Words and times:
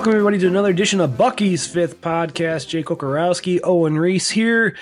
Welcome, 0.00 0.14
everybody, 0.14 0.38
to 0.38 0.46
another 0.46 0.70
edition 0.70 0.98
of 1.02 1.18
Bucky's 1.18 1.66
Fifth 1.66 2.00
Podcast. 2.00 2.68
Jake 2.68 2.86
Kocorowski, 2.86 3.60
Owen 3.62 3.96
Riese 3.96 4.30
here. 4.30 4.74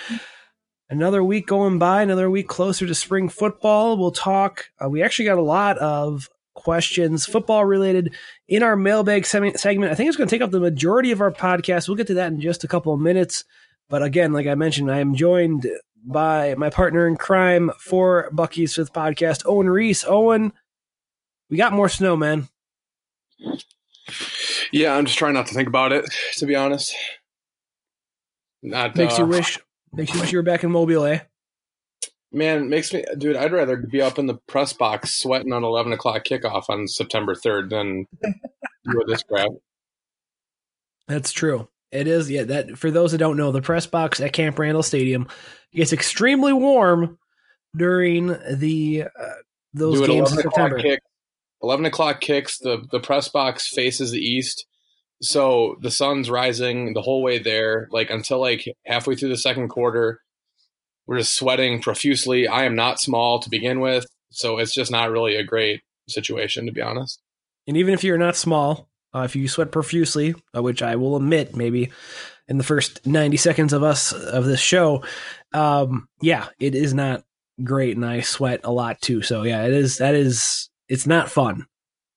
Another 0.88 1.24
week 1.24 1.48
going 1.48 1.80
by, 1.80 2.02
another 2.02 2.30
week 2.30 2.46
closer 2.46 2.86
to 2.86 2.94
spring 2.94 3.28
football. 3.28 3.96
We'll 3.96 4.12
talk. 4.12 4.66
Uh, 4.80 4.88
we 4.88 5.02
actually 5.02 5.24
got 5.24 5.38
a 5.38 5.42
lot 5.42 5.76
of 5.78 6.28
questions, 6.54 7.26
football 7.26 7.64
related, 7.64 8.14
in 8.46 8.62
our 8.62 8.76
mailbag 8.76 9.26
segment. 9.26 9.56
I 9.56 9.74
think 9.96 10.06
it's 10.06 10.16
going 10.16 10.28
to 10.28 10.32
take 10.32 10.40
up 10.40 10.52
the 10.52 10.60
majority 10.60 11.10
of 11.10 11.20
our 11.20 11.32
podcast. 11.32 11.88
We'll 11.88 11.96
get 11.96 12.06
to 12.06 12.14
that 12.14 12.30
in 12.30 12.40
just 12.40 12.62
a 12.62 12.68
couple 12.68 12.94
of 12.94 13.00
minutes. 13.00 13.42
But 13.88 14.04
again, 14.04 14.32
like 14.32 14.46
I 14.46 14.54
mentioned, 14.54 14.88
I 14.88 15.00
am 15.00 15.16
joined 15.16 15.66
by 16.06 16.54
my 16.54 16.70
partner 16.70 17.08
in 17.08 17.16
crime 17.16 17.72
for 17.80 18.30
Bucky's 18.30 18.76
Fifth 18.76 18.92
Podcast, 18.92 19.42
Owen 19.46 19.66
Riese. 19.66 20.04
Owen, 20.06 20.52
we 21.50 21.56
got 21.56 21.72
more 21.72 21.88
snow, 21.88 22.14
man. 22.14 22.46
Yeah, 24.72 24.94
I'm 24.94 25.06
just 25.06 25.18
trying 25.18 25.34
not 25.34 25.46
to 25.46 25.54
think 25.54 25.68
about 25.68 25.92
it, 25.92 26.04
to 26.38 26.46
be 26.46 26.56
honest. 26.56 26.94
Not 28.62 28.96
makes 28.96 29.18
uh, 29.18 29.22
you 29.22 29.28
wish 29.28 29.58
makes 29.92 30.14
you 30.14 30.20
wish 30.20 30.32
you 30.32 30.38
were 30.38 30.42
back 30.42 30.64
in 30.64 30.70
Mobile, 30.70 31.04
eh? 31.04 31.20
Man, 32.30 32.68
makes 32.68 32.92
me, 32.92 33.04
dude. 33.16 33.36
I'd 33.36 33.52
rather 33.52 33.76
be 33.76 34.02
up 34.02 34.18
in 34.18 34.26
the 34.26 34.38
press 34.46 34.72
box 34.74 35.14
sweating 35.14 35.52
on 35.52 35.64
11 35.64 35.92
o'clock 35.92 36.24
kickoff 36.24 36.64
on 36.68 36.86
September 36.86 37.34
3rd 37.34 37.70
than 37.70 38.06
do 38.22 39.02
this 39.06 39.22
crap. 39.22 39.50
That's 41.06 41.32
true. 41.32 41.68
It 41.90 42.06
is. 42.06 42.30
Yeah. 42.30 42.44
That 42.44 42.76
for 42.76 42.90
those 42.90 43.12
that 43.12 43.18
don't 43.18 43.38
know, 43.38 43.50
the 43.50 43.62
press 43.62 43.86
box 43.86 44.20
at 44.20 44.34
Camp 44.34 44.58
Randall 44.58 44.82
Stadium 44.82 45.26
gets 45.72 45.94
extremely 45.94 46.52
warm 46.52 47.18
during 47.74 48.36
the 48.52 49.04
uh, 49.04 49.32
those 49.72 50.00
dude, 50.00 50.08
games 50.08 50.32
in 50.32 50.38
September. 50.38 50.78
Kick, 50.78 51.00
11 51.62 51.86
o'clock 51.86 52.20
kicks, 52.20 52.58
the, 52.58 52.84
the 52.90 53.00
press 53.00 53.28
box 53.28 53.68
faces 53.68 54.10
the 54.10 54.20
east. 54.20 54.66
So 55.20 55.76
the 55.80 55.90
sun's 55.90 56.30
rising 56.30 56.94
the 56.94 57.02
whole 57.02 57.22
way 57.22 57.38
there, 57.38 57.88
like 57.90 58.10
until 58.10 58.40
like 58.40 58.64
halfway 58.86 59.16
through 59.16 59.30
the 59.30 59.36
second 59.36 59.68
quarter. 59.68 60.20
We're 61.06 61.18
just 61.18 61.34
sweating 61.34 61.80
profusely. 61.80 62.46
I 62.46 62.64
am 62.64 62.76
not 62.76 63.00
small 63.00 63.40
to 63.40 63.50
begin 63.50 63.80
with. 63.80 64.06
So 64.30 64.58
it's 64.58 64.74
just 64.74 64.90
not 64.90 65.10
really 65.10 65.36
a 65.36 65.42
great 65.42 65.80
situation, 66.06 66.66
to 66.66 66.72
be 66.72 66.82
honest. 66.82 67.20
And 67.66 67.76
even 67.76 67.94
if 67.94 68.04
you're 68.04 68.18
not 68.18 68.36
small, 68.36 68.88
uh, 69.14 69.20
if 69.20 69.34
you 69.34 69.48
sweat 69.48 69.72
profusely, 69.72 70.34
uh, 70.54 70.62
which 70.62 70.82
I 70.82 70.96
will 70.96 71.16
admit 71.16 71.56
maybe 71.56 71.90
in 72.46 72.58
the 72.58 72.64
first 72.64 73.06
90 73.06 73.36
seconds 73.38 73.72
of 73.72 73.82
us 73.82 74.12
of 74.12 74.44
this 74.44 74.60
show, 74.60 75.02
um, 75.54 76.08
yeah, 76.20 76.48
it 76.58 76.74
is 76.74 76.92
not 76.94 77.24
great. 77.64 77.96
And 77.96 78.04
I 78.04 78.20
sweat 78.20 78.60
a 78.64 78.72
lot 78.72 79.00
too. 79.00 79.22
So 79.22 79.42
yeah, 79.42 79.64
it 79.64 79.72
is, 79.72 79.98
that 79.98 80.14
is 80.14 80.68
it's 80.88 81.06
not 81.06 81.30
fun. 81.30 81.66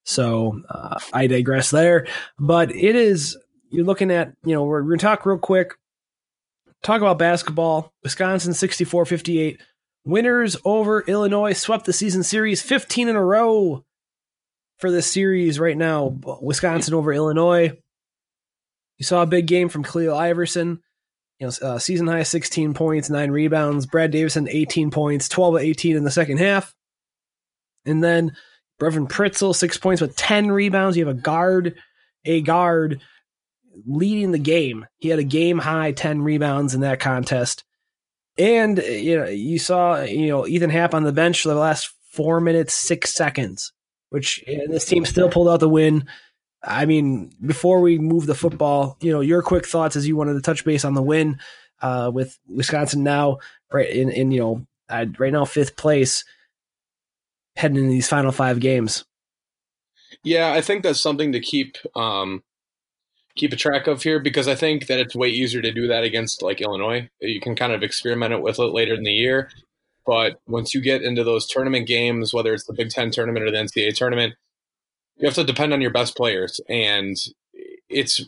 So 0.04 0.62
uh, 0.70 1.00
I 1.14 1.28
digress 1.28 1.72
there. 1.72 2.08
But 2.40 2.72
it 2.76 2.96
is, 2.96 3.38
you're 3.70 3.86
looking 3.86 4.12
at, 4.12 4.34
you 4.44 4.54
know, 4.54 4.64
we're, 4.64 4.84
we're 4.84 4.98
to 4.98 5.02
talk 5.02 5.26
real 5.26 5.38
quick, 5.38 5.74
talk 6.84 7.02
about 7.02 7.20
basketball. 7.20 7.94
Wisconsin 8.04 8.54
64 8.54 9.06
58. 9.06 9.62
Winners 10.04 10.58
over 10.66 11.02
Illinois 11.02 11.54
swept 11.54 11.86
the 11.86 11.94
season 11.94 12.24
series 12.24 12.62
15 12.62 13.08
in 13.08 13.16
a 13.16 13.24
row 13.24 13.86
for 14.80 14.90
this 14.90 15.12
series 15.12 15.60
right 15.60 15.78
now. 15.78 16.18
Wisconsin 16.42 16.96
over 16.96 17.14
Illinois. 17.14 17.78
You 18.98 19.06
saw 19.06 19.22
a 19.22 19.28
big 19.28 19.46
game 19.46 19.70
from 19.70 19.84
Khalil 19.84 20.16
Iverson. 20.16 20.82
You 21.40 21.48
know, 21.48 21.68
uh, 21.68 21.80
season 21.80 22.08
high 22.08 22.24
16 22.24 22.74
points, 22.74 23.10
nine 23.10 23.32
rebounds. 23.32 23.86
Brad 23.86 24.12
Davison 24.12 24.48
18 24.50 24.92
points, 24.92 25.30
12 25.30 25.58
18 25.58 25.98
in 25.98 26.04
the 26.04 26.12
second 26.12 26.38
half. 26.38 26.74
And 27.86 28.04
then 28.04 28.34
Brevin 28.82 29.08
Pritzl, 29.08 29.56
six 29.56 29.78
points 29.78 30.02
with 30.02 30.16
10 30.16 30.52
rebounds. 30.52 30.98
You 30.98 31.06
have 31.06 31.16
a 31.16 31.20
guard, 31.20 31.76
a 32.26 32.42
guard 32.42 33.00
leading 33.86 34.32
the 34.32 34.40
game. 34.40 34.88
He 34.98 35.10
had 35.10 35.20
a 35.20 35.24
game 35.24 35.60
high 35.60 35.92
10 35.92 36.24
rebounds 36.24 36.74
in 36.74 36.82
that 36.82 37.00
contest. 37.00 37.64
And, 38.40 38.80
you 38.80 39.20
know, 39.20 39.28
you 39.28 39.60
saw, 39.60 40.02
you 40.02 40.30
know, 40.30 40.48
Ethan 40.48 40.72
Happ 40.72 40.96
on 40.96 41.04
the 41.04 41.12
bench 41.12 41.44
for 41.44 41.50
the 41.50 41.56
last 41.56 41.92
four 42.10 42.42
minutes, 42.42 42.74
six 42.74 43.14
seconds, 43.14 43.72
which 44.10 44.44
this 44.48 44.86
team 44.86 45.06
still 45.06 45.30
pulled 45.30 45.48
out 45.48 45.60
the 45.60 45.70
win. 45.70 46.08
I 46.64 46.88
mean, 46.88 47.32
before 47.46 47.82
we 47.82 48.00
move 48.00 48.26
the 48.26 48.34
football, 48.34 48.98
you 49.00 49.12
know, 49.12 49.22
your 49.22 49.44
quick 49.44 49.68
thoughts 49.68 49.96
as 49.96 50.08
you 50.08 50.16
wanted 50.16 50.34
to 50.34 50.42
touch 50.42 50.66
base 50.66 50.86
on 50.86 50.96
the 50.96 51.04
win 51.04 51.40
uh, 51.84 52.10
with 52.12 52.40
Wisconsin 52.48 53.04
now, 53.04 53.38
right 53.72 53.90
in, 53.90 54.10
in 54.10 54.32
you 54.32 54.40
know, 54.40 54.68
uh, 54.90 55.06
right 55.20 55.34
now 55.34 55.46
fifth 55.46 55.76
place 55.76 56.24
heading 57.56 57.78
into 57.78 57.90
these 57.90 58.08
final 58.08 58.32
five 58.32 58.60
games. 58.60 59.06
Yeah, 60.24 60.54
I 60.54 60.62
think 60.62 60.84
that's 60.84 61.00
something 61.00 61.32
to 61.32 61.40
keep 61.40 61.78
um, 61.96 62.44
keep 63.36 63.54
a 63.54 63.58
track 63.58 63.88
of 63.88 64.04
here 64.04 64.20
because 64.20 64.48
I 64.48 64.56
think 64.56 64.88
that 64.88 65.00
it's 65.00 65.16
way 65.16 65.30
easier 65.30 65.62
to 65.62 65.72
do 65.72 65.88
that 65.88 66.04
against 66.04 66.42
like 66.42 66.62
Illinois. 66.62 67.10
You 67.20 67.40
can 67.40 67.56
kind 67.56 67.72
of 67.74 67.84
experiment 67.84 68.34
it 68.34 68.42
with 68.42 68.60
it 68.60 68.74
later 68.74 68.94
in 68.94 69.04
the 69.04 69.14
year, 69.14 69.50
but 70.06 70.40
once 70.48 70.74
you 70.74 70.82
get 70.82 71.02
into 71.02 71.24
those 71.24 71.48
tournament 71.48 71.88
games, 71.88 72.34
whether 72.34 72.54
it's 72.54 72.66
the 72.66 72.74
Big 72.74 72.90
Ten 72.90 73.12
tournament 73.12 73.46
or 73.46 73.52
the 73.52 73.58
NCAA 73.58 73.96
tournament, 73.96 74.36
you 75.18 75.26
have 75.26 75.36
to 75.36 75.44
depend 75.44 75.74
on 75.74 75.82
your 75.82 75.92
best 75.92 76.16
players, 76.16 76.60
and 76.70 77.16
it's 77.90 78.22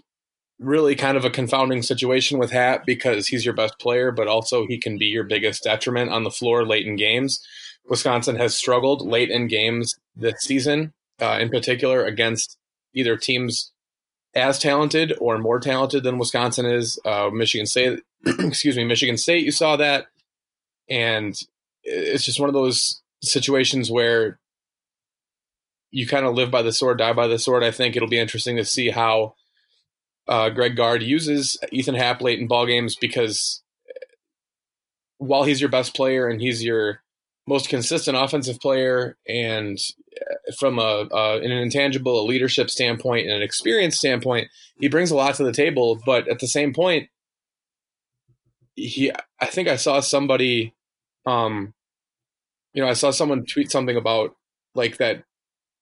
really 0.59 0.95
kind 0.95 1.17
of 1.17 1.25
a 1.25 1.29
confounding 1.29 1.81
situation 1.81 2.38
with 2.38 2.51
Happ 2.51 2.85
because 2.85 3.28
he's 3.28 3.44
your 3.44 3.53
best 3.53 3.79
player, 3.79 4.11
but 4.11 4.28
also 4.28 4.66
he 4.67 4.78
can 4.78 4.97
be 4.97 5.05
your 5.05 5.23
biggest 5.23 5.63
detriment 5.63 6.11
on 6.11 6.23
the 6.23 6.31
floor 6.31 6.66
late 6.66 6.88
in 6.88 6.95
games. 6.95 7.45
Wisconsin 7.88 8.36
has 8.38 8.56
struggled 8.56 9.06
late 9.06 9.30
in 9.30 9.48
games 9.48 9.96
this 10.16 10.36
season, 10.40 10.94
uh, 11.22 11.38
in 11.40 11.50
particular 11.50 12.06
against 12.06 12.58
either 12.94 13.18
teams 13.18 13.72
as 14.36 14.58
talented 14.58 15.14
or 15.20 15.38
more 15.38 15.60
talented 15.60 16.04
than 16.04 16.18
Wisconsin 16.18 16.66
is. 16.66 17.00
Uh, 17.06 17.30
Michigan 17.32 17.66
State, 17.66 18.00
excuse 18.26 18.78
me, 18.78 18.84
Michigan 18.84 19.18
State, 19.18 19.44
you 19.44 19.52
saw 19.52 19.76
that. 19.76 20.08
And 20.90 21.36
it's 21.84 22.26
just 22.26 22.40
one 22.40 22.50
of 22.50 22.54
those 22.54 23.02
situations 23.22 23.92
where 23.92 24.40
you 25.91 26.08
kind 26.08 26.26
of 26.26 26.34
live 26.34 26.50
by 26.50 26.62
the 26.62 26.74
sword, 26.74 26.97
die 26.97 27.14
by 27.14 27.28
the 27.28 27.38
sword. 27.38 27.64
I 27.64 27.72
think 27.72 27.96
it'll 27.96 28.08
be 28.09 28.20
interesting 28.20 28.58
to 28.58 28.66
see 28.66 28.90
how 28.90 29.36
uh, 30.28 30.50
Greg 30.50 30.76
Gard 30.76 31.03
uses 31.03 31.58
Ethan 31.72 31.96
Happ 31.96 32.22
late 32.22 32.40
in 32.40 32.47
ball 32.47 32.66
games 32.66 32.96
because 32.96 33.62
while 35.18 35.44
he's 35.44 35.62
your 35.62 35.70
best 35.70 35.96
player 35.96 36.28
and 36.28 36.41
he's 36.41 36.64
your 36.64 37.02
most 37.47 37.69
consistent 37.69 38.17
offensive 38.17 38.59
player, 38.59 39.17
and 39.28 39.78
uh, 40.19 40.51
from 40.59 40.79
a 40.79 41.07
uh, 41.11 41.40
an 41.43 41.51
intangible 41.51 42.22
a 42.22 42.25
leadership 42.25 42.69
standpoint 42.69 43.28
and 43.28 43.35
an 43.35 43.41
experience 43.41 43.97
standpoint, 43.97 44.47
he 44.79 44.87
brings 44.87 45.11
a 45.11 45.16
lot 45.16 45.35
to 45.35 45.43
the 45.43 45.51
table. 45.51 46.01
But 46.05 46.28
at 46.28 46.40
the 46.40 46.47
same 46.47 46.73
point, 46.73 47.09
he 48.75 49.11
I 49.40 49.45
think 49.45 49.67
I 49.67 49.75
saw 49.75 49.99
somebody, 49.99 50.73
um, 51.25 51.73
you 52.73 52.81
know, 52.81 52.90
I 52.90 52.93
saw 52.93 53.11
someone 53.11 53.45
tweet 53.45 53.72
something 53.72 53.97
about 53.97 54.35
like 54.75 54.97
that. 54.97 55.23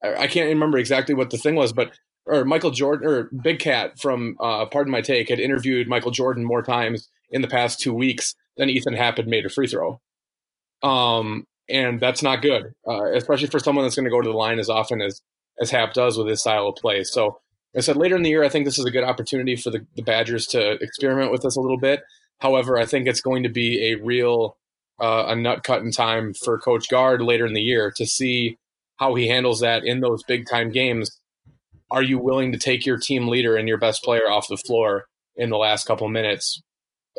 I, 0.04 0.16
I 0.24 0.28
can't 0.28 0.50
remember 0.50 0.78
exactly 0.78 1.16
what 1.16 1.30
the 1.30 1.38
thing 1.38 1.56
was, 1.56 1.74
but 1.74 1.92
or 2.26 2.46
Michael 2.46 2.72
Jordan 2.72 3.08
or 3.08 3.24
Big 3.44 3.60
Cat 3.60 4.00
from 4.00 4.36
uh, 4.40 4.66
Pardon 4.66 4.92
My 4.92 5.02
Take 5.02 5.30
had 5.30 5.40
interviewed 5.40 5.88
Michael 5.88 6.12
Jordan 6.12 6.44
more 6.44 6.62
times 6.62 7.10
in 7.30 7.42
the 7.42 7.48
past 7.48 7.80
two 7.80 7.94
weeks 7.94 8.36
than 8.58 8.70
Ethan 8.70 8.94
Happ 8.94 9.18
had 9.18 9.28
made 9.28 9.46
a 9.46 9.50
free 9.50 9.68
throw. 9.68 10.00
Um, 10.84 11.46
and 11.72 12.00
that's 12.00 12.22
not 12.22 12.42
good, 12.42 12.74
uh, 12.88 13.12
especially 13.14 13.48
for 13.48 13.60
someone 13.60 13.86
that's 13.86 13.96
going 13.96 14.06
to 14.06 14.12
go 14.12 14.22
to 14.22 14.30
the 14.30 14.36
line 14.36 14.60
as 14.60 14.70
often 14.70 15.02
as 15.02 15.22
as 15.60 15.70
Happ 15.70 15.94
does 15.94 16.18
with 16.18 16.28
his 16.28 16.42
style 16.42 16.68
of 16.68 16.76
play. 16.76 17.04
So, 17.04 17.40
I 17.76 17.82
said 17.82 17.98
later 17.98 18.16
in 18.16 18.24
the 18.24 18.30
year, 18.30 18.44
I 18.44 18.50
think 18.50 18.66
this 18.66 18.80
is 18.80 18.86
a 18.86 18.92
good 18.92 19.04
opportunity 19.04 19.56
for 19.56 19.70
the, 19.70 19.86
the 19.96 20.02
Badgers 20.02 20.48
to 20.48 20.72
experiment 20.84 21.32
with 21.32 21.44
this 21.44 21.56
a 21.56 21.62
little 21.62 21.78
bit. 21.78 22.02
However, 22.40 22.78
I 22.78 22.86
think 22.86 23.08
it's 23.08 23.22
going 23.22 23.44
to 23.44 23.50
be 23.50 23.92
a 23.92 23.96
real 23.96 24.58
uh, 25.00 25.26
a 25.28 25.36
nut 25.36 25.64
cutting 25.64 25.92
time 25.92 26.34
for 26.34 26.60
Coach 26.60 26.90
Gard 26.90 27.22
later 27.22 27.46
in 27.46 27.54
the 27.54 27.62
year 27.62 27.92
to 27.96 28.06
see 28.06 28.58
how 28.98 29.16
he 29.16 29.28
handles 29.28 29.62
that 29.62 29.84
in 29.84 30.00
those 30.00 30.24
big 30.24 30.48
time 30.48 30.72
games. 30.72 31.18
Are 31.90 32.04
you 32.04 32.20
willing 32.20 32.52
to 32.52 32.58
take 32.58 32.86
your 32.86 32.98
team 32.98 33.28
leader 33.28 33.58
and 33.58 33.68
your 33.68 33.80
best 33.80 34.04
player 34.04 34.30
off 34.30 34.48
the 34.48 34.58
floor 34.58 35.06
in 35.36 35.50
the 35.50 35.58
last 35.58 35.86
couple 35.86 36.08
minutes? 36.08 36.62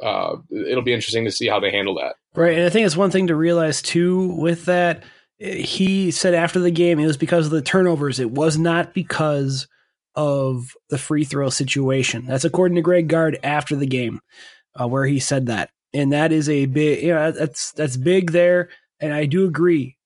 Uh, 0.00 0.36
it'll 0.50 0.82
be 0.82 0.92
interesting 0.92 1.24
to 1.24 1.30
see 1.30 1.48
how 1.48 1.60
they 1.60 1.70
handle 1.70 1.94
that. 1.94 2.14
Right, 2.34 2.56
and 2.56 2.66
I 2.66 2.70
think 2.70 2.86
it's 2.86 2.96
one 2.96 3.10
thing 3.10 3.26
to 3.26 3.36
realize 3.36 3.82
too 3.82 4.28
with 4.38 4.64
that. 4.66 5.04
He 5.38 6.12
said 6.12 6.34
after 6.34 6.60
the 6.60 6.70
game 6.70 7.00
it 7.00 7.06
was 7.06 7.16
because 7.16 7.46
of 7.46 7.52
the 7.52 7.62
turnovers. 7.62 8.20
It 8.20 8.30
was 8.30 8.56
not 8.56 8.94
because 8.94 9.66
of 10.14 10.74
the 10.88 10.98
free 10.98 11.24
throw 11.24 11.50
situation. 11.50 12.26
That's 12.26 12.44
according 12.44 12.76
to 12.76 12.82
Greg 12.82 13.08
Gard 13.08 13.38
after 13.42 13.76
the 13.76 13.86
game, 13.86 14.20
uh, 14.78 14.86
where 14.86 15.06
he 15.06 15.18
said 15.18 15.46
that, 15.46 15.70
and 15.92 16.12
that 16.12 16.32
is 16.32 16.48
a 16.48 16.66
big, 16.66 17.02
you 17.02 17.14
know, 17.14 17.32
that's 17.32 17.72
that's 17.72 17.96
big 17.96 18.32
there. 18.32 18.68
And 19.00 19.12
I 19.12 19.26
do 19.26 19.46
agree. 19.46 19.96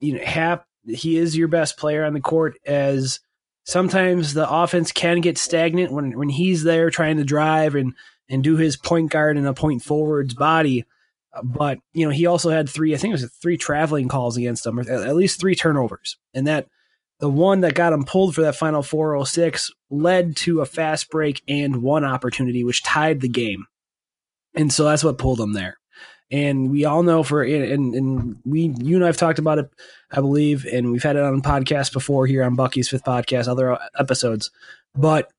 You 0.00 0.14
know, 0.14 0.24
Happ, 0.24 0.66
he 0.86 1.18
is 1.18 1.36
your 1.36 1.48
best 1.48 1.76
player 1.76 2.04
on 2.04 2.14
the 2.14 2.20
court. 2.20 2.56
As 2.64 3.20
sometimes 3.64 4.34
the 4.34 4.48
offense 4.48 4.92
can 4.92 5.20
get 5.20 5.38
stagnant 5.38 5.92
when 5.92 6.16
when 6.16 6.28
he's 6.30 6.64
there 6.64 6.90
trying 6.90 7.18
to 7.18 7.24
drive 7.24 7.74
and 7.74 7.94
and 8.28 8.42
do 8.42 8.56
his 8.56 8.76
point 8.76 9.10
guard 9.10 9.36
and 9.36 9.46
a 9.46 9.54
point 9.54 9.82
forward's 9.82 10.34
body. 10.34 10.84
But 11.42 11.78
you 11.92 12.06
know, 12.06 12.12
he 12.12 12.26
also 12.26 12.50
had 12.50 12.68
three. 12.68 12.94
I 12.94 12.96
think 12.96 13.12
it 13.12 13.20
was 13.20 13.30
three 13.42 13.56
traveling 13.56 14.08
calls 14.08 14.36
against 14.36 14.64
him, 14.66 14.78
or 14.78 14.90
at 14.90 15.16
least 15.16 15.38
three 15.38 15.54
turnovers, 15.54 16.16
and 16.34 16.46
that 16.46 16.68
the 17.18 17.30
one 17.30 17.60
that 17.60 17.74
got 17.74 17.92
him 17.92 18.04
pulled 18.04 18.34
for 18.34 18.42
that 18.42 18.56
final 18.56 18.82
406 18.82 19.70
led 19.90 20.36
to 20.36 20.60
a 20.60 20.66
fast 20.66 21.10
break 21.10 21.42
and 21.48 21.82
one 21.82 22.04
opportunity, 22.04 22.62
which 22.62 22.82
tied 22.82 23.20
the 23.20 23.28
game. 23.28 23.66
And 24.54 24.72
so 24.72 24.84
that's 24.84 25.04
what 25.04 25.18
pulled 25.18 25.40
him 25.40 25.52
there. 25.52 25.78
And 26.30 26.70
we 26.70 26.84
all 26.84 27.02
know 27.02 27.22
for 27.22 27.42
and 27.42 27.94
and 27.94 28.36
we 28.44 28.74
you 28.78 28.96
and 28.96 29.04
I've 29.04 29.16
talked 29.16 29.38
about 29.38 29.58
it, 29.58 29.70
I 30.10 30.20
believe, 30.20 30.66
and 30.66 30.90
we've 30.90 31.02
had 31.02 31.16
it 31.16 31.22
on 31.22 31.40
podcast 31.40 31.92
before 31.92 32.26
here 32.26 32.42
on 32.42 32.56
Bucky's 32.56 32.88
fifth 32.88 33.04
podcast, 33.04 33.46
other 33.46 33.78
episodes. 33.96 34.50
But 34.94 35.30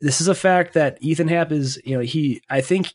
this 0.00 0.20
is 0.20 0.28
a 0.28 0.34
fact 0.34 0.74
that 0.74 0.98
Ethan 1.00 1.28
Happ 1.28 1.52
is, 1.52 1.80
you 1.84 1.96
know, 1.96 2.02
he 2.02 2.42
I 2.50 2.60
think 2.60 2.92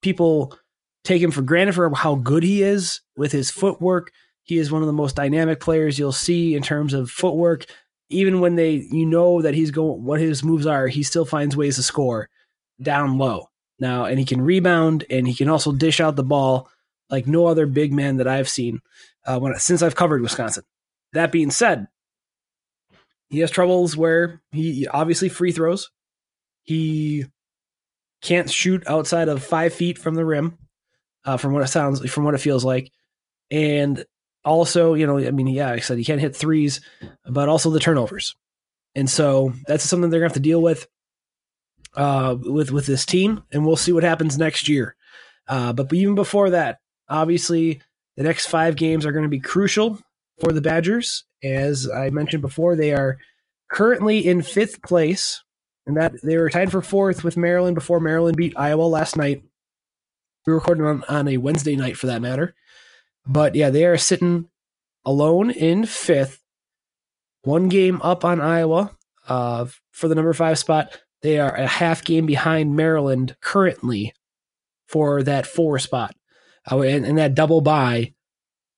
people 0.00 0.56
take 1.04 1.22
him 1.22 1.30
for 1.30 1.42
granted 1.42 1.74
for 1.74 1.94
how 1.94 2.14
good 2.16 2.42
he 2.42 2.62
is 2.62 3.00
with 3.16 3.32
his 3.32 3.50
footwork. 3.50 4.12
He 4.42 4.58
is 4.58 4.72
one 4.72 4.82
of 4.82 4.86
the 4.86 4.92
most 4.92 5.16
dynamic 5.16 5.60
players 5.60 5.98
you'll 5.98 6.12
see 6.12 6.54
in 6.54 6.62
terms 6.62 6.94
of 6.94 7.10
footwork. 7.10 7.66
Even 8.10 8.40
when 8.40 8.56
they 8.56 8.86
you 8.90 9.06
know 9.06 9.40
that 9.42 9.54
he's 9.54 9.70
going 9.70 10.04
what 10.04 10.20
his 10.20 10.42
moves 10.42 10.66
are, 10.66 10.88
he 10.88 11.02
still 11.02 11.24
finds 11.24 11.56
ways 11.56 11.76
to 11.76 11.82
score 11.82 12.28
down 12.80 13.18
low 13.18 13.48
now, 13.78 14.04
and 14.04 14.18
he 14.18 14.24
can 14.24 14.40
rebound 14.42 15.04
and 15.10 15.26
he 15.26 15.34
can 15.34 15.48
also 15.48 15.72
dish 15.72 16.00
out 16.00 16.16
the 16.16 16.22
ball 16.22 16.68
like 17.10 17.26
no 17.26 17.46
other 17.46 17.66
big 17.66 17.92
man 17.92 18.16
that 18.16 18.28
I've 18.28 18.48
seen 18.48 18.80
uh, 19.26 19.38
when 19.38 19.58
since 19.58 19.82
I've 19.82 19.96
covered 19.96 20.22
Wisconsin. 20.22 20.64
That 21.12 21.32
being 21.32 21.50
said, 21.50 21.88
he 23.28 23.40
has 23.40 23.50
troubles 23.50 23.96
where 23.96 24.40
he 24.50 24.86
obviously 24.88 25.28
free 25.28 25.52
throws. 25.52 25.90
He 26.62 27.26
can't 28.22 28.50
shoot 28.50 28.84
outside 28.86 29.28
of 29.28 29.42
five 29.42 29.74
feet 29.74 29.98
from 29.98 30.14
the 30.14 30.24
rim, 30.24 30.58
uh, 31.24 31.36
from 31.36 31.52
what 31.52 31.62
it 31.62 31.68
sounds, 31.68 32.08
from 32.10 32.24
what 32.24 32.34
it 32.34 32.38
feels 32.38 32.64
like, 32.64 32.90
and 33.50 34.04
also, 34.44 34.94
you 34.94 35.06
know, 35.06 35.18
I 35.18 35.30
mean, 35.30 35.46
yeah, 35.48 35.70
like 35.70 35.78
I 35.78 35.82
said 35.82 35.98
he 35.98 36.04
can't 36.04 36.20
hit 36.20 36.36
threes, 36.36 36.80
but 37.26 37.48
also 37.48 37.70
the 37.70 37.80
turnovers, 37.80 38.34
and 38.94 39.08
so 39.08 39.52
that's 39.66 39.84
something 39.84 40.10
they're 40.10 40.20
gonna 40.20 40.28
have 40.28 40.34
to 40.34 40.40
deal 40.40 40.62
with 40.62 40.86
uh, 41.94 42.36
with 42.40 42.70
with 42.70 42.86
this 42.86 43.04
team, 43.04 43.42
and 43.52 43.66
we'll 43.66 43.76
see 43.76 43.92
what 43.92 44.02
happens 44.04 44.38
next 44.38 44.68
year. 44.68 44.96
Uh, 45.48 45.72
but 45.72 45.92
even 45.92 46.14
before 46.14 46.50
that, 46.50 46.78
obviously, 47.08 47.80
the 48.16 48.22
next 48.22 48.46
five 48.46 48.76
games 48.76 49.04
are 49.04 49.12
going 49.12 49.24
to 49.24 49.28
be 49.28 49.40
crucial 49.40 49.98
for 50.40 50.52
the 50.52 50.60
Badgers. 50.60 51.24
As 51.42 51.88
I 51.90 52.10
mentioned 52.10 52.42
before, 52.42 52.76
they 52.76 52.92
are 52.92 53.18
currently 53.70 54.26
in 54.26 54.42
fifth 54.42 54.82
place, 54.82 55.42
and 55.86 55.96
that 55.96 56.20
they 56.22 56.36
were 56.36 56.50
tied 56.50 56.70
for 56.70 56.82
fourth 56.82 57.24
with 57.24 57.36
Maryland 57.36 57.74
before 57.74 58.00
Maryland 58.00 58.36
beat 58.36 58.56
Iowa 58.56 58.82
last 58.82 59.16
night. 59.16 59.42
We 60.46 60.52
recorded 60.52 60.84
on, 60.84 61.04
on 61.08 61.28
a 61.28 61.36
Wednesday 61.36 61.76
night 61.76 61.96
for 61.96 62.06
that 62.06 62.22
matter. 62.22 62.54
But 63.26 63.54
yeah, 63.54 63.70
they 63.70 63.84
are 63.84 63.98
sitting 63.98 64.48
alone 65.04 65.50
in 65.50 65.86
fifth, 65.86 66.42
one 67.42 67.68
game 67.68 68.00
up 68.02 68.24
on 68.24 68.40
Iowa 68.40 68.96
uh, 69.28 69.66
for 69.90 70.08
the 70.08 70.14
number 70.14 70.32
five 70.32 70.58
spot. 70.58 71.00
They 71.22 71.38
are 71.38 71.54
a 71.54 71.66
half 71.66 72.04
game 72.04 72.26
behind 72.26 72.74
Maryland 72.74 73.36
currently 73.40 74.12
for 74.88 75.22
that 75.22 75.46
four 75.46 75.78
spot, 75.78 76.14
uh, 76.70 76.80
and, 76.80 77.06
and 77.06 77.18
that 77.18 77.34
double 77.34 77.60
bye 77.60 78.12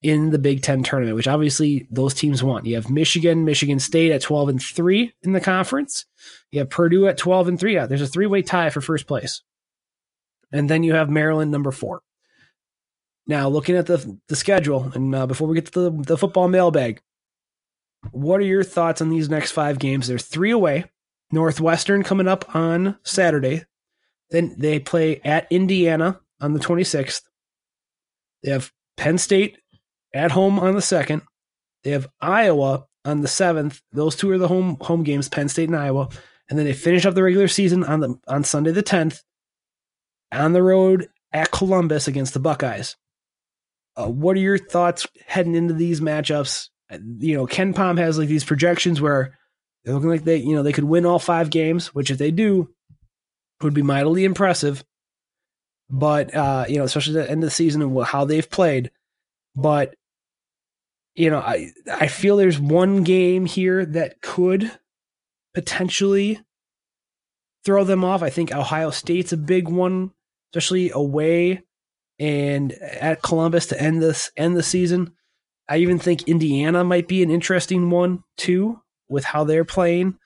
in 0.05 0.29
the 0.29 0.39
Big 0.39 0.61
Ten 0.61 0.83
tournament, 0.83 1.17
which 1.17 1.27
obviously 1.27 1.89
those 1.91 2.13
teams 2.13 2.45
want. 2.45 2.67
You 2.67 2.75
have 2.75 2.91
Michigan, 2.91 3.47
Michigan 3.47 3.79
State 3.79 4.13
at 4.13 4.21
twelve 4.21 4.51
and 4.51 4.63
three 4.63 5.15
in 5.23 5.33
the 5.33 5.41
conference. 5.41 6.05
You 6.53 6.61
have 6.61 6.69
Purdue 6.69 7.09
at 7.09 7.17
twelve 7.17 7.49
and 7.49 7.59
three. 7.59 7.75
Yeah, 7.75 7.87
there's 7.87 8.03
a 8.03 8.07
three 8.07 8.27
way 8.27 8.43
tie 8.43 8.69
for 8.69 8.83
first 8.83 9.07
place, 9.07 9.43
and 10.53 10.69
then 10.69 10.83
you 10.83 10.93
have 10.93 11.09
Maryland 11.09 11.51
number 11.51 11.73
four. 11.73 12.03
Now, 13.27 13.49
looking 13.49 13.77
at 13.77 13.87
the 13.87 14.19
the 14.29 14.37
schedule, 14.37 14.93
and 14.95 15.15
uh, 15.15 15.27
before 15.27 15.49
we 15.49 15.55
get 15.55 15.73
to 15.73 15.81
the, 15.81 16.03
the 16.03 16.19
football 16.19 16.49
mailbag, 16.49 17.01
what 18.13 18.41
are 18.41 18.45
your 18.45 18.63
thoughts 18.63 19.01
on 19.01 19.09
these 19.09 19.31
next 19.31 19.53
five 19.53 19.79
games? 19.79 20.07
They're 20.07 20.19
three 20.19 20.51
away. 20.51 20.85
Northwestern 21.33 22.03
coming 22.03 22.29
up 22.29 22.55
on 22.55 22.99
Saturday. 23.05 23.65
Then 24.29 24.55
they 24.59 24.81
play 24.81 25.23
at 25.25 25.51
Indiana 25.51 26.21
on 26.43 26.53
the 26.53 26.61
26th. 26.61 27.23
They 28.43 28.51
have 28.51 28.71
Penn 28.97 29.17
State 29.17 29.59
at 30.15 30.31
home 30.31 30.59
on 30.59 30.75
the 30.75 30.81
2nd. 30.81 31.23
They 31.83 31.91
have 31.91 32.09
Iowa 32.21 32.87
on 33.05 33.21
the 33.21 33.29
7th. 33.29 33.83
Those 33.93 34.17
two 34.17 34.31
are 34.31 34.39
the 34.39 34.49
home 34.49 34.79
home 34.81 35.03
games, 35.03 35.29
Penn 35.29 35.49
State 35.49 35.69
and 35.69 35.77
Iowa. 35.77 36.09
And 36.49 36.59
then 36.59 36.65
they 36.65 36.73
finish 36.73 37.05
up 37.05 37.15
the 37.15 37.23
regular 37.23 37.49
season 37.49 37.85
on 37.85 38.01
the 38.01 38.17
on 38.27 38.45
Sunday 38.45 38.71
the 38.71 38.83
10th 38.83 39.23
on 40.33 40.53
the 40.53 40.63
road 40.63 41.09
at 41.33 41.51
Columbus 41.51 42.09
against 42.09 42.35
the 42.35 42.41
Buckeyes. 42.41 42.97
Uh, 43.97 44.09
what 44.09 44.37
are 44.37 44.41
your 44.41 44.59
thoughts 44.59 45.07
heading 45.27 45.55
into 45.55 45.75
these 45.75 46.01
matchups? 46.01 46.69
You 47.19 47.37
know, 47.37 47.47
KenPom 47.47 47.99
has 47.99 48.19
like 48.19 48.29
these 48.29 48.45
projections 48.45 49.01
where 49.01 49.39
they're 49.85 49.95
looking 49.95 50.11
like 50.11 50.25
they, 50.25 50.37
you 50.37 50.55
know, 50.55 50.63
they 50.63 50.73
could 50.73 50.85
win 50.85 51.07
all 51.07 51.19
five 51.19 51.51
games, 51.51 51.95
which 51.95 52.11
if 52.11 52.19
they 52.19 52.31
do, 52.31 52.71
would 53.63 53.75
be 53.75 53.83
mightily 53.83 54.25
impressive. 54.25 54.85
But 55.91 56.35
uh, 56.35 56.65
you 56.69 56.79
know, 56.79 56.85
especially 56.85 57.19
at 57.19 57.27
the 57.27 57.31
end 57.31 57.43
of 57.43 57.49
the 57.49 57.55
season 57.55 57.83
and 57.83 58.05
how 58.05 58.25
they've 58.25 58.49
played. 58.49 58.91
But 59.55 59.95
you 61.15 61.31
know, 61.31 61.39
I 61.39 61.71
I 61.91 62.07
feel 62.09 62.37
there's 62.37 62.59
one 62.59 63.03
game 63.03 63.47
here 63.47 63.85
that 63.87 64.21
could 64.21 64.71
potentially 65.55 66.41
throw 67.65 67.85
them 67.85 68.05
off. 68.05 68.23
I 68.23 68.31
think 68.31 68.53
Ohio 68.55 68.91
State's 68.91 69.33
a 69.33 69.37
big 69.37 69.69
one, 69.69 70.13
especially 70.53 70.91
away 70.91 71.63
and 72.19 72.73
at 72.73 73.23
Columbus 73.23 73.67
to 73.67 73.81
end 73.81 74.03
this 74.03 74.31
end 74.37 74.57
the 74.57 74.63
season. 74.63 75.13
I 75.69 75.79
even 75.79 75.99
think 75.99 76.29
Indiana 76.29 76.85
might 76.85 77.09
be 77.09 77.23
an 77.23 77.31
interesting 77.31 77.91
one 77.91 78.23
too 78.37 78.81
with 79.09 79.25
how 79.25 79.45
they're 79.45 79.65
playing. 79.65 80.19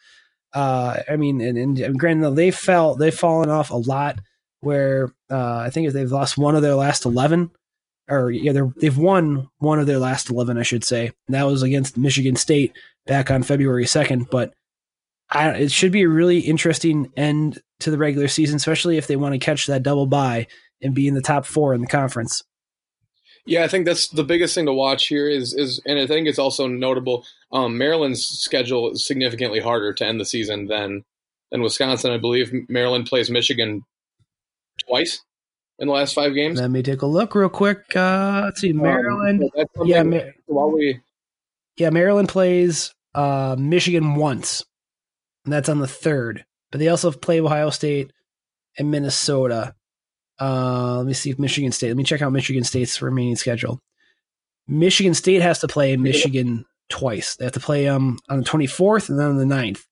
Uh, 0.53 1.01
I 1.09 1.17
mean, 1.17 1.41
and, 1.41 1.79
and 1.79 1.99
granted, 1.99 2.31
they 2.33 2.51
fell, 2.51 2.97
they've 2.97 3.15
fallen 3.15 3.51
off 3.51 3.71
a 3.71 3.77
lot. 3.77 4.21
Where 4.61 5.13
uh, 5.31 5.59
I 5.59 5.71
think 5.71 5.87
if 5.87 5.93
they've 5.93 6.11
lost 6.11 6.37
one 6.37 6.57
of 6.57 6.63
their 6.63 6.75
last 6.75 7.05
eleven, 7.05 7.53
or 8.09 8.31
yeah, 8.31 8.53
they've 8.77 8.97
won 8.97 9.49
one 9.59 9.79
of 9.79 9.87
their 9.87 9.99
last 9.99 10.31
eleven, 10.31 10.59
I 10.59 10.63
should 10.63 10.85
say. 10.85 11.13
That 11.29 11.47
was 11.47 11.63
against 11.63 11.97
Michigan 11.97 12.37
State 12.37 12.73
back 13.07 13.31
on 13.31 13.43
February 13.43 13.87
second. 13.87 14.29
But 14.31 14.55
I, 15.31 15.51
it 15.51 15.73
should 15.73 15.93
be 15.93 16.03
a 16.03 16.09
really 16.09 16.41
interesting 16.41 17.13
end 17.17 17.61
to 17.81 17.91
the 17.91 17.99
regular 17.99 18.29
season, 18.29 18.57
especially 18.57 18.97
if 18.97 19.07
they 19.07 19.17
want 19.17 19.35
to 19.35 19.39
catch 19.39 19.67
that 19.67 19.83
double 19.83 20.07
bye 20.07 20.47
and 20.83 20.95
be 20.95 21.09
in 21.09 21.15
the 21.15 21.23
top 21.23 21.45
four 21.45 21.75
in 21.75 21.81
the 21.81 21.87
conference. 21.87 22.43
Yeah, 23.47 23.65
I 23.65 23.69
think 23.69 23.87
that's 23.87 24.09
the 24.09 24.25
biggest 24.25 24.55
thing 24.55 24.67
to 24.67 24.73
watch 24.73 25.07
here 25.07 25.29
is 25.29 25.55
is, 25.55 25.81
and 25.87 25.99
I 25.99 26.07
think 26.07 26.29
it's 26.29 26.39
also 26.39 26.67
notable. 26.67 27.25
Um, 27.53 27.79
Maryland's 27.79 28.27
schedule 28.27 28.91
is 28.93 29.07
significantly 29.07 29.61
harder 29.61 29.93
to 29.95 30.07
end 30.07 30.21
the 30.21 30.27
season 30.27 30.67
than 30.67 31.05
than 31.51 31.63
Wisconsin. 31.63 32.13
I 32.13 32.19
believe 32.19 32.53
Maryland 32.69 33.07
plays 33.07 33.31
Michigan 33.31 33.85
twice 34.87 35.23
in 35.79 35.89
the 35.89 35.95
last 35.95 36.15
five 36.15 36.35
games. 36.35 36.61
Let 36.61 36.71
me 36.71 36.83
take 36.83 37.03
a 37.03 37.07
look 37.07 37.35
real 37.35 37.49
quick. 37.49 37.95
Uh, 37.95 38.43
let's 38.45 38.61
see, 38.61 38.71
um, 38.71 38.79
Maryland. 38.79 39.45
Um, 39.57 39.87
yeah, 39.87 40.03
Ma- 40.03 40.21
while 40.47 40.71
we 40.71 41.01
yeah, 41.77 41.91
Maryland 41.91 42.29
plays 42.29 42.93
uh, 43.15 43.57
Michigan 43.59 44.17
once, 44.17 44.65
and 45.45 45.53
that's 45.53 45.69
on 45.69 45.79
the 45.79 45.89
third. 45.89 46.45
But 46.71 46.81
they 46.81 46.89
also 46.89 47.11
play 47.13 47.41
Ohio 47.41 47.71
State 47.71 48.13
and 48.77 48.91
Minnesota. 48.91 49.75
Uh, 50.41 50.99
let 50.99 51.07
me 51.07 51.15
see 51.15 51.31
if 51.31 51.39
Michigan 51.39 51.73
State. 51.73 51.89
Let 51.89 51.97
me 51.97 52.05
check 52.05 52.23
out 52.23 52.33
Michigan 52.33 52.65
State's 52.65 53.01
remaining 53.01 53.37
schedule. 53.37 53.81
Michigan 54.67 55.15
State 55.15 55.41
has 55.41 55.61
to 55.61 55.69
play 55.69 55.97
Michigan 55.97 56.67
twice. 56.91 57.37
They 57.37 57.45
have 57.45 57.55
to 57.55 57.61
play 57.61 57.89
um 57.89 58.19
on 58.29 58.39
the 58.39 58.45
24th 58.45 59.09
and 59.09 59.19
then 59.19 59.29
on 59.29 59.37
the 59.37 59.45
9th. 59.45 59.85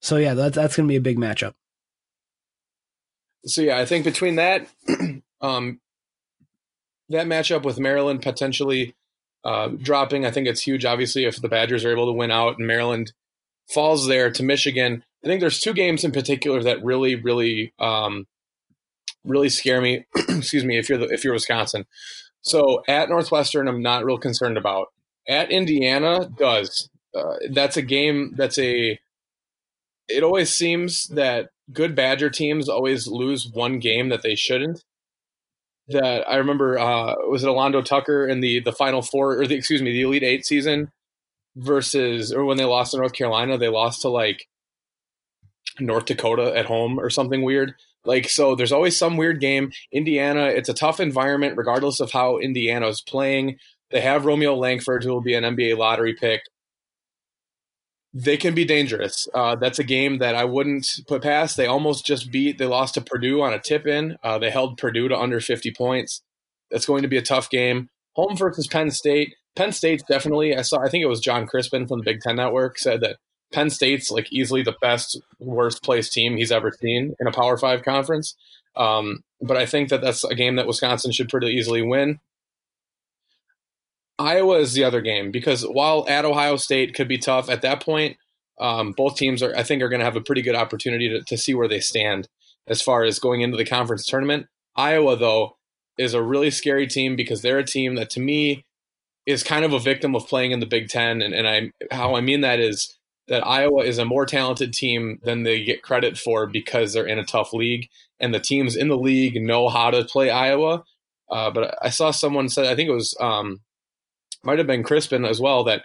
So 0.00 0.16
yeah, 0.16 0.34
that's 0.34 0.56
that's 0.56 0.76
going 0.76 0.86
to 0.88 0.92
be 0.92 0.96
a 0.96 1.00
big 1.00 1.18
matchup. 1.18 1.52
So 3.46 3.62
yeah, 3.62 3.78
I 3.78 3.84
think 3.84 4.04
between 4.04 4.36
that, 4.36 4.66
um, 5.40 5.80
that 7.08 7.26
matchup 7.26 7.64
with 7.64 7.78
Maryland 7.78 8.22
potentially 8.22 8.94
uh, 9.44 9.68
dropping, 9.68 10.24
I 10.24 10.30
think 10.30 10.48
it's 10.48 10.62
huge. 10.62 10.84
Obviously, 10.84 11.24
if 11.24 11.40
the 11.40 11.48
Badgers 11.48 11.84
are 11.84 11.92
able 11.92 12.06
to 12.06 12.12
win 12.12 12.30
out 12.30 12.58
and 12.58 12.66
Maryland 12.66 13.12
falls 13.68 14.06
there 14.06 14.30
to 14.30 14.42
Michigan, 14.42 15.04
I 15.22 15.26
think 15.26 15.40
there's 15.40 15.60
two 15.60 15.74
games 15.74 16.04
in 16.04 16.12
particular 16.12 16.62
that 16.62 16.84
really, 16.84 17.14
really, 17.14 17.72
um, 17.78 18.26
really 19.24 19.48
scare 19.48 19.80
me. 19.80 20.06
excuse 20.28 20.64
me, 20.64 20.78
if 20.78 20.88
you're 20.88 20.98
the, 20.98 21.08
if 21.12 21.24
you're 21.24 21.34
Wisconsin. 21.34 21.86
So 22.42 22.82
at 22.88 23.08
Northwestern, 23.08 23.68
I'm 23.68 23.82
not 23.82 24.04
real 24.04 24.18
concerned 24.18 24.58
about. 24.58 24.88
At 25.26 25.50
Indiana, 25.50 26.28
does 26.38 26.90
uh, 27.14 27.36
that's 27.50 27.76
a 27.76 27.82
game 27.82 28.34
that's 28.36 28.58
a. 28.58 28.98
It 30.08 30.22
always 30.22 30.54
seems 30.54 31.06
that 31.08 31.48
good 31.72 31.94
Badger 31.94 32.30
teams 32.30 32.68
always 32.68 33.06
lose 33.06 33.50
one 33.52 33.78
game 33.78 34.08
that 34.10 34.22
they 34.22 34.34
shouldn't. 34.34 34.82
That 35.88 36.28
I 36.28 36.36
remember 36.36 36.78
uh, 36.78 37.14
was 37.28 37.44
it 37.44 37.48
Alando 37.48 37.84
Tucker 37.84 38.26
in 38.26 38.40
the 38.40 38.60
the 38.60 38.72
Final 38.72 39.02
Four 39.02 39.40
or 39.40 39.46
the 39.46 39.54
excuse 39.54 39.82
me 39.82 39.92
the 39.92 40.02
Elite 40.02 40.22
Eight 40.22 40.46
season 40.46 40.90
versus 41.56 42.32
or 42.32 42.44
when 42.44 42.56
they 42.56 42.64
lost 42.64 42.92
to 42.92 42.98
North 42.98 43.12
Carolina, 43.12 43.58
they 43.58 43.68
lost 43.68 44.02
to 44.02 44.08
like 44.08 44.46
North 45.78 46.06
Dakota 46.06 46.56
at 46.56 46.66
home 46.66 46.98
or 46.98 47.10
something 47.10 47.42
weird. 47.42 47.74
Like 48.06 48.28
so, 48.28 48.54
there's 48.54 48.72
always 48.72 48.98
some 48.98 49.16
weird 49.16 49.40
game. 49.40 49.72
Indiana, 49.90 50.46
it's 50.46 50.68
a 50.68 50.74
tough 50.74 51.00
environment, 51.00 51.56
regardless 51.56 52.00
of 52.00 52.12
how 52.12 52.38
Indiana 52.38 52.88
is 52.88 53.02
playing. 53.02 53.58
They 53.90 54.00
have 54.00 54.26
Romeo 54.26 54.54
Langford, 54.54 55.04
who 55.04 55.10
will 55.10 55.22
be 55.22 55.34
an 55.34 55.44
NBA 55.44 55.78
lottery 55.78 56.14
pick. 56.14 56.42
They 58.16 58.36
can 58.36 58.54
be 58.54 58.64
dangerous. 58.64 59.26
Uh, 59.34 59.56
that's 59.56 59.80
a 59.80 59.84
game 59.84 60.18
that 60.18 60.36
I 60.36 60.44
wouldn't 60.44 60.86
put 61.08 61.22
past. 61.22 61.56
They 61.56 61.66
almost 61.66 62.06
just 62.06 62.30
beat. 62.30 62.58
They 62.58 62.66
lost 62.66 62.94
to 62.94 63.00
Purdue 63.00 63.42
on 63.42 63.52
a 63.52 63.58
tip 63.58 63.88
in. 63.88 64.16
Uh, 64.22 64.38
they 64.38 64.50
held 64.50 64.78
Purdue 64.78 65.08
to 65.08 65.18
under 65.18 65.40
50 65.40 65.72
points. 65.72 66.22
That's 66.70 66.86
going 66.86 67.02
to 67.02 67.08
be 67.08 67.16
a 67.16 67.22
tough 67.22 67.50
game. 67.50 67.88
Home 68.14 68.36
versus 68.36 68.68
Penn 68.68 68.92
State. 68.92 69.34
Penn 69.56 69.72
State's 69.72 70.04
definitely. 70.04 70.56
I 70.56 70.62
saw. 70.62 70.78
I 70.78 70.88
think 70.88 71.02
it 71.02 71.08
was 71.08 71.20
John 71.20 71.46
Crispin 71.46 71.88
from 71.88 71.98
the 71.98 72.04
Big 72.04 72.20
Ten 72.20 72.36
Network 72.36 72.78
said 72.78 73.00
that 73.00 73.16
Penn 73.52 73.70
State's 73.70 74.10
like 74.10 74.32
easily 74.32 74.62
the 74.62 74.76
best, 74.80 75.20
worst 75.40 75.82
placed 75.82 76.12
team 76.12 76.36
he's 76.36 76.52
ever 76.52 76.72
seen 76.80 77.14
in 77.18 77.26
a 77.26 77.32
Power 77.32 77.56
Five 77.58 77.82
conference. 77.82 78.36
Um, 78.76 79.22
but 79.40 79.56
I 79.56 79.66
think 79.66 79.88
that 79.88 80.00
that's 80.00 80.24
a 80.24 80.34
game 80.34 80.56
that 80.56 80.66
Wisconsin 80.66 81.12
should 81.12 81.28
pretty 81.28 81.48
easily 81.48 81.82
win. 81.82 82.20
Iowa 84.18 84.58
is 84.58 84.74
the 84.74 84.84
other 84.84 85.00
game 85.00 85.30
because 85.30 85.62
while 85.62 86.04
at 86.08 86.24
Ohio 86.24 86.56
State 86.56 86.94
could 86.94 87.08
be 87.08 87.18
tough 87.18 87.50
at 87.50 87.62
that 87.62 87.82
point, 87.82 88.16
um, 88.60 88.92
both 88.92 89.16
teams 89.16 89.42
are 89.42 89.54
I 89.56 89.62
think 89.62 89.82
are 89.82 89.88
going 89.88 90.00
to 90.00 90.04
have 90.04 90.16
a 90.16 90.20
pretty 90.20 90.42
good 90.42 90.54
opportunity 90.54 91.08
to, 91.08 91.22
to 91.22 91.36
see 91.36 91.54
where 91.54 91.68
they 91.68 91.80
stand 91.80 92.28
as 92.66 92.80
far 92.80 93.04
as 93.04 93.18
going 93.18 93.40
into 93.40 93.56
the 93.56 93.64
conference 93.64 94.06
tournament. 94.06 94.46
Iowa 94.76 95.16
though 95.16 95.56
is 95.98 96.14
a 96.14 96.22
really 96.22 96.50
scary 96.50 96.86
team 96.86 97.16
because 97.16 97.42
they're 97.42 97.58
a 97.58 97.64
team 97.64 97.96
that 97.96 98.10
to 98.10 98.20
me 98.20 98.64
is 99.26 99.42
kind 99.42 99.64
of 99.64 99.72
a 99.72 99.78
victim 99.78 100.14
of 100.14 100.26
playing 100.26 100.52
in 100.52 100.60
the 100.60 100.66
Big 100.66 100.88
Ten, 100.88 101.22
and, 101.22 101.34
and 101.34 101.48
I 101.48 101.94
how 101.94 102.14
I 102.14 102.20
mean 102.20 102.42
that 102.42 102.60
is 102.60 102.96
that 103.26 103.46
Iowa 103.46 103.82
is 103.82 103.98
a 103.98 104.04
more 104.04 104.26
talented 104.26 104.72
team 104.72 105.18
than 105.22 105.42
they 105.42 105.64
get 105.64 105.82
credit 105.82 106.18
for 106.18 106.46
because 106.46 106.92
they're 106.92 107.06
in 107.06 107.18
a 107.18 107.24
tough 107.24 107.52
league, 107.52 107.88
and 108.20 108.34
the 108.34 108.40
teams 108.40 108.76
in 108.76 108.88
the 108.88 108.98
league 108.98 109.40
know 109.40 109.68
how 109.68 109.90
to 109.90 110.04
play 110.04 110.30
Iowa. 110.30 110.84
Uh, 111.30 111.50
but 111.50 111.76
I 111.80 111.88
saw 111.88 112.10
someone 112.10 112.50
said, 112.50 112.66
I 112.66 112.76
think 112.76 112.90
it 112.90 112.94
was 112.94 113.16
um, 113.18 113.60
might 114.44 114.58
have 114.58 114.66
been 114.66 114.82
Crispin 114.82 115.24
as 115.24 115.40
well, 115.40 115.64
that 115.64 115.84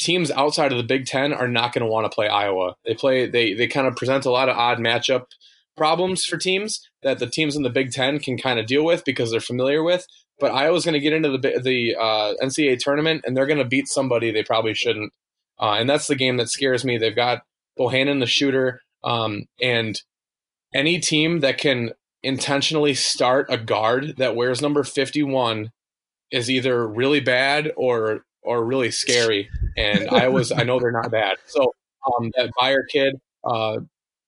teams 0.00 0.30
outside 0.30 0.72
of 0.72 0.78
the 0.78 0.84
Big 0.84 1.06
Ten 1.06 1.32
are 1.32 1.48
not 1.48 1.72
going 1.72 1.84
to 1.84 1.90
want 1.90 2.10
to 2.10 2.14
play 2.14 2.28
Iowa. 2.28 2.74
They 2.84 2.94
play 2.94 3.26
they 3.26 3.54
they 3.54 3.66
kind 3.66 3.86
of 3.86 3.96
present 3.96 4.24
a 4.24 4.30
lot 4.30 4.48
of 4.48 4.56
odd 4.56 4.78
matchup 4.78 5.26
problems 5.76 6.24
for 6.24 6.36
teams 6.36 6.88
that 7.02 7.18
the 7.18 7.26
teams 7.26 7.56
in 7.56 7.62
the 7.62 7.70
Big 7.70 7.92
Ten 7.92 8.18
can 8.18 8.36
kind 8.36 8.58
of 8.58 8.66
deal 8.66 8.84
with 8.84 9.04
because 9.04 9.30
they're 9.30 9.40
familiar 9.40 9.82
with. 9.82 10.06
But 10.40 10.52
Iowa's 10.52 10.84
going 10.84 10.94
to 10.94 11.00
get 11.00 11.12
into 11.12 11.30
the 11.30 11.60
the 11.62 11.96
uh, 11.96 12.34
NCAA 12.42 12.78
tournament 12.78 13.24
and 13.26 13.36
they're 13.36 13.46
going 13.46 13.58
to 13.58 13.64
beat 13.64 13.88
somebody 13.88 14.30
they 14.30 14.42
probably 14.42 14.74
shouldn't 14.74 15.12
uh, 15.58 15.76
and 15.78 15.88
that's 15.88 16.06
the 16.06 16.16
game 16.16 16.36
that 16.36 16.50
scares 16.50 16.84
me. 16.84 16.98
They've 16.98 17.14
got 17.14 17.42
Bohannon, 17.78 18.20
the 18.20 18.26
shooter, 18.26 18.80
um, 19.02 19.46
and 19.60 20.00
any 20.74 20.98
team 20.98 21.40
that 21.40 21.58
can 21.58 21.92
intentionally 22.22 22.94
start 22.94 23.46
a 23.50 23.58
guard 23.58 24.14
that 24.16 24.34
wears 24.34 24.62
number 24.62 24.82
51 24.82 25.70
is 26.30 26.50
either 26.50 26.86
really 26.86 27.20
bad 27.20 27.72
or 27.76 28.24
or 28.42 28.64
really 28.64 28.90
scary. 28.90 29.48
And 29.76 30.08
I 30.10 30.28
was 30.28 30.52
I 30.52 30.64
know 30.64 30.78
they're 30.78 30.92
not 30.92 31.10
bad. 31.10 31.36
So 31.46 31.74
um, 32.06 32.30
that 32.36 32.50
Baer 32.60 32.84
kid 32.84 33.20
uh, 33.44 33.78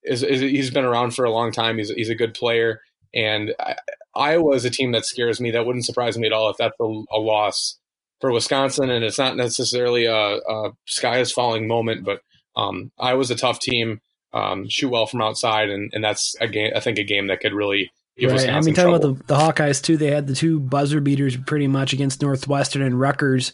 is, 0.03 0.23
is, 0.23 0.41
he's 0.41 0.71
been 0.71 0.85
around 0.85 1.11
for 1.11 1.25
a 1.25 1.31
long 1.31 1.51
time. 1.51 1.77
He's 1.77 1.89
he's 1.89 2.09
a 2.09 2.15
good 2.15 2.33
player, 2.33 2.81
and 3.13 3.53
I, 3.59 3.75
Iowa 4.15 4.55
is 4.55 4.65
a 4.65 4.69
team 4.69 4.91
that 4.93 5.05
scares 5.05 5.39
me. 5.39 5.51
That 5.51 5.65
wouldn't 5.65 5.85
surprise 5.85 6.17
me 6.17 6.27
at 6.27 6.33
all 6.33 6.49
if 6.49 6.57
that's 6.57 6.75
a, 6.79 6.83
a 6.83 7.19
loss 7.19 7.77
for 8.19 8.31
Wisconsin, 8.31 8.89
and 8.89 9.03
it's 9.03 9.19
not 9.19 9.37
necessarily 9.37 10.05
a, 10.05 10.37
a 10.37 10.71
sky 10.85 11.19
is 11.19 11.31
falling 11.31 11.67
moment, 11.67 12.03
but 12.03 12.21
um, 12.55 12.91
Iowa's 12.97 13.29
a 13.29 13.35
tough 13.35 13.59
team, 13.59 14.01
um, 14.33 14.67
shoot 14.67 14.89
well 14.89 15.05
from 15.05 15.21
outside, 15.21 15.69
and, 15.69 15.91
and 15.93 16.03
that's 16.03 16.35
a 16.41 16.47
game. 16.47 16.71
I 16.75 16.79
think 16.79 16.97
a 16.97 17.03
game 17.03 17.27
that 17.27 17.41
could 17.41 17.53
really 17.53 17.91
right. 18.25 18.33
Wisconsin 18.33 18.55
I 18.55 18.61
mean, 18.61 18.73
talking 18.73 18.95
about 18.95 19.01
the, 19.01 19.25
the 19.25 19.35
Hawkeyes 19.35 19.81
too, 19.81 19.97
they 19.97 20.11
had 20.11 20.27
the 20.27 20.35
two 20.35 20.59
buzzer 20.59 21.01
beaters 21.01 21.37
pretty 21.37 21.67
much 21.67 21.93
against 21.93 22.21
Northwestern 22.21 22.81
and 22.81 22.99
Rutgers 22.99 23.53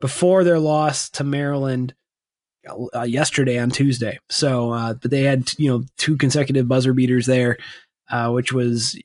before 0.00 0.44
their 0.44 0.58
loss 0.58 1.08
to 1.10 1.24
Maryland 1.24 1.94
uh, 2.94 3.02
yesterday 3.02 3.58
on 3.58 3.70
Tuesday. 3.70 4.18
So, 4.28 4.72
uh, 4.72 4.94
but 4.94 5.10
they 5.10 5.22
had 5.22 5.52
you 5.58 5.70
know 5.70 5.84
two 5.96 6.16
consecutive 6.16 6.68
buzzer 6.68 6.92
beaters 6.92 7.26
there, 7.26 7.58
uh, 8.10 8.30
which 8.30 8.52
was 8.52 9.00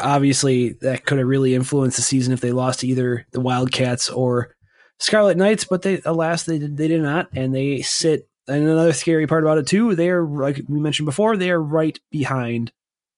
obviously 0.00 0.74
that 0.80 1.04
could 1.04 1.18
have 1.18 1.26
really 1.26 1.54
influenced 1.54 1.96
the 1.96 2.02
season 2.02 2.32
if 2.32 2.40
they 2.40 2.52
lost 2.52 2.80
to 2.80 2.86
either 2.86 3.26
the 3.32 3.40
Wildcats 3.40 4.10
or 4.10 4.54
Scarlet 4.98 5.36
Knights, 5.36 5.64
but 5.64 5.82
they 5.82 6.00
alas 6.04 6.44
they 6.44 6.58
did, 6.58 6.76
they 6.76 6.88
did 6.88 7.02
not, 7.02 7.28
and 7.34 7.54
they 7.54 7.80
sit. 7.82 8.28
And 8.46 8.66
another 8.66 8.94
scary 8.94 9.26
part 9.26 9.44
about 9.44 9.58
it 9.58 9.66
too, 9.66 9.94
they 9.94 10.08
are 10.08 10.24
like 10.24 10.62
we 10.68 10.80
mentioned 10.80 11.06
before, 11.06 11.36
they 11.36 11.50
are 11.50 11.62
right 11.62 11.98
behind 12.10 12.72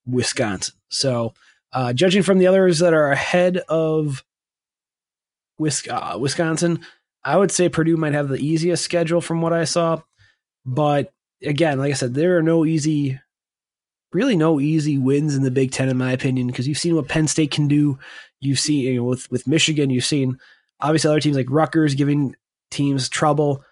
Wisconsin. 0.05 0.75
So, 0.91 1.35
uh, 1.73 1.93
judging 1.93 2.23
from 2.23 2.39
the 2.39 2.47
others 2.47 2.81
that 2.81 2.95
are 2.95 3.11
ahead 3.11 3.59
of 3.69 4.25
uh, 5.89 6.19
Wisconsin, 6.19 6.81
I 7.25 7.37
would 7.37 7.51
say 7.51 7.69
Purdue 7.69 7.97
might 7.97 8.15
have 8.15 8.29
the 8.29 8.45
easiest 8.45 8.85
schedule 8.85 9.21
from 9.21 9.41
what 9.41 9.53
I 9.53 9.65
saw. 9.65 10.03
But 10.65 11.13
again, 11.43 11.79
like 11.79 11.91
I 11.91 11.95
said, 11.95 12.15
there 12.15 12.39
are 12.39 12.43
no 12.43 12.65
easy 12.65 13.21
really 14.13 14.37
no 14.37 14.61
easy 14.61 14.99
wins 14.99 15.37
in 15.37 15.43
the 15.43 15.51
Big 15.51 15.71
Ten, 15.71 15.89
in 15.89 15.97
my 15.97 16.13
opinion, 16.13 16.49
because 16.49 16.67
you've 16.67 16.79
seen 16.79 16.97
what 16.97 17.09
Penn 17.09 17.29
State 17.29 17.51
can 17.51 17.69
do. 17.69 17.99
You've 18.41 18.59
seen 18.59 18.85
you 18.85 18.97
know, 18.97 19.05
with 19.05 19.31
with 19.31 19.47
Michigan, 19.47 19.91
you've 19.91 20.05
seen 20.05 20.39
obviously 20.81 21.11
other 21.11 21.21
teams 21.21 21.37
like 21.37 21.51
Rutgers 21.51 21.95
giving 21.95 22.35
teams 22.71 23.09
trouble. 23.09 23.65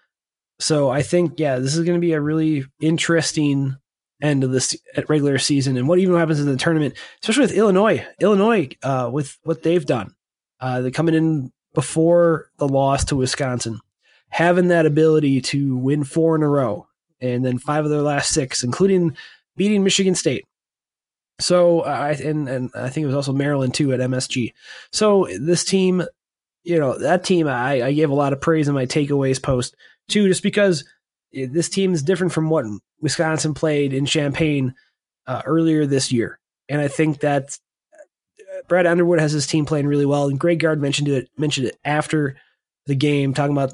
So 0.59 0.89
I 0.89 1.01
think 1.01 1.39
yeah, 1.39 1.59
this 1.59 1.75
is 1.75 1.85
going 1.85 1.97
to 1.99 2.05
be 2.05 2.13
a 2.13 2.21
really 2.21 2.65
interesting 2.79 3.77
end 4.21 4.43
of 4.43 4.51
this 4.51 4.75
regular 5.07 5.37
season, 5.37 5.77
and 5.77 5.87
what 5.87 5.99
even 5.99 6.15
happens 6.15 6.39
in 6.39 6.47
the 6.47 6.57
tournament, 6.57 6.95
especially 7.21 7.43
with 7.43 7.57
Illinois. 7.57 8.05
Illinois, 8.19 8.69
uh, 8.83 9.09
with 9.11 9.37
what 9.43 9.63
they've 9.63 9.85
done, 9.85 10.13
uh, 10.59 10.81
they're 10.81 10.91
coming 10.91 11.15
in 11.15 11.51
before 11.73 12.49
the 12.57 12.67
loss 12.67 13.05
to 13.05 13.15
Wisconsin, 13.15 13.79
having 14.29 14.69
that 14.69 14.85
ability 14.85 15.41
to 15.41 15.77
win 15.77 16.03
four 16.03 16.35
in 16.35 16.43
a 16.43 16.49
row, 16.49 16.87
and 17.21 17.45
then 17.45 17.57
five 17.57 17.85
of 17.85 17.91
their 17.91 18.01
last 18.01 18.33
six, 18.33 18.63
including 18.63 19.15
beating 19.55 19.83
Michigan 19.83 20.15
State. 20.15 20.45
So 21.39 21.81
I 21.81 22.11
and 22.11 22.49
and 22.49 22.71
I 22.75 22.89
think 22.89 23.03
it 23.03 23.07
was 23.07 23.15
also 23.15 23.31
Maryland 23.33 23.73
too 23.73 23.93
at 23.93 24.01
MSG. 24.01 24.53
So 24.91 25.27
this 25.39 25.63
team, 25.63 26.03
you 26.63 26.79
know, 26.79 26.97
that 26.97 27.23
team 27.23 27.47
I, 27.47 27.83
I 27.83 27.93
gave 27.93 28.09
a 28.09 28.15
lot 28.15 28.33
of 28.33 28.41
praise 28.41 28.67
in 28.67 28.75
my 28.75 28.85
takeaways 28.85 29.41
post 29.41 29.75
too, 30.09 30.27
just 30.27 30.43
because 30.43 30.83
this 31.31 31.69
team 31.69 31.93
is 31.93 32.03
different 32.03 32.33
from 32.33 32.49
what 32.49 32.65
Wisconsin 33.01 33.53
played 33.53 33.93
in 33.93 34.05
Champaign 34.05 34.73
uh, 35.27 35.41
earlier 35.45 35.85
this 35.85 36.11
year, 36.11 36.39
and 36.67 36.81
I 36.81 36.87
think 36.87 37.19
that 37.19 37.57
uh, 37.93 38.61
Brad 38.67 38.85
Underwood 38.85 39.19
has 39.19 39.31
his 39.31 39.47
team 39.47 39.65
playing 39.65 39.87
really 39.87 40.05
well. 40.05 40.27
And 40.27 40.39
Greg 40.39 40.59
Gard 40.59 40.81
mentioned 40.81 41.07
it 41.07 41.29
mentioned 41.37 41.67
it 41.67 41.77
after 41.85 42.35
the 42.87 42.95
game, 42.95 43.33
talking 43.33 43.55
about 43.55 43.73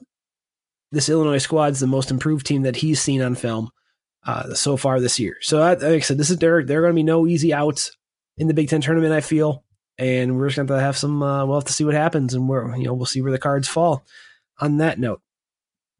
this 0.92 1.10
Illinois 1.10 1.40
squad's 1.40 1.80
the 1.80 1.88
most 1.88 2.12
improved 2.12 2.46
team 2.46 2.64
that 2.64 2.78
he's 2.78 3.02
seen 3.02 3.22
on 3.22 3.36
film 3.36 3.70
uh, 4.26 4.54
so 4.54 4.78
far 4.78 5.00
this 5.00 5.20
year. 5.20 5.38
So, 5.42 5.60
like 5.60 5.84
I 5.84 6.00
said, 6.00 6.18
this 6.18 6.30
is 6.30 6.38
there. 6.38 6.64
There 6.64 6.80
are 6.80 6.82
going 6.82 6.94
to 6.94 7.00
be 7.00 7.04
no 7.04 7.28
easy 7.28 7.54
outs 7.54 7.96
in 8.38 8.48
the 8.48 8.54
Big 8.54 8.70
Ten 8.70 8.82
tournament. 8.82 9.14
I 9.14 9.22
feel, 9.22 9.64
and 9.98 10.38
we're 10.38 10.48
just 10.48 10.58
going 10.58 10.68
to 10.68 10.80
have 10.80 10.98
some. 10.98 11.22
Uh, 11.22 11.46
we'll 11.46 11.58
have 11.58 11.66
to 11.66 11.74
see 11.74 11.86
what 11.86 11.94
happens, 11.94 12.34
and 12.34 12.50
we're 12.50 12.76
you 12.76 12.86
know 12.86 12.94
we'll 12.94 13.06
see 13.06 13.22
where 13.22 13.32
the 13.32 13.40
cards 13.40 13.68
fall. 13.68 14.04
On 14.60 14.78
that 14.78 15.00
note, 15.00 15.22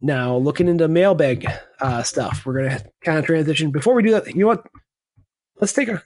now 0.02 0.36
looking 0.38 0.68
into 0.68 0.88
mailbag 0.88 1.48
uh, 1.80 2.04
stuff, 2.04 2.46
we're 2.46 2.62
going 2.62 2.78
to 2.78 2.86
kind 3.04 3.18
of 3.18 3.26
transition. 3.26 3.72
Before 3.72 3.94
we 3.94 4.04
do 4.04 4.12
that, 4.12 4.28
you 4.28 4.42
know 4.42 4.48
what? 4.48 4.66
Let's 5.60 5.74
take 5.74 5.88
a, 5.88 5.96
a 5.96 6.04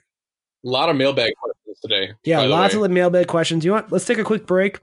lot 0.62 0.88
of 0.88 0.96
mailbag 0.96 1.32
questions 1.42 1.80
today. 1.80 2.12
Yeah, 2.24 2.40
lots 2.40 2.74
of 2.74 2.90
mailbag 2.90 3.26
questions. 3.26 3.64
You 3.64 3.70
know 3.70 3.76
what? 3.76 3.92
Let's 3.92 4.04
take 4.04 4.18
a 4.18 4.24
quick 4.24 4.46
break. 4.46 4.80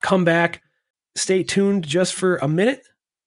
come 0.00 0.24
back. 0.24 0.62
Stay 1.16 1.42
tuned 1.42 1.84
just 1.84 2.14
for 2.14 2.36
a 2.36 2.48
minute 2.48 2.82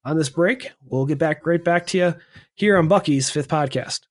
on 0.05 0.17
this 0.17 0.29
break. 0.29 0.71
We'll 0.85 1.05
get 1.05 1.17
back 1.17 1.45
right 1.45 1.63
back 1.63 1.87
to 1.87 1.97
you 1.97 2.15
here 2.53 2.77
on 2.77 2.87
Bucky's 2.87 3.29
fifth 3.29 3.49
podcast. 3.49 4.01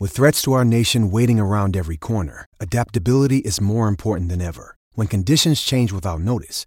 With 0.00 0.10
threats 0.10 0.42
to 0.42 0.52
our 0.52 0.64
nation 0.64 1.12
waiting 1.12 1.38
around 1.38 1.76
every 1.76 1.96
corner, 1.96 2.46
adaptability 2.58 3.38
is 3.38 3.60
more 3.60 3.86
important 3.86 4.30
than 4.30 4.40
ever. 4.40 4.76
When 4.94 5.06
conditions 5.06 5.62
change 5.62 5.92
without 5.92 6.20
notice, 6.20 6.66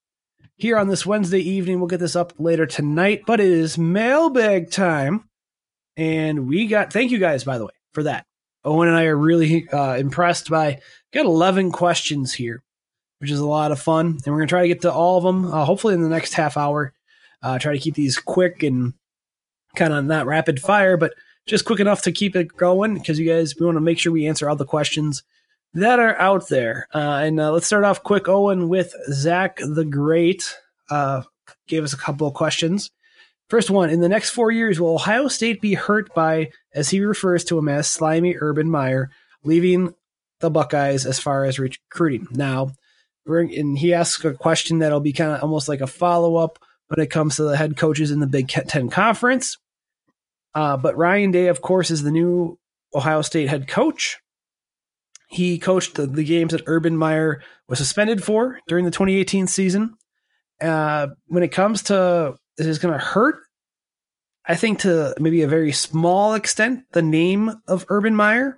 here 0.61 0.77
on 0.77 0.87
this 0.87 1.05
Wednesday 1.05 1.39
evening. 1.39 1.79
We'll 1.79 1.87
get 1.87 1.99
this 1.99 2.15
up 2.15 2.33
later 2.37 2.67
tonight, 2.67 3.23
but 3.25 3.39
it 3.39 3.47
is 3.47 3.79
mailbag 3.79 4.69
time. 4.69 5.27
And 5.97 6.47
we 6.47 6.67
got, 6.67 6.93
thank 6.93 7.09
you 7.09 7.17
guys, 7.17 7.43
by 7.43 7.57
the 7.57 7.65
way, 7.65 7.73
for 7.93 8.03
that. 8.03 8.25
Owen 8.63 8.87
and 8.87 8.95
I 8.95 9.05
are 9.05 9.17
really 9.17 9.67
uh, 9.69 9.95
impressed 9.95 10.51
by, 10.51 10.79
got 11.11 11.25
11 11.25 11.71
questions 11.71 12.33
here, 12.33 12.61
which 13.17 13.31
is 13.31 13.39
a 13.39 13.45
lot 13.45 13.71
of 13.71 13.79
fun. 13.79 14.19
And 14.23 14.27
we're 14.27 14.39
going 14.39 14.47
to 14.47 14.51
try 14.51 14.61
to 14.61 14.67
get 14.67 14.81
to 14.81 14.93
all 14.93 15.17
of 15.17 15.23
them, 15.23 15.51
uh, 15.51 15.65
hopefully 15.65 15.95
in 15.95 16.03
the 16.03 16.09
next 16.09 16.33
half 16.33 16.57
hour. 16.57 16.93
Uh, 17.41 17.57
try 17.57 17.73
to 17.73 17.79
keep 17.79 17.95
these 17.95 18.19
quick 18.19 18.61
and 18.61 18.93
kind 19.75 19.93
of 19.93 20.05
not 20.05 20.27
rapid 20.27 20.61
fire, 20.61 20.95
but 20.95 21.15
just 21.47 21.65
quick 21.65 21.79
enough 21.79 22.03
to 22.03 22.11
keep 22.11 22.35
it 22.35 22.55
going 22.55 22.93
because 22.93 23.17
you 23.17 23.27
guys, 23.27 23.55
we 23.59 23.65
want 23.65 23.77
to 23.77 23.81
make 23.81 23.97
sure 23.97 24.11
we 24.11 24.27
answer 24.27 24.47
all 24.47 24.55
the 24.55 24.63
questions 24.63 25.23
that 25.73 25.99
are 25.99 26.17
out 26.17 26.49
there. 26.49 26.87
Uh, 26.93 27.21
and 27.23 27.39
uh, 27.39 27.51
let's 27.51 27.67
start 27.67 27.83
off 27.83 28.03
quick, 28.03 28.27
Owen, 28.27 28.69
with 28.69 28.93
Zach 29.11 29.57
the 29.57 29.85
Great. 29.85 30.55
Uh, 30.89 31.23
gave 31.67 31.83
us 31.83 31.93
a 31.93 31.97
couple 31.97 32.27
of 32.27 32.33
questions. 32.33 32.91
First 33.49 33.69
one 33.69 33.89
In 33.89 33.99
the 33.99 34.09
next 34.09 34.29
four 34.29 34.51
years, 34.51 34.79
will 34.79 34.95
Ohio 34.95 35.27
State 35.27 35.59
be 35.59 35.73
hurt 35.73 36.13
by, 36.13 36.51
as 36.73 36.89
he 36.89 37.01
refers 37.01 37.43
to 37.45 37.57
him 37.57 37.67
as, 37.67 37.89
slimy 37.89 38.35
Urban 38.39 38.69
Meyer, 38.69 39.09
leaving 39.43 39.93
the 40.39 40.49
Buckeyes 40.49 41.05
as 41.05 41.19
far 41.19 41.43
as 41.43 41.59
recruiting? 41.59 42.27
Now, 42.31 42.71
and 43.25 43.77
he 43.77 43.93
asks 43.93 44.23
a 44.23 44.33
question 44.33 44.79
that'll 44.79 45.01
be 45.01 45.13
kind 45.13 45.31
of 45.33 45.43
almost 45.43 45.67
like 45.67 45.81
a 45.81 45.87
follow 45.87 46.37
up 46.37 46.59
when 46.87 47.03
it 47.03 47.11
comes 47.11 47.35
to 47.35 47.43
the 47.43 47.57
head 47.57 47.77
coaches 47.77 48.11
in 48.11 48.19
the 48.19 48.27
Big 48.27 48.47
Ten 48.47 48.89
Conference. 48.89 49.57
Uh, 50.53 50.77
but 50.77 50.97
Ryan 50.97 51.31
Day, 51.31 51.47
of 51.47 51.61
course, 51.61 51.91
is 51.91 52.03
the 52.03 52.11
new 52.11 52.57
Ohio 52.93 53.21
State 53.21 53.49
head 53.49 53.67
coach. 53.67 54.17
He 55.31 55.57
coached 55.57 55.95
the, 55.95 56.05
the 56.05 56.25
games 56.25 56.51
that 56.51 56.63
Urban 56.65 56.97
Meyer 56.97 57.41
was 57.69 57.79
suspended 57.79 58.21
for 58.21 58.59
during 58.67 58.83
the 58.83 58.91
2018 58.91 59.47
season. 59.47 59.95
Uh, 60.59 61.07
when 61.27 61.41
it 61.41 61.53
comes 61.53 61.83
to 61.83 62.35
this 62.57 62.67
is 62.67 62.79
going 62.79 62.93
to 62.93 63.03
hurt, 63.03 63.37
I 64.45 64.55
think 64.55 64.79
to 64.79 65.15
maybe 65.19 65.41
a 65.41 65.47
very 65.47 65.71
small 65.71 66.33
extent, 66.33 66.83
the 66.91 67.01
name 67.01 67.53
of 67.65 67.85
Urban 67.87 68.13
Meyer 68.13 68.57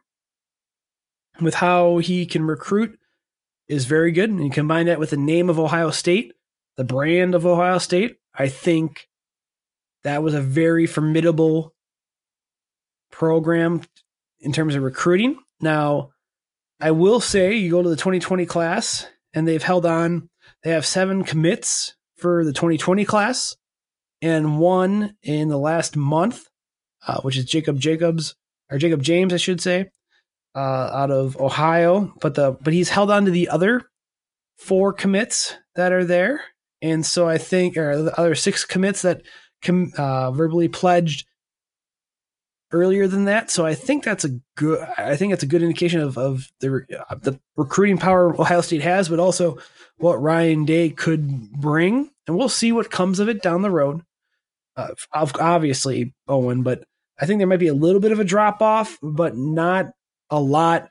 with 1.39 1.53
how 1.53 1.99
he 1.99 2.25
can 2.25 2.43
recruit 2.43 2.97
is 3.67 3.85
very 3.85 4.11
good. 4.11 4.31
And 4.31 4.43
you 4.43 4.49
combine 4.49 4.87
that 4.87 4.99
with 4.99 5.11
the 5.11 5.17
name 5.17 5.51
of 5.51 5.59
Ohio 5.59 5.91
State, 5.91 6.33
the 6.75 6.83
brand 6.83 7.35
of 7.35 7.45
Ohio 7.45 7.77
State, 7.77 8.15
I 8.33 8.47
think 8.47 9.07
that 10.03 10.23
was 10.23 10.33
a 10.33 10.41
very 10.41 10.87
formidable 10.87 11.75
program 13.11 13.81
in 14.39 14.51
terms 14.51 14.73
of 14.73 14.81
recruiting. 14.81 15.37
Now, 15.61 16.12
I 16.83 16.91
will 16.91 17.21
say 17.21 17.55
you 17.55 17.71
go 17.71 17.81
to 17.81 17.87
the 17.87 17.95
2020 17.95 18.45
class 18.45 19.07
and 19.33 19.47
they've 19.47 19.63
held 19.63 19.85
on. 19.85 20.29
They 20.63 20.71
have 20.71 20.85
seven 20.85 21.23
commits 21.23 21.95
for 22.17 22.43
the 22.43 22.51
2020 22.51 23.05
class 23.05 23.55
and 24.21 24.59
one 24.59 25.15
in 25.23 25.47
the 25.47 25.57
last 25.57 25.95
month, 25.95 26.49
uh, 27.07 27.21
which 27.21 27.37
is 27.37 27.45
Jacob 27.45 27.79
Jacobs 27.79 28.35
or 28.69 28.79
Jacob 28.79 29.01
James, 29.01 29.33
I 29.33 29.37
should 29.37 29.61
say, 29.61 29.91
uh, 30.55 30.59
out 30.59 31.09
of 31.09 31.37
Ohio. 31.37 32.13
But 32.19 32.35
the 32.35 32.51
but 32.51 32.73
he's 32.73 32.89
held 32.89 33.09
on 33.09 33.23
to 33.25 33.31
the 33.31 33.47
other 33.47 33.83
four 34.57 34.91
commits 34.91 35.55
that 35.75 35.93
are 35.93 36.03
there, 36.03 36.41
and 36.81 37.05
so 37.05 37.29
I 37.29 37.37
think 37.37 37.77
or 37.77 38.03
the 38.03 38.19
other 38.19 38.35
six 38.35 38.65
commits 38.65 39.03
that 39.03 39.21
com, 39.63 39.93
uh, 39.97 40.31
verbally 40.31 40.67
pledged 40.67 41.25
earlier 42.73 43.07
than 43.07 43.25
that. 43.25 43.49
So 43.49 43.65
I 43.65 43.75
think 43.75 44.03
that's 44.03 44.25
a 44.25 44.39
good. 44.55 44.85
I 44.97 45.15
think 45.15 45.31
that's 45.31 45.43
a 45.43 45.47
good 45.47 45.61
indication 45.61 46.01
of 46.01 46.17
of 46.17 46.51
the 46.59 46.85
uh, 47.09 47.15
the 47.15 47.39
recruiting 47.55 47.97
power 47.97 48.33
Ohio 48.33 48.61
State 48.61 48.81
has, 48.81 49.07
but 49.07 49.19
also 49.19 49.57
what 49.97 50.21
Ryan 50.21 50.65
Day 50.65 50.89
could 50.89 51.51
bring, 51.51 52.09
and 52.27 52.37
we'll 52.37 52.49
see 52.49 52.71
what 52.71 52.91
comes 52.91 53.19
of 53.19 53.29
it 53.29 53.41
down 53.41 53.61
the 53.61 53.71
road. 53.71 54.01
Uh, 54.75 54.89
obviously, 55.13 56.13
Owen, 56.27 56.63
but 56.63 56.83
I 57.19 57.25
think 57.25 57.39
there 57.39 57.47
might 57.47 57.57
be 57.57 57.67
a 57.67 57.73
little 57.75 58.01
bit 58.01 58.11
of 58.11 58.19
a 58.19 58.25
drop 58.25 58.61
off, 58.61 58.97
but 59.01 59.37
not 59.37 59.91
a 60.29 60.39
lot 60.39 60.89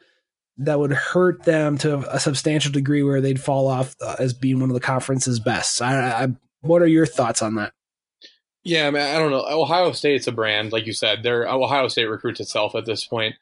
that 0.59 0.79
would 0.79 0.92
hurt 0.92 1.42
them 1.42 1.79
to 1.79 1.99
a 2.14 2.21
substantial 2.21 2.71
degree 2.71 3.03
where 3.03 3.21
they'd 3.21 3.40
fall 3.40 3.66
off 3.66 3.97
uh, 4.01 4.16
as 4.18 4.33
being 4.33 4.61
one 4.61 4.71
of 4.71 4.75
the 4.75 4.81
conference's 4.81 5.40
best. 5.40 5.83
I, 5.83 6.25
I, 6.25 6.29
what 6.61 6.83
are 6.83 6.87
your 6.87 7.07
thoughts 7.07 7.42
on 7.42 7.57
that? 7.57 7.73
Yeah, 8.64 8.90
I, 8.94 9.16
I 9.16 9.18
don't 9.18 9.31
know. 9.31 9.44
Ohio 9.48 9.92
State's 9.92 10.27
a 10.27 10.33
brand, 10.33 10.72
like 10.72 10.87
you 10.87 10.92
said. 10.92 11.22
They're 11.22 11.48
Ohio 11.48 11.88
State 11.88 12.05
recruits 12.07 12.40
itself 12.40 12.75
at 12.75 12.87
this 12.87 13.05
point. 13.05 13.35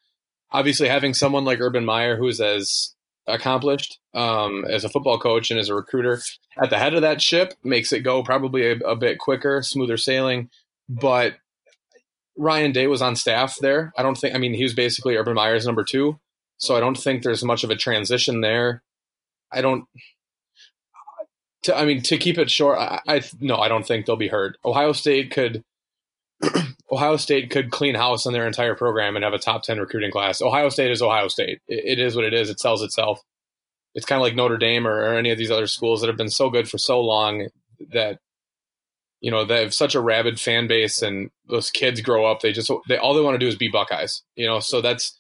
Obviously, 0.51 0.89
having 0.89 1.15
someone 1.15 1.45
like 1.45 1.61
Urban 1.61 1.85
Meyer, 1.85 2.17
who's 2.17 2.41
as 2.41 2.95
accomplished 3.27 3.99
um, 4.15 4.65
as 4.65 4.85
a 4.85 4.89
football 4.89 5.19
coach 5.19 5.51
and 5.51 5.61
as 5.61 5.69
a 5.69 5.75
recruiter 5.75 6.21
at 6.61 6.71
the 6.71 6.79
head 6.79 6.95
of 6.95 7.03
that 7.03 7.23
ship, 7.23 7.55
makes 7.63 7.93
it 7.93 8.01
go 8.01 8.23
probably 8.23 8.67
a, 8.67 8.77
a 8.79 8.97
bit 8.97 9.19
quicker, 9.19 9.63
smoother 9.63 9.97
sailing. 9.97 10.51
But 10.89 11.35
Ryan 12.37 12.73
Day 12.73 12.87
was 12.87 13.03
on 13.03 13.15
staff 13.15 13.57
there. 13.61 13.93
I 13.97 14.03
don't 14.03 14.17
think. 14.17 14.35
I 14.35 14.39
mean, 14.39 14.55
he 14.55 14.63
was 14.63 14.75
basically 14.75 15.17
Urban 15.17 15.35
Meyer's 15.35 15.67
number 15.67 15.85
two, 15.85 16.19
so 16.57 16.77
I 16.77 16.81
don't 16.81 16.99
think 16.99 17.23
there's 17.23 17.45
much 17.45 17.63
of 17.63 17.71
a 17.71 17.77
transition 17.77 18.41
there. 18.41 18.83
I 19.53 19.61
don't 19.61 19.85
to, 21.65 21.77
I 21.77 21.85
mean, 21.85 22.03
to 22.03 22.19
keep 22.19 22.39
it 22.39 22.51
short, 22.51 22.79
I, 22.79 23.01
I 23.07 23.23
no, 23.41 23.57
I 23.57 23.69
don't 23.69 23.87
think 23.87 24.07
they'll 24.07 24.17
be 24.17 24.29
hurt. 24.29 24.57
Ohio 24.65 24.93
State 24.93 25.31
could, 25.31 25.63
Ohio 26.93 27.17
State 27.17 27.51
could 27.51 27.71
clean 27.71 27.95
house 27.95 28.27
on 28.27 28.33
their 28.33 28.47
entire 28.47 28.75
program 28.75 29.17
and 29.17 29.25
have 29.25 29.35
a 29.35 29.39
top 29.39 29.63
ten 29.63 29.79
recruiting 29.79 30.11
class. 30.11 30.41
Ohio 30.41 30.69
State 30.69 30.91
is 30.91 31.03
Ohio 31.03 31.29
State. 31.29 31.61
it, 31.69 31.99
it 31.99 32.05
is 32.05 32.17
what 32.17 32.25
it 32.25 32.35
is. 32.35 32.51
It 32.51 32.61
sells 32.61 32.83
itself. 32.83 33.21
It's 33.95 34.07
kind 34.07 34.19
of 34.19 34.23
like 34.23 34.37
Notre 34.37 34.57
Dame 34.57 34.87
or, 34.87 35.01
or 35.01 35.15
any 35.15 35.31
of 35.31 35.39
these 35.39 35.51
other 35.51 35.67
schools 35.67 36.01
that 36.01 36.07
have 36.07 36.17
been 36.17 36.31
so 36.31 36.49
good 36.49 36.69
for 36.69 36.79
so 36.79 37.01
long 37.01 37.49
that 37.93 38.19
you 39.21 39.31
know 39.31 39.45
they 39.45 39.63
have 39.63 39.75
such 39.75 39.95
a 39.95 40.01
rabid 40.01 40.41
fan 40.41 40.67
base 40.67 41.03
and 41.03 41.31
those 41.49 41.71
kids 41.71 42.01
grow 42.01 42.31
up 42.31 42.41
they 42.41 42.53
just 42.53 42.71
they 42.89 42.97
all 42.97 43.15
they 43.15 43.21
want 43.21 43.35
to 43.35 43.39
do 43.39 43.49
is 43.49 43.57
be 43.57 43.69
buckeyes 43.69 44.23
you 44.35 44.47
know 44.47 44.61
so 44.61 44.81
that's 44.81 45.19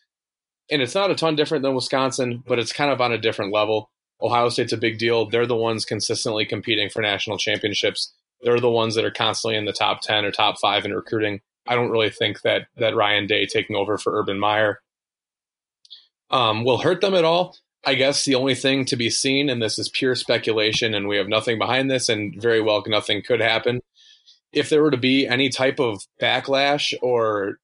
and 0.71 0.83
it's 0.83 0.95
not 0.95 1.11
a 1.11 1.15
ton 1.15 1.37
different 1.37 1.63
than 1.63 1.75
wisconsin 1.75 2.43
but 2.47 2.59
it's 2.59 2.73
kind 2.73 2.91
of 2.91 3.01
on 3.01 3.13
a 3.13 3.19
different 3.19 3.53
level 3.53 3.91
Ohio 4.23 4.49
State's 4.49 4.73
a 4.73 4.77
big 4.77 4.99
deal. 4.99 5.29
They're 5.29 5.47
the 5.47 5.57
ones 5.57 5.85
consistently 5.85 6.45
competing 6.45 6.91
for 6.91 7.03
national 7.03 7.39
championships. 7.39 8.13
They're 8.43 8.61
the 8.61 8.71
ones 8.71 8.95
that 8.95 9.05
are 9.05 9.11
constantly 9.11 9.57
in 9.57 9.65
the 9.65 9.73
top 9.73 10.01
10 10.03 10.25
or 10.25 10.31
top 10.31 10.59
five 10.61 10.85
in 10.85 10.95
recruiting. 10.95 11.41
I 11.67 11.75
don't 11.75 11.91
really 11.91 12.11
think 12.11 12.43
that, 12.43 12.67
that 12.77 12.97
Ryan 12.97 13.27
Day 13.27 13.47
taking 13.47 13.77
over 13.77 13.99
for 13.99 14.19
Urban 14.19 14.39
Meyer 14.39 14.81
um, 16.31 16.65
will 16.65 16.79
hurt 16.79 17.01
them 17.01 17.15
at 17.15 17.25
all. 17.25 17.57
I 17.85 17.95
guess 17.95 18.25
the 18.25 18.35
only 18.35 18.55
thing 18.55 18.85
to 18.87 18.97
be 18.97 19.09
seen, 19.09 19.49
and 19.49 19.63
this 19.63 19.79
is 19.79 19.89
pure 19.89 20.15
speculation, 20.15 20.95
and 20.95 21.09
we 21.09 21.17
have 21.17 21.29
nothing 21.29 21.59
behind 21.59 21.91
this, 21.91 22.09
and 22.09 22.41
very 22.41 22.61
well 22.61 22.83
nothing 22.87 23.23
could 23.23 23.41
happen. 23.41 23.81
If 24.53 24.69
there 24.69 24.83
were 24.83 24.91
to 24.91 24.99
be 24.99 25.27
any 25.27 25.49
type 25.49 25.81
of 25.81 26.03
backlash 26.21 26.93
or 27.01 27.59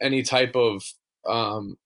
any 0.00 0.22
type 0.22 0.54
of 0.54 0.84
um, 1.26 1.76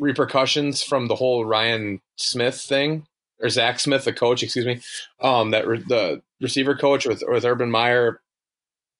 repercussions 0.00 0.82
from 0.82 1.06
the 1.06 1.14
whole 1.14 1.44
Ryan 1.44 2.00
Smith 2.16 2.60
thing 2.60 3.06
or 3.40 3.48
Zach 3.48 3.78
Smith, 3.78 4.04
the 4.04 4.12
coach, 4.12 4.42
excuse 4.42 4.66
me, 4.66 4.80
um, 5.20 5.50
that 5.50 5.66
re- 5.66 5.84
the 5.86 6.22
receiver 6.40 6.74
coach 6.74 7.06
with 7.06 7.22
with 7.26 7.44
Urban 7.44 7.70
Meyer. 7.70 8.20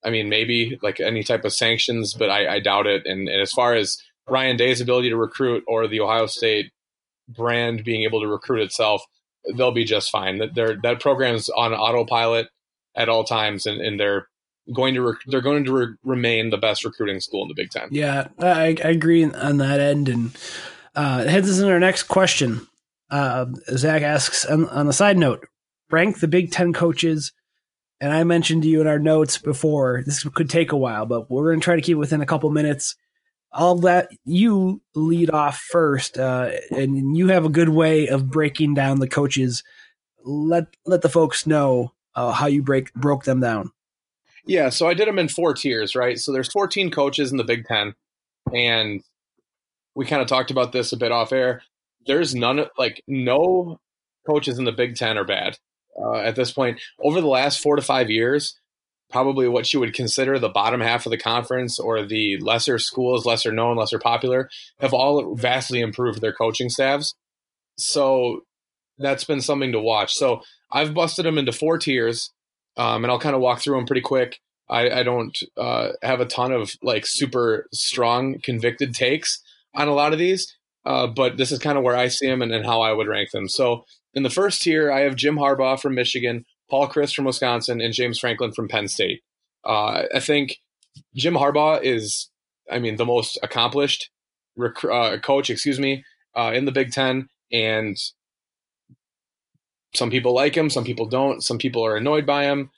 I 0.04 0.10
mean, 0.10 0.28
maybe 0.28 0.78
like 0.82 1.00
any 1.00 1.22
type 1.22 1.44
of 1.44 1.52
sanctions, 1.52 2.14
but 2.14 2.30
I, 2.30 2.54
I 2.54 2.60
doubt 2.60 2.86
it. 2.86 3.02
And, 3.04 3.28
and 3.28 3.42
as 3.42 3.52
far 3.52 3.74
as 3.74 4.02
Ryan 4.26 4.56
Day's 4.56 4.80
ability 4.80 5.10
to 5.10 5.16
recruit 5.16 5.62
or 5.66 5.86
the 5.86 6.00
Ohio 6.00 6.24
State 6.26 6.72
brand 7.28 7.84
being 7.84 8.04
able 8.04 8.20
to 8.22 8.26
recruit 8.26 8.62
itself, 8.62 9.02
they'll 9.56 9.72
be 9.72 9.84
just 9.84 10.10
fine. 10.10 10.38
That 10.38 10.54
they 10.54 10.76
that 10.82 11.00
program's 11.00 11.48
on 11.50 11.74
autopilot 11.74 12.48
at 12.96 13.08
all 13.08 13.24
times, 13.24 13.66
and, 13.66 13.80
and 13.80 14.00
they're 14.00 14.26
going 14.74 14.94
to 14.94 15.02
re- 15.02 15.18
they're 15.26 15.40
going 15.40 15.64
to 15.64 15.72
re- 15.72 15.94
remain 16.02 16.50
the 16.50 16.58
best 16.58 16.84
recruiting 16.84 17.20
school 17.20 17.42
in 17.42 17.48
the 17.48 17.54
Big 17.54 17.70
Ten. 17.70 17.88
Yeah, 17.90 18.28
I, 18.38 18.76
I 18.82 18.88
agree 18.88 19.24
on 19.24 19.58
that 19.58 19.80
end, 19.80 20.08
and 20.08 20.36
uh, 20.94 21.24
heads 21.24 21.48
us 21.48 21.58
into 21.58 21.72
our 21.72 21.80
next 21.80 22.04
question. 22.04 22.66
Uh, 23.10 23.46
Zach 23.76 24.02
asks 24.02 24.44
on, 24.44 24.68
on 24.68 24.86
the 24.86 24.92
side 24.92 25.18
note, 25.18 25.46
rank 25.90 26.20
the 26.20 26.28
Big 26.28 26.52
Ten 26.52 26.72
coaches. 26.72 27.32
And 28.00 28.12
I 28.12 28.24
mentioned 28.24 28.62
to 28.62 28.68
you 28.68 28.80
in 28.80 28.86
our 28.86 28.98
notes 28.98 29.36
before, 29.36 30.02
this 30.06 30.24
could 30.24 30.48
take 30.48 30.72
a 30.72 30.76
while, 30.76 31.04
but 31.04 31.30
we're 31.30 31.50
going 31.50 31.60
to 31.60 31.64
try 31.64 31.76
to 31.76 31.82
keep 31.82 31.96
it 31.96 31.98
within 31.98 32.22
a 32.22 32.26
couple 32.26 32.50
minutes. 32.50 32.96
I'll 33.52 33.76
let 33.76 34.10
you 34.24 34.80
lead 34.94 35.30
off 35.30 35.58
first, 35.58 36.16
uh, 36.16 36.52
and 36.70 37.16
you 37.16 37.28
have 37.28 37.44
a 37.44 37.50
good 37.50 37.68
way 37.68 38.06
of 38.06 38.30
breaking 38.30 38.74
down 38.74 39.00
the 39.00 39.08
coaches. 39.08 39.64
Let 40.24 40.66
let 40.86 41.02
the 41.02 41.08
folks 41.08 41.46
know 41.46 41.92
uh, 42.14 42.30
how 42.30 42.46
you 42.46 42.62
break 42.62 42.92
broke 42.94 43.24
them 43.24 43.40
down. 43.40 43.72
Yeah, 44.46 44.68
so 44.68 44.88
I 44.88 44.94
did 44.94 45.08
them 45.08 45.18
in 45.18 45.28
four 45.28 45.52
tiers, 45.54 45.94
right? 45.94 46.18
So 46.18 46.32
there's 46.32 46.50
14 46.50 46.90
coaches 46.90 47.32
in 47.32 47.38
the 47.38 47.44
Big 47.44 47.66
Ten, 47.66 47.94
and 48.54 49.02
we 50.00 50.06
kind 50.06 50.22
of 50.22 50.28
talked 50.28 50.50
about 50.50 50.72
this 50.72 50.94
a 50.94 50.96
bit 50.96 51.12
off 51.12 51.30
air. 51.30 51.60
There's 52.06 52.34
none, 52.34 52.64
like 52.78 53.04
no 53.06 53.78
coaches 54.26 54.58
in 54.58 54.64
the 54.64 54.72
Big 54.72 54.96
Ten 54.96 55.18
are 55.18 55.26
bad 55.26 55.58
uh, 56.02 56.14
at 56.14 56.36
this 56.36 56.50
point. 56.50 56.80
Over 57.02 57.20
the 57.20 57.26
last 57.26 57.60
four 57.60 57.76
to 57.76 57.82
five 57.82 58.08
years, 58.08 58.58
probably 59.10 59.46
what 59.46 59.70
you 59.74 59.78
would 59.78 59.92
consider 59.92 60.38
the 60.38 60.48
bottom 60.48 60.80
half 60.80 61.04
of 61.04 61.10
the 61.10 61.18
conference 61.18 61.78
or 61.78 62.02
the 62.02 62.38
lesser 62.38 62.78
schools, 62.78 63.26
lesser 63.26 63.52
known, 63.52 63.76
lesser 63.76 63.98
popular, 63.98 64.48
have 64.78 64.94
all 64.94 65.34
vastly 65.34 65.80
improved 65.80 66.22
their 66.22 66.32
coaching 66.32 66.70
staffs. 66.70 67.14
So 67.76 68.44
that's 68.96 69.24
been 69.24 69.42
something 69.42 69.72
to 69.72 69.80
watch. 69.80 70.14
So 70.14 70.40
I've 70.72 70.94
busted 70.94 71.26
them 71.26 71.36
into 71.36 71.52
four 71.52 71.76
tiers, 71.76 72.30
um, 72.78 73.04
and 73.04 73.12
I'll 73.12 73.20
kind 73.20 73.34
of 73.36 73.42
walk 73.42 73.60
through 73.60 73.76
them 73.76 73.86
pretty 73.86 74.00
quick. 74.00 74.40
I, 74.66 75.00
I 75.00 75.02
don't 75.02 75.38
uh, 75.58 75.90
have 76.02 76.20
a 76.20 76.24
ton 76.24 76.52
of 76.52 76.72
like 76.82 77.04
super 77.04 77.66
strong 77.70 78.38
convicted 78.42 78.94
takes 78.94 79.42
on 79.74 79.88
a 79.88 79.94
lot 79.94 80.12
of 80.12 80.18
these, 80.18 80.56
uh, 80.84 81.06
but 81.06 81.36
this 81.36 81.52
is 81.52 81.58
kind 81.58 81.78
of 81.78 81.84
where 81.84 81.96
I 81.96 82.08
see 82.08 82.26
them 82.26 82.42
and, 82.42 82.52
and 82.52 82.66
how 82.66 82.80
I 82.80 82.92
would 82.92 83.08
rank 83.08 83.30
them. 83.30 83.48
So 83.48 83.84
in 84.14 84.22
the 84.22 84.30
first 84.30 84.62
tier, 84.62 84.90
I 84.90 85.00
have 85.00 85.16
Jim 85.16 85.36
Harbaugh 85.36 85.80
from 85.80 85.94
Michigan, 85.94 86.44
Paul 86.68 86.88
Chryst 86.88 87.14
from 87.14 87.24
Wisconsin, 87.24 87.80
and 87.80 87.94
James 87.94 88.18
Franklin 88.18 88.52
from 88.52 88.68
Penn 88.68 88.88
State. 88.88 89.20
Uh, 89.64 90.04
I 90.14 90.20
think 90.20 90.58
Jim 91.14 91.34
Harbaugh 91.34 91.82
is, 91.82 92.30
I 92.70 92.78
mean, 92.78 92.96
the 92.96 93.06
most 93.06 93.38
accomplished 93.42 94.10
rec- 94.56 94.84
uh, 94.84 95.18
coach, 95.18 95.50
excuse 95.50 95.78
me, 95.78 96.04
uh, 96.36 96.52
in 96.54 96.64
the 96.64 96.72
Big 96.72 96.92
Ten, 96.92 97.28
and 97.52 97.96
some 99.94 100.10
people 100.10 100.34
like 100.34 100.56
him, 100.56 100.70
some 100.70 100.84
people 100.84 101.06
don't, 101.06 101.42
some 101.42 101.58
people 101.58 101.84
are 101.84 101.96
annoyed 101.96 102.26
by 102.26 102.44
him. 102.44 102.70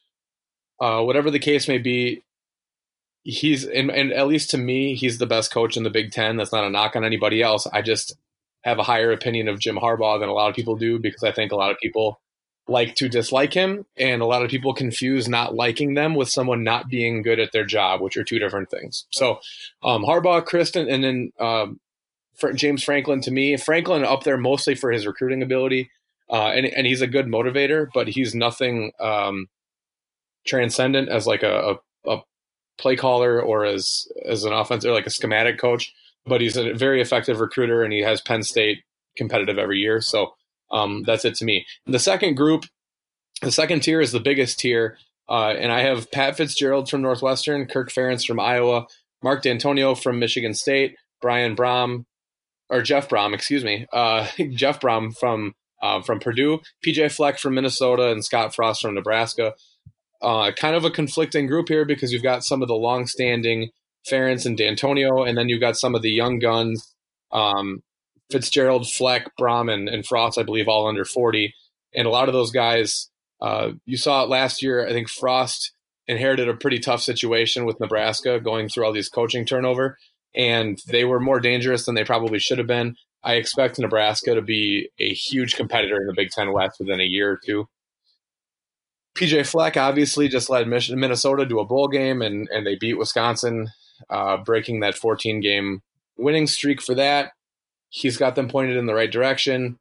Uh, 0.81 1.02
whatever 1.02 1.31
the 1.31 1.38
case 1.38 1.68
may 1.68 1.78
be, 1.78 2.22
he's 3.24 3.64
and, 3.64 3.90
and 3.90 4.12
at 4.12 4.26
least 4.26 4.50
to 4.50 4.58
me, 4.58 4.94
he's 4.94 5.18
the 5.18 5.26
best 5.26 5.52
coach 5.52 5.76
in 5.76 5.82
the 5.82 5.90
Big 5.90 6.12
Ten. 6.12 6.37
That's 6.37 6.52
not 6.52 6.64
a 6.64 6.70
knock 6.70 6.96
on 6.96 7.04
anybody 7.04 7.42
else. 7.42 7.66
I 7.72 7.82
just 7.82 8.16
have 8.62 8.78
a 8.78 8.85
higher 8.85 9.12
opinion 9.12 9.48
of 9.48 9.58
Jim 9.58 9.76
Harbaugh 9.76 10.20
than 10.20 10.28
a 10.28 10.35
lot 10.35 10.48
of 10.48 10.56
people 10.56 10.76
do 10.76 10.98
because 10.98 11.24
I 11.24 11.32
think 11.32 11.52
a 11.52 11.56
lot 11.56 11.70
of 11.70 11.78
people 11.78 12.20
like 12.68 12.94
to 12.94 13.08
dislike 13.08 13.52
him, 13.52 13.85
and 13.96 14.22
a 14.22 14.26
lot 14.26 14.42
of 14.42 14.50
people 14.50 14.72
confuse 14.72 15.28
not 15.28 15.54
liking 15.54 15.94
them 15.94 16.14
with 16.14 16.28
someone 16.28 16.62
not 16.62 16.88
being 16.88 17.22
good 17.22 17.40
at 17.40 17.50
their 17.52 17.64
job, 17.64 18.00
which 18.00 18.16
are 18.16 18.22
two 18.22 18.38
different 18.38 18.70
things. 18.70 19.06
So, 19.11 19.40
um, 19.82 20.04
Harbaugh, 20.04 20.44
Kristen, 20.44 20.88
and 20.88 21.02
then 21.02 21.32
um, 21.40 21.80
James 22.54 22.85
Franklin. 22.85 23.20
To 23.22 23.30
me, 23.30 23.56
Franklin 23.56 24.04
up 24.04 24.22
there 24.22 24.38
mostly 24.38 24.74
for 24.74 24.92
his 24.92 25.06
recruiting 25.06 25.42
ability, 25.42 25.90
uh, 26.30 26.48
and 26.48 26.66
and 26.66 26.87
he's 26.87 27.02
a 27.02 27.06
good 27.06 27.26
motivator, 27.26 27.88
but 27.92 28.08
he's 28.08 28.35
nothing 28.35 28.92
um, 29.00 29.48
transcendent 30.46 31.08
as 31.08 31.26
like 31.26 31.42
a, 31.42 31.52
a, 31.52 31.72
a 31.72 31.76
play 32.83 32.97
caller 32.97 33.40
or 33.40 33.64
as 33.64 34.07
as 34.27 34.45
an 34.45 34.53
offensive 34.53 34.92
like 34.92 35.07
a 35.07 35.11
schematic 35.11 35.59
coach. 35.59 35.92
But 36.27 36.40
he's 36.40 36.57
a 36.57 36.75
very 36.75 37.01
effective 37.01 37.40
recruiter, 37.40 37.83
and 37.83 37.92
he 37.92 38.01
has 38.01 38.21
Penn 38.21 38.42
State 38.42 38.83
competitive 39.16 39.59
every 39.59 39.79
year. 39.79 40.01
So 40.01 40.35
um, 40.71 41.03
that's 41.05 41.25
it 41.25 41.35
to 41.37 41.45
me. 41.45 41.66
The 41.87 41.99
second 41.99 42.35
group, 42.35 42.64
the 43.40 43.51
second 43.51 43.81
tier 43.81 44.01
is 44.01 44.12
the 44.12 44.21
biggest 44.21 44.59
tier. 44.59 44.99
Uh, 45.29 45.55
and 45.59 45.73
I 45.73 45.81
have 45.81 46.11
Pat 46.11 46.37
Fitzgerald 46.37 46.90
from 46.90 47.03
Northwestern, 47.03 47.66
Kirk 47.66 47.90
Ferentz 47.90 48.27
from 48.27 48.38
Iowa, 48.38 48.87
Mark 49.23 49.42
Dantonio 49.42 50.01
from 50.01 50.18
Michigan 50.18 50.53
State, 50.53 50.97
Brian 51.21 51.57
Brohm, 51.57 52.05
or 52.68 52.83
Jeff 52.83 53.09
Brohm, 53.09 53.35
excuse 53.35 53.64
me, 53.64 53.87
uh, 53.92 54.27
Jeff 54.51 54.81
Brohm 54.81 55.16
from 55.16 55.55
uh, 55.83 56.01
from 56.01 56.21
Purdue, 56.21 56.61
PJ 56.87 57.11
Fleck 57.12 57.38
from 57.38 57.55
Minnesota, 57.55 58.12
and 58.12 58.25
Scott 58.25 58.55
Frost 58.55 58.83
from 58.83 58.95
Nebraska. 58.95 59.55
Uh, 60.22 60.52
kind 60.52 60.76
of 60.76 60.85
a 60.85 60.90
conflicting 60.90 61.46
group 61.46 61.68
here 61.68 61.85
because 61.85 62.12
you've 62.12 62.22
got 62.22 62.44
some 62.44 62.62
of 62.62 62.68
the 62.68 62.74
long-standing 62.74 63.70
Ferentz 64.08 64.46
and 64.46 64.56
Dantonio, 64.56 65.28
and 65.28 65.37
then 65.37 65.48
you've 65.48 65.61
got 65.61 65.76
some 65.76 65.94
of 65.94 66.02
the 66.02 66.11
young 66.11 66.38
guns, 66.38 66.94
um, 67.32 67.82
Fitzgerald, 68.30 68.88
Fleck, 68.88 69.28
Brohm, 69.38 69.72
and, 69.72 69.88
and 69.88 70.06
Frost, 70.06 70.38
I 70.38 70.42
believe, 70.42 70.68
all 70.68 70.87
under 70.87 71.04
40. 71.04 71.54
And 71.94 72.06
a 72.06 72.11
lot 72.11 72.28
of 72.28 72.35
those 72.35 72.50
guys, 72.50 73.11
uh, 73.40 73.72
you 73.85 73.96
saw 73.96 74.22
it 74.22 74.28
last 74.28 74.62
year. 74.62 74.87
I 74.87 74.92
think 74.92 75.08
Frost 75.08 75.72
inherited 76.08 76.48
a 76.48 76.54
pretty 76.54 76.78
tough 76.78 77.02
situation 77.02 77.64
with 77.64 77.80
Nebraska 77.80 78.40
going 78.40 78.68
through 78.68 78.85
all 78.85 78.92
these 78.92 79.08
coaching 79.08 79.44
turnover, 79.44 79.98
and 80.35 80.78
they 80.88 81.04
were 81.04 81.20
more 81.20 81.40
dangerous 81.40 81.85
than 81.85 81.94
they 81.94 82.04
probably 82.04 82.38
should 82.38 82.58
have 82.58 82.66
been. 82.66 82.96
I 83.24 83.35
expect 83.35 83.78
Nebraska 83.78 84.35
to 84.35 84.42
be 84.42 84.88
a 84.98 85.12
huge 85.12 85.54
competitor 85.54 85.96
in 85.96 86.06
the 86.06 86.14
Big 86.14 86.30
Ten 86.30 86.52
West 86.52 86.80
within 86.80 87.00
a 87.00 87.04
year 87.04 87.32
or 87.32 87.40
two. 87.44 87.68
PJ 89.14 89.46
Fleck 89.46 89.77
obviously 89.77 90.29
just 90.29 90.48
led 90.48 90.66
Minnesota 90.66 91.46
to 91.46 91.61
a 91.61 91.66
bowl 91.66 91.88
game, 91.88 92.22
and, 92.22 92.48
and 92.51 92.66
they 92.66 92.77
beat 92.77 92.98
Wisconsin, 92.98 93.68
uh, 94.09 94.38
breaking 94.38 94.81
that 94.81 94.96
14 94.96 95.40
game 95.40 95.83
winning 96.16 96.46
streak 96.46 96.81
for 96.81 96.94
that 96.94 97.33
he's 97.92 98.16
got 98.16 98.35
them 98.35 98.48
pointed 98.48 98.77
in 98.77 98.87
the 98.87 98.94
right 98.94 99.12
direction. 99.12 99.79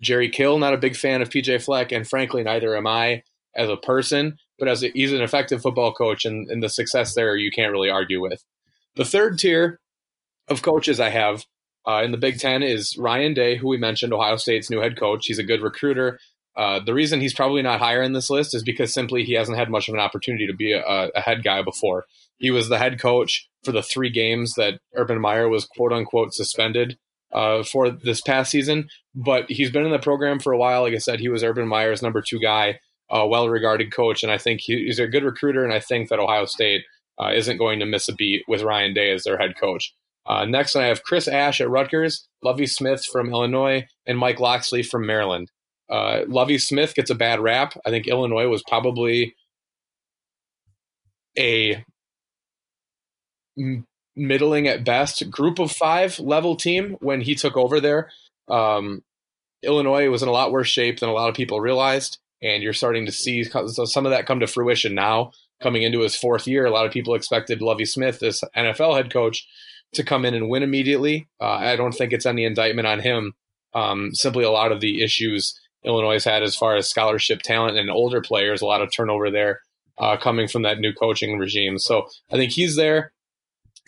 Jerry 0.00 0.28
Kill, 0.28 0.58
not 0.58 0.74
a 0.74 0.78
big 0.78 0.94
fan 0.94 1.22
of 1.22 1.30
PJ 1.30 1.64
Fleck, 1.64 1.90
and 1.90 2.06
frankly, 2.06 2.42
neither 2.42 2.76
am 2.76 2.86
I 2.86 3.22
as 3.56 3.70
a 3.70 3.78
person, 3.78 4.36
but 4.58 4.68
as 4.68 4.84
a, 4.84 4.90
he's 4.90 5.12
an 5.12 5.22
effective 5.22 5.62
football 5.62 5.92
coach, 5.92 6.26
and, 6.26 6.48
and 6.50 6.62
the 6.62 6.68
success 6.68 7.14
there 7.14 7.34
you 7.34 7.50
can't 7.50 7.72
really 7.72 7.90
argue 7.90 8.20
with. 8.20 8.44
The 8.94 9.06
third 9.06 9.38
tier 9.38 9.80
of 10.48 10.62
coaches 10.62 11.00
I 11.00 11.08
have 11.08 11.44
uh, 11.88 12.02
in 12.04 12.10
the 12.10 12.18
Big 12.18 12.38
Ten 12.38 12.62
is 12.62 12.96
Ryan 12.98 13.32
Day, 13.32 13.56
who 13.56 13.68
we 13.68 13.78
mentioned, 13.78 14.12
Ohio 14.12 14.36
State's 14.36 14.70
new 14.70 14.80
head 14.80 14.98
coach. 14.98 15.26
He's 15.26 15.38
a 15.38 15.42
good 15.42 15.62
recruiter. 15.62 16.18
Uh, 16.56 16.80
the 16.80 16.94
reason 16.94 17.20
he's 17.20 17.34
probably 17.34 17.60
not 17.60 17.80
higher 17.80 18.02
in 18.02 18.14
this 18.14 18.30
list 18.30 18.54
is 18.54 18.62
because 18.62 18.92
simply 18.92 19.24
he 19.24 19.34
hasn't 19.34 19.58
had 19.58 19.70
much 19.70 19.88
of 19.88 19.94
an 19.94 20.00
opportunity 20.00 20.46
to 20.46 20.54
be 20.54 20.72
a, 20.72 20.82
a 21.14 21.20
head 21.20 21.44
guy 21.44 21.62
before. 21.62 22.06
He 22.38 22.50
was 22.50 22.68
the 22.68 22.78
head 22.78 22.98
coach 22.98 23.48
for 23.64 23.72
the 23.72 23.82
three 23.82 24.10
games 24.10 24.54
that 24.54 24.80
Urban 24.94 25.20
Meyer 25.20 25.48
was 25.48 25.66
quote 25.66 25.92
unquote 25.92 26.32
suspended 26.32 26.98
uh, 27.32 27.62
for 27.62 27.90
this 27.90 28.20
past 28.20 28.50
season. 28.50 28.88
But 29.14 29.50
he's 29.50 29.70
been 29.70 29.84
in 29.84 29.92
the 29.92 29.98
program 29.98 30.38
for 30.38 30.52
a 30.52 30.58
while. 30.58 30.82
Like 30.82 30.94
I 30.94 30.98
said, 30.98 31.20
he 31.20 31.28
was 31.28 31.44
Urban 31.44 31.68
Meyer's 31.68 32.02
number 32.02 32.22
two 32.22 32.40
guy, 32.40 32.80
a 33.10 33.26
well 33.26 33.48
regarded 33.48 33.92
coach, 33.92 34.22
and 34.22 34.32
I 34.32 34.38
think 34.38 34.60
he's 34.62 34.98
a 34.98 35.06
good 35.06 35.24
recruiter. 35.24 35.62
And 35.62 35.72
I 35.72 35.80
think 35.80 36.08
that 36.08 36.18
Ohio 36.18 36.46
State 36.46 36.84
uh, 37.20 37.32
isn't 37.34 37.58
going 37.58 37.80
to 37.80 37.86
miss 37.86 38.08
a 38.08 38.14
beat 38.14 38.44
with 38.48 38.62
Ryan 38.62 38.94
Day 38.94 39.10
as 39.10 39.24
their 39.24 39.38
head 39.38 39.54
coach. 39.60 39.94
Uh, 40.26 40.44
next, 40.44 40.74
I 40.74 40.86
have 40.86 41.04
Chris 41.04 41.28
Ash 41.28 41.60
at 41.60 41.70
Rutgers, 41.70 42.26
Lovie 42.42 42.66
Smith 42.66 43.04
from 43.04 43.30
Illinois, 43.30 43.86
and 44.06 44.18
Mike 44.18 44.40
Locksley 44.40 44.82
from 44.82 45.06
Maryland. 45.06 45.50
Uh, 45.88 46.22
Lovie 46.26 46.58
Smith 46.58 46.94
gets 46.94 47.10
a 47.10 47.14
bad 47.14 47.40
rap. 47.40 47.74
I 47.84 47.90
think 47.90 48.06
Illinois 48.06 48.48
was 48.48 48.62
probably 48.66 49.34
a 51.38 51.84
middling 54.16 54.68
at 54.68 54.84
best 54.84 55.30
group 55.30 55.58
of 55.58 55.70
five 55.70 56.18
level 56.18 56.56
team 56.56 56.96
when 57.00 57.20
he 57.20 57.34
took 57.34 57.56
over 57.56 57.80
there. 57.80 58.10
Um, 58.48 59.02
Illinois 59.62 60.08
was 60.08 60.22
in 60.22 60.28
a 60.28 60.32
lot 60.32 60.52
worse 60.52 60.68
shape 60.68 61.00
than 61.00 61.08
a 61.08 61.12
lot 61.12 61.28
of 61.28 61.34
people 61.34 61.60
realized, 61.60 62.18
and 62.42 62.62
you're 62.62 62.72
starting 62.72 63.06
to 63.06 63.12
see 63.12 63.44
some 63.44 64.06
of 64.06 64.10
that 64.10 64.26
come 64.26 64.40
to 64.40 64.46
fruition 64.46 64.94
now. 64.94 65.32
Coming 65.62 65.82
into 65.82 66.00
his 66.00 66.14
fourth 66.14 66.46
year, 66.46 66.66
a 66.66 66.70
lot 66.70 66.84
of 66.84 66.92
people 66.92 67.14
expected 67.14 67.62
Lovie 67.62 67.86
Smith, 67.86 68.18
this 68.18 68.44
NFL 68.54 68.94
head 68.94 69.10
coach, 69.10 69.46
to 69.94 70.04
come 70.04 70.26
in 70.26 70.34
and 70.34 70.50
win 70.50 70.62
immediately. 70.62 71.28
Uh, 71.40 71.52
I 71.52 71.76
don't 71.76 71.92
think 71.92 72.12
it's 72.12 72.26
any 72.26 72.44
indictment 72.44 72.86
on 72.86 73.00
him. 73.00 73.32
Um, 73.72 74.14
simply 74.14 74.44
a 74.44 74.50
lot 74.50 74.70
of 74.70 74.80
the 74.80 75.02
issues 75.02 75.58
Illinois 75.84 76.22
had 76.22 76.42
as 76.42 76.56
far 76.56 76.76
as 76.76 76.88
scholarship 76.88 77.42
talent 77.42 77.76
and 77.76 77.90
older 77.90 78.20
players, 78.20 78.60
a 78.60 78.66
lot 78.66 78.82
of 78.82 78.92
turnover 78.92 79.30
there 79.30 79.60
uh, 79.98 80.16
coming 80.16 80.48
from 80.48 80.62
that 80.62 80.78
new 80.78 80.92
coaching 80.92 81.38
regime. 81.38 81.78
So 81.78 82.06
I 82.30 82.36
think 82.36 82.52
he's 82.52 82.76
there. 82.76 83.12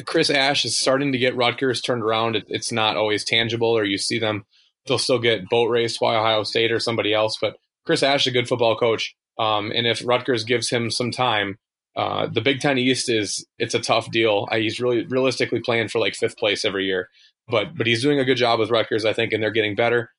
Chris 0.06 0.30
Ash 0.30 0.64
is 0.64 0.78
starting 0.78 1.12
to 1.12 1.18
get 1.18 1.36
Rutgers 1.36 1.80
turned 1.80 2.02
around. 2.02 2.36
It, 2.36 2.44
it's 2.48 2.70
not 2.70 2.96
always 2.96 3.24
tangible, 3.24 3.76
or 3.76 3.84
you 3.84 3.98
see 3.98 4.18
them, 4.18 4.44
they'll 4.86 4.98
still 4.98 5.18
get 5.18 5.48
boat 5.48 5.70
raced 5.70 6.00
by 6.00 6.14
Ohio 6.14 6.44
State 6.44 6.70
or 6.70 6.78
somebody 6.78 7.12
else. 7.12 7.36
But 7.40 7.56
Chris 7.84 8.02
Ash 8.02 8.22
is 8.22 8.28
a 8.28 8.30
good 8.32 8.48
football 8.48 8.76
coach. 8.76 9.14
Um, 9.38 9.72
and 9.74 9.86
if 9.86 10.06
Rutgers 10.06 10.44
gives 10.44 10.70
him 10.70 10.90
some 10.90 11.10
time, 11.10 11.58
uh, 11.96 12.28
the 12.28 12.40
Big 12.40 12.60
Ten 12.60 12.78
East 12.78 13.08
is 13.08 13.44
it's 13.58 13.74
a 13.74 13.80
tough 13.80 14.10
deal. 14.10 14.46
I, 14.50 14.60
he's 14.60 14.80
really 14.80 15.04
realistically 15.06 15.60
playing 15.60 15.88
for 15.88 15.98
like 15.98 16.14
fifth 16.14 16.36
place 16.36 16.64
every 16.64 16.86
year, 16.86 17.08
but 17.48 17.76
but 17.76 17.86
he's 17.86 18.02
doing 18.02 18.20
a 18.20 18.24
good 18.24 18.36
job 18.36 18.60
with 18.60 18.70
Rutgers, 18.70 19.04
I 19.04 19.12
think, 19.12 19.32
and 19.32 19.42
they're 19.42 19.50
getting 19.50 19.74
better. 19.74 20.10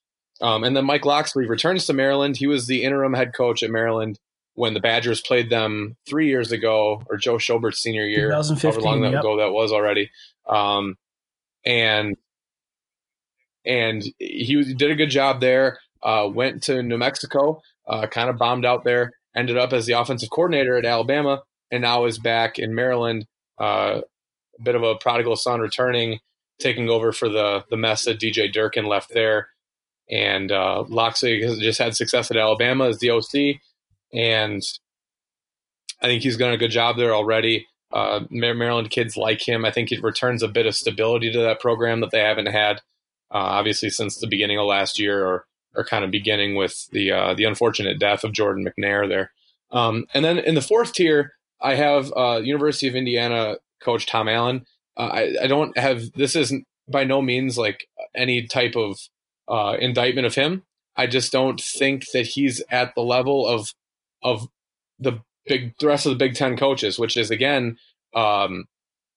Um, 0.42 0.64
and 0.64 0.76
then 0.76 0.86
Mike 0.86 1.06
Locksley 1.06 1.46
returns 1.46 1.86
to 1.86 1.94
Maryland. 1.94 2.38
He 2.38 2.48
was 2.48 2.68
the 2.68 2.84
interim 2.84 3.14
head 3.14 3.34
coach 3.34 3.62
at 3.62 3.70
Maryland 3.70 4.20
when 4.54 4.74
the 4.74 4.80
Badgers 4.80 5.22
played 5.22 5.50
them 5.50 5.96
three 6.08 6.28
years 6.28 6.52
ago, 6.52 7.02
or 7.10 7.18
Joe 7.18 7.38
Schobert's 7.38 7.80
senior 7.80 8.06
year, 8.06 8.32
however 8.32 8.82
long 8.82 9.04
yep. 9.04 9.20
ago 9.22 9.38
that 9.38 9.52
was 9.52 9.72
already. 9.72 10.12
Um, 10.48 10.98
and 11.66 12.18
and 13.66 14.04
he 14.20 14.74
did 14.74 14.92
a 14.92 14.96
good 14.96 15.10
job 15.10 15.42
there. 15.42 15.80
Uh, 16.02 16.30
went 16.32 16.64
to 16.64 16.82
New 16.82 16.98
Mexico, 16.98 17.62
uh, 17.88 18.08
kind 18.08 18.30
of 18.30 18.38
bombed 18.38 18.66
out 18.66 18.84
there, 18.84 19.12
ended 19.36 19.58
up 19.58 19.74
as 19.74 19.86
the 19.86 19.94
offensive 19.94 20.30
coordinator 20.30 20.78
at 20.78 20.86
Alabama, 20.86 21.42
and 21.72 21.82
now 21.82 22.06
is 22.06 22.18
back 22.18 22.58
in 22.58 22.74
Maryland. 22.74 23.26
Uh, 23.60 24.02
a 24.58 24.64
bit 24.64 24.76
of 24.76 24.84
a 24.84 24.96
prodigal 24.96 25.36
son 25.36 25.60
returning, 25.60 26.20
taking 26.60 26.90
over 26.90 27.12
for 27.12 27.30
the 27.30 27.64
the 27.70 27.78
mess 27.78 28.06
that 28.06 28.20
DJ 28.20 28.52
Durkin 28.52 28.86
left 28.86 29.14
there. 29.14 29.50
And 30.10 30.52
uh, 30.52 30.86
Locksley 30.88 31.42
has 31.44 31.60
just 31.60 31.80
had 31.80 31.96
success 31.96 32.32
at 32.32 32.38
Alabama 32.38 32.88
as 32.88 32.98
the 32.98 33.12
OC, 33.12 33.62
and 34.12 34.62
I 36.02 36.08
think 36.08 36.24
he's 36.24 36.38
done 36.38 36.54
a 36.54 36.58
good 36.58 36.72
job 36.72 36.98
there 36.98 37.14
already. 37.14 37.68
Uh, 37.92 38.22
Maryland 38.30 38.90
kids 38.90 39.18
like 39.18 39.48
him. 39.48 39.66
I 39.66 39.72
think 39.72 39.92
it 39.92 40.04
returns 40.04 40.44
a 40.44 40.48
bit 40.48 40.66
of 40.66 40.76
stability 40.76 41.32
to 41.32 41.40
that 41.40 41.60
program 41.60 42.02
that 42.02 42.12
they 42.12 42.22
haven't 42.22 42.48
had, 42.48 42.78
uh, 43.32 43.38
obviously, 43.38 43.90
since 43.90 44.18
the 44.18 44.28
beginning 44.28 44.60
of 44.60 44.66
last 44.66 45.00
year, 45.00 45.26
or 45.26 45.46
or 45.76 45.84
kind 45.84 46.04
of 46.04 46.12
beginning 46.12 46.56
with 46.56 46.88
the 46.92 47.12
uh, 47.12 47.34
the 47.34 47.44
unfortunate 47.44 48.00
death 48.00 48.24
of 48.24 48.34
Jordan 48.34 48.66
McNair 48.66 49.08
there. 49.08 49.32
Um, 49.72 50.06
and 50.14 50.26
then 50.26 50.40
in 50.40 50.56
the 50.56 50.62
fourth 50.62 50.94
tier, 50.94 51.34
I 51.62 51.76
have 51.76 52.12
uh, 52.16 52.42
University 52.44 52.88
of 52.88 52.96
Indiana 52.96 53.58
coach 53.82 54.06
Tom 54.08 54.28
Allen. 54.28 54.66
Uh, 54.98 55.10
I, 55.14 55.36
I, 55.44 55.48
don't 55.48 55.78
have 55.78 56.12
this 56.14 56.36
isn't 56.36 56.66
by 56.88 57.04
no 57.04 57.22
means 57.22 57.58
like 57.58 57.88
any 58.16 58.48
type 58.48 58.76
of 58.76 58.98
uh, 59.50 59.76
indictment 59.80 60.28
of 60.28 60.36
him. 60.36 60.64
I 60.96 61.08
just 61.08 61.32
don't 61.32 61.60
think 61.60 62.04
that 62.14 62.28
he's 62.28 62.62
at 62.70 62.94
the 62.96 63.02
level 63.02 63.48
of 63.48 63.74
of 64.22 64.48
the 65.00 65.22
big 65.46 65.74
the 65.80 65.88
rest 65.88 66.06
of 66.06 66.12
the 66.12 66.18
Big 66.18 66.36
Ten 66.36 66.58
coaches, 66.58 67.00
which 67.00 67.18
is 67.18 67.32
again, 67.32 67.78
um, 68.16 68.66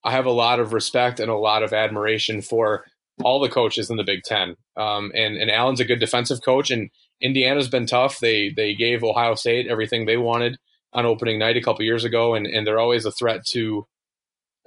I 0.04 0.12
have 0.12 0.26
a 0.26 0.30
lot 0.30 0.60
of 0.60 0.72
respect 0.72 1.20
and 1.20 1.30
a 1.30 1.36
lot 1.36 1.62
of 1.62 1.72
admiration 1.72 2.40
for 2.40 2.84
all 3.22 3.40
the 3.40 3.48
coaches 3.48 3.90
in 3.90 3.96
the 3.96 4.04
Big 4.04 4.22
Ten. 4.22 4.56
Um, 4.76 5.12
and 5.14 5.36
and 5.36 5.50
Allen's 5.50 5.80
a 5.80 5.84
good 5.84 6.00
defensive 6.00 6.40
coach, 6.44 6.70
and 6.70 6.90
Indiana's 7.20 7.68
been 7.68 7.86
tough. 7.86 8.18
They 8.18 8.50
they 8.50 8.74
gave 8.74 9.04
Ohio 9.04 9.34
State 9.34 9.66
everything 9.68 10.06
they 10.06 10.16
wanted 10.16 10.56
on 10.92 11.06
opening 11.06 11.38
night 11.38 11.56
a 11.56 11.62
couple 11.62 11.84
years 11.84 12.04
ago, 12.04 12.34
and 12.34 12.46
and 12.46 12.66
they're 12.66 12.80
always 12.80 13.04
a 13.04 13.12
threat 13.12 13.44
to 13.50 13.86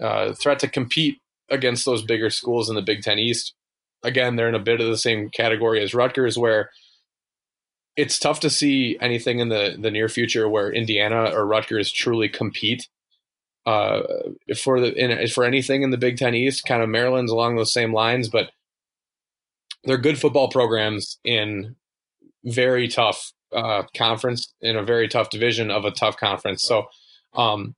uh, 0.01 0.33
threat 0.33 0.59
to 0.59 0.67
compete 0.67 1.19
against 1.49 1.85
those 1.85 2.03
bigger 2.03 2.29
schools 2.29 2.69
in 2.69 2.75
the 2.75 2.81
Big 2.81 3.01
Ten 3.01 3.19
East. 3.19 3.53
Again, 4.03 4.35
they're 4.35 4.49
in 4.49 4.55
a 4.55 4.59
bit 4.59 4.81
of 4.81 4.87
the 4.87 4.97
same 4.97 5.29
category 5.29 5.81
as 5.81 5.93
Rutgers, 5.93 6.37
where 6.37 6.69
it's 7.95 8.19
tough 8.19 8.41
to 8.41 8.49
see 8.49 8.97
anything 9.01 9.39
in 9.39 9.49
the 9.49 9.77
the 9.79 9.91
near 9.91 10.09
future 10.09 10.47
where 10.47 10.71
Indiana 10.71 11.31
or 11.33 11.45
Rutgers 11.45 11.91
truly 11.91 12.29
compete 12.29 12.87
uh, 13.65 14.01
for 14.57 14.79
the 14.79 14.93
in, 14.93 15.27
for 15.29 15.43
anything 15.43 15.81
in 15.81 15.91
the 15.91 15.97
Big 15.97 16.17
Ten 16.17 16.35
East. 16.35 16.65
Kind 16.67 16.83
of 16.83 16.89
Maryland's 16.89 17.31
along 17.31 17.55
those 17.55 17.73
same 17.73 17.93
lines, 17.93 18.29
but 18.29 18.51
they're 19.83 19.97
good 19.97 20.19
football 20.19 20.49
programs 20.49 21.17
in 21.23 21.75
very 22.43 22.87
tough 22.87 23.31
uh, 23.55 23.83
conference 23.95 24.53
in 24.61 24.75
a 24.75 24.83
very 24.83 25.07
tough 25.07 25.29
division 25.29 25.71
of 25.71 25.85
a 25.85 25.91
tough 25.91 26.17
conference. 26.17 26.63
So 26.63 26.87
um, 27.33 27.75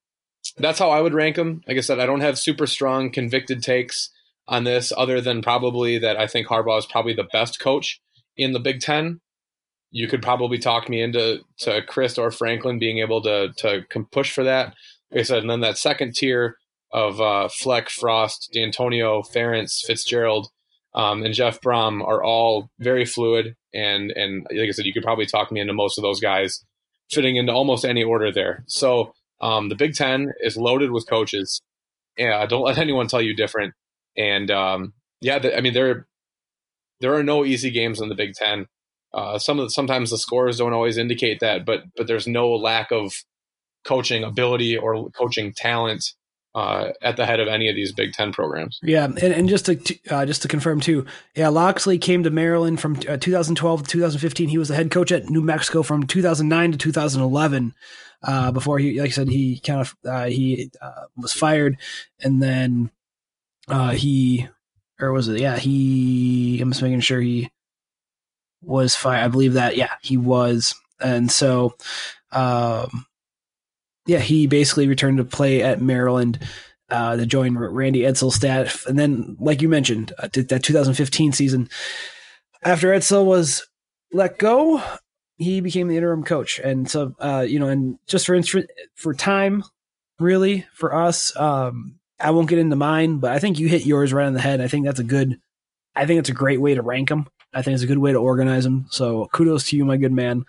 that's 0.57 0.79
how 0.79 0.89
I 0.89 1.01
would 1.01 1.13
rank 1.13 1.35
them. 1.35 1.61
Like 1.67 1.77
I 1.77 1.81
said, 1.81 1.99
I 1.99 2.05
don't 2.05 2.21
have 2.21 2.39
super 2.39 2.67
strong 2.67 3.11
convicted 3.11 3.61
takes 3.63 4.09
on 4.47 4.63
this, 4.63 4.93
other 4.95 5.21
than 5.21 5.41
probably 5.41 5.97
that 5.99 6.17
I 6.17 6.27
think 6.27 6.47
Harbaugh 6.47 6.79
is 6.79 6.85
probably 6.85 7.13
the 7.13 7.27
best 7.31 7.59
coach 7.59 7.99
in 8.35 8.53
the 8.53 8.59
Big 8.59 8.79
Ten 8.79 9.19
you 9.91 10.07
could 10.07 10.21
probably 10.21 10.57
talk 10.57 10.89
me 10.89 11.01
into 11.01 11.39
to 11.59 11.81
Chryst 11.81 12.17
or 12.17 12.31
Franklin 12.31 12.79
being 12.79 12.99
able 12.99 13.21
to 13.23 13.53
to 13.57 13.83
push 14.11 14.31
for 14.31 14.43
that. 14.43 14.73
Like 15.11 15.21
I 15.21 15.23
said, 15.23 15.39
and 15.39 15.49
then 15.49 15.61
that 15.61 15.77
second 15.77 16.15
tier 16.15 16.57
of 16.91 17.21
uh, 17.21 17.49
Fleck, 17.49 17.89
Frost, 17.89 18.51
Dantonio, 18.55 19.23
Ferentz, 19.33 19.85
Fitzgerald, 19.85 20.47
um, 20.93 21.23
and 21.23 21.33
Jeff 21.33 21.61
Brohm 21.61 22.01
are 22.05 22.23
all 22.23 22.69
very 22.79 23.05
fluid. 23.05 23.55
And 23.73 24.11
and 24.11 24.45
like 24.51 24.67
I 24.67 24.71
said, 24.71 24.85
you 24.85 24.93
could 24.93 25.03
probably 25.03 25.25
talk 25.25 25.51
me 25.51 25.61
into 25.61 25.73
most 25.73 25.97
of 25.97 26.01
those 26.01 26.19
guys 26.19 26.63
fitting 27.09 27.37
into 27.37 27.53
almost 27.53 27.85
any 27.85 28.03
order 28.03 28.31
there. 28.31 28.63
So 28.67 29.13
um, 29.39 29.69
the 29.69 29.75
Big 29.75 29.93
Ten 29.93 30.33
is 30.41 30.57
loaded 30.57 30.91
with 30.91 31.09
coaches. 31.09 31.61
Yeah, 32.17 32.45
don't 32.45 32.63
let 32.63 32.77
anyone 32.77 33.07
tell 33.07 33.21
you 33.21 33.35
different. 33.35 33.73
And 34.17 34.49
um, 34.51 34.93
yeah, 35.21 35.39
the, 35.39 35.55
I 35.57 35.61
mean 35.61 35.73
there 35.73 36.07
there 36.99 37.13
are 37.13 37.23
no 37.23 37.45
easy 37.45 37.69
games 37.69 38.01
in 38.01 38.09
the 38.09 38.15
Big 38.15 38.33
Ten. 38.33 38.67
Uh, 39.13 39.39
some 39.39 39.59
of 39.59 39.65
the, 39.65 39.69
sometimes 39.69 40.09
the 40.09 40.17
scores 40.17 40.57
don't 40.57 40.73
always 40.73 40.97
indicate 40.97 41.39
that, 41.39 41.65
but 41.65 41.83
but 41.95 42.07
there's 42.07 42.27
no 42.27 42.49
lack 42.55 42.91
of 42.91 43.13
coaching 43.85 44.23
ability 44.23 44.77
or 44.77 45.09
coaching 45.11 45.53
talent 45.53 46.03
uh, 46.55 46.91
at 47.03 47.17
the 47.17 47.25
head 47.25 47.39
of 47.39 47.47
any 47.47 47.69
of 47.69 47.75
these 47.75 47.91
Big 47.91 48.13
Ten 48.13 48.31
programs. 48.33 48.79
Yeah, 48.81 49.05
and, 49.05 49.17
and 49.17 49.47
just 49.47 49.65
to 49.67 49.99
uh, 50.09 50.25
just 50.25 50.41
to 50.41 50.47
confirm 50.47 50.79
too, 50.79 51.05
yeah, 51.35 51.49
Locksley 51.49 51.97
came 51.97 52.23
to 52.23 52.29
Maryland 52.29 52.79
from 52.79 52.97
uh, 53.07 53.17
2012 53.17 53.83
to 53.83 53.89
2015. 53.89 54.49
He 54.49 54.57
was 54.57 54.67
the 54.67 54.75
head 54.75 54.91
coach 54.91 55.11
at 55.11 55.29
New 55.29 55.41
Mexico 55.41 55.83
from 55.83 56.07
2009 56.07 56.71
to 56.73 56.77
2011. 56.77 57.73
Uh, 58.23 58.51
before 58.51 58.79
he, 58.79 58.99
like 58.99 59.09
I 59.09 59.11
said, 59.11 59.29
he 59.29 59.59
kind 59.59 59.79
of 59.79 59.95
uh, 60.03 60.25
he 60.25 60.71
was 61.15 61.31
fired, 61.31 61.77
and 62.19 62.41
then 62.41 62.89
he 63.91 64.47
or 64.99 65.11
was 65.11 65.27
it? 65.27 65.39
Yeah, 65.39 65.57
he. 65.57 66.59
I'm 66.61 66.71
just 66.71 66.81
making 66.81 67.01
sure 67.01 67.21
he 67.21 67.49
was 68.61 68.95
fired. 68.95 69.23
I 69.23 69.27
believe 69.27 69.53
that, 69.53 69.77
yeah, 69.77 69.93
he 70.01 70.17
was. 70.17 70.75
And 70.99 71.31
so, 71.31 71.75
um, 72.31 73.05
yeah, 74.05 74.19
he 74.19 74.47
basically 74.47 74.87
returned 74.87 75.17
to 75.17 75.23
play 75.23 75.61
at 75.61 75.81
Maryland 75.81 76.39
uh, 76.89 77.15
to 77.17 77.25
join 77.25 77.57
Randy 77.57 78.01
Edsall's 78.01 78.35
staff. 78.35 78.85
And 78.85 78.97
then, 78.97 79.37
like 79.39 79.61
you 79.61 79.69
mentioned, 79.69 80.13
uh, 80.17 80.29
that 80.33 80.63
2015 80.63 81.33
season, 81.33 81.69
after 82.63 82.89
Edsall 82.89 83.25
was 83.25 83.67
let 84.11 84.39
go, 84.39 84.81
he 85.37 85.61
became 85.61 85.87
the 85.87 85.97
interim 85.97 86.23
coach. 86.23 86.59
And 86.59 86.89
so, 86.89 87.15
uh, 87.19 87.45
you 87.47 87.59
know, 87.59 87.67
and 87.67 87.99
just 88.07 88.25
for 88.25 88.41
for 88.95 89.13
time, 89.13 89.63
really 90.19 90.65
for 90.73 90.95
us, 90.95 91.35
um, 91.35 91.99
I 92.19 92.31
won't 92.31 92.49
get 92.49 92.59
into 92.59 92.75
mine, 92.75 93.17
but 93.17 93.31
I 93.31 93.39
think 93.39 93.59
you 93.59 93.67
hit 93.67 93.85
yours 93.85 94.13
right 94.13 94.25
on 94.25 94.33
the 94.33 94.41
head. 94.41 94.61
I 94.61 94.67
think 94.67 94.85
that's 94.85 94.99
a 94.99 95.03
good. 95.03 95.39
I 95.95 96.05
think 96.05 96.19
it's 96.19 96.29
a 96.29 96.33
great 96.33 96.61
way 96.61 96.75
to 96.75 96.81
rank 96.81 97.09
them. 97.09 97.27
I 97.53 97.61
think 97.61 97.75
it's 97.75 97.83
a 97.83 97.87
good 97.87 97.97
way 97.97 98.11
to 98.11 98.19
organize 98.19 98.63
them. 98.63 98.87
So 98.89 99.27
kudos 99.33 99.69
to 99.69 99.77
you, 99.77 99.85
my 99.85 99.97
good 99.97 100.11
man, 100.11 100.45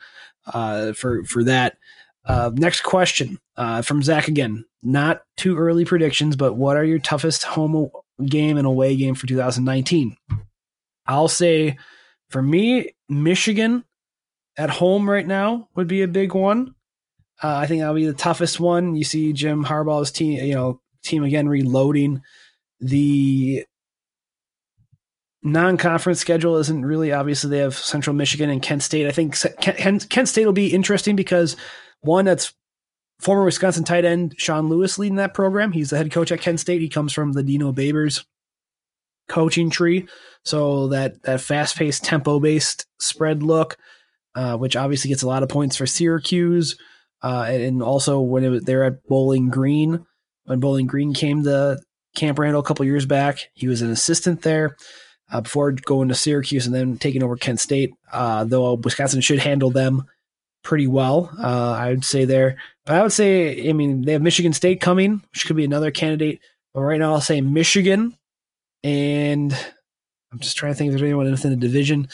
uh, 0.47 0.93
for 0.93 1.25
for 1.25 1.45
that. 1.45 1.77
Uh, 2.25 2.51
next 2.55 2.83
question 2.83 3.39
uh, 3.57 3.83
from 3.83 4.03
Zach 4.03 4.29
again. 4.29 4.65
Not 4.83 5.23
too 5.37 5.57
early 5.57 5.85
predictions, 5.85 6.37
but 6.37 6.55
what 6.55 6.77
are 6.77 6.85
your 6.85 6.99
toughest 6.99 7.45
home 7.45 7.91
game 8.25 8.59
and 8.59 8.67
away 8.67 8.97
game 8.97 9.15
for 9.15 9.27
2019? 9.27 10.17
I'll 11.07 11.29
say 11.29 11.79
for 12.29 12.43
me, 12.43 12.91
Michigan 13.09 13.85
at 14.57 14.71
home 14.71 15.09
right 15.09 15.27
now 15.27 15.69
would 15.75 15.89
be 15.89 16.03
a 16.03 16.09
big 16.09 16.35
one. 16.35 16.75
Uh, 17.43 17.57
I 17.57 17.67
think 17.67 17.81
that'll 17.81 17.95
be 17.95 18.07
the 18.07 18.13
toughest 18.13 18.61
one. 18.61 18.95
You 18.97 19.05
see 19.05 19.33
Jim 19.33 19.65
Harbaugh's 19.65 20.11
team, 20.11 20.45
you 20.45 20.55
know, 20.55 20.81
team 21.09 21.25
again 21.25 21.49
reloading. 21.49 22.23
The 22.81 23.65
non-conference 25.43 26.21
schedule 26.21 26.57
isn't 26.57 26.85
really 26.85 27.13
obviously 27.13 27.51
they 27.51 27.59
have 27.59 27.77
Central 27.77 28.15
Michigan 28.15 28.51
and 28.51 28.63
Kent 28.63 28.83
State. 28.83 29.07
I 29.07 29.13
think 29.13 29.37
Kent, 29.61 30.09
Kent 30.11 30.29
State 30.29 30.47
will 30.47 30.53
be 30.53 30.75
interesting 30.75 31.17
because 31.17 31.57
one 32.01 32.25
that's 32.25 32.53
former 33.21 33.45
Wisconsin 33.45 33.85
tight 33.85 34.05
end 34.05 34.35
Sean 34.39 34.69
Lewis 34.69 34.99
leading 34.99 35.17
that 35.17 35.35
program. 35.35 35.73
He's 35.73 35.91
the 35.91 35.97
head 35.97 36.13
coach 36.13 36.31
at 36.31 36.41
Kent 36.41 36.61
State. 36.61 36.81
He 36.81 36.89
comes 36.89 37.13
from 37.13 37.33
the 37.33 37.43
Dino 37.43 37.73
Babers 37.73 38.25
coaching 39.29 39.71
tree, 39.71 40.09
so 40.45 40.89
that 40.89 41.23
that 41.23 41.41
fast-paced, 41.41 42.05
tempo-based 42.05 42.87
spread 42.99 43.43
look, 43.43 43.77
uh, 44.35 44.57
which 44.57 44.77
obviously 44.77 45.09
gets 45.09 45.23
a 45.23 45.27
lot 45.27 45.43
of 45.43 45.49
points 45.49 45.77
for 45.77 45.87
Syracuse, 45.87 46.77
uh, 47.23 47.47
and 47.49 47.83
also 47.83 48.21
when 48.21 48.45
it 48.45 48.49
was, 48.49 48.63
they're 48.65 48.85
at 48.85 49.05
Bowling 49.07 49.51
Green. 49.51 50.07
When 50.49 50.61
Bowling 50.61 50.87
Green 50.87 51.13
came 51.13 51.45
to 51.45 51.79
Camp 52.17 52.39
Randall 52.39 52.63
a 52.63 52.65
couple 52.65 52.87
years 52.87 53.05
back, 53.05 53.51
he 53.53 53.69
was 53.69 53.83
an 53.83 53.91
assistant 53.91 54.41
there 54.41 54.77
uh, 55.31 55.43
before 55.43 55.73
going 55.73 56.09
to 56.09 56.15
Syracuse 56.15 56.65
and 56.65 56.75
then 56.75 56.97
taking 56.97 57.23
over 57.23 57.37
Kent 57.37 57.61
State. 57.61 57.93
Uh, 58.11 58.45
though 58.45 58.73
Wisconsin 58.75 59.21
should 59.21 59.41
handle 59.41 59.71
them 59.71 60.05
pretty 60.65 60.87
well, 60.87 61.31
uh, 61.39 61.73
I 61.73 61.91
would 61.91 62.05
say 62.05 62.25
there. 62.25 62.57
But 62.87 62.97
I 62.97 63.03
would 63.03 63.13
say, 63.13 63.69
I 63.69 63.75
mean, 63.75 64.03
they 64.03 64.13
have 64.13 64.23
Michigan 64.23 64.55
State 64.55 64.81
coming, 64.81 65.23
which 65.33 65.47
could 65.47 65.57
be 65.57 65.67
another 65.67 65.91
candidate. 65.91 66.41
But 66.73 66.81
right 66.81 66.99
now, 66.99 67.13
I'll 67.13 67.21
say 67.21 67.43
Michigan, 67.43 68.17
and 68.83 69.53
I'm 70.33 70.39
just 70.39 70.57
trying 70.57 70.73
to 70.73 70.79
think 70.79 70.89
if 70.89 70.93
there's 70.93 71.03
anyone 71.03 71.31
within 71.31 71.51
the 71.51 71.57
division. 71.57 72.09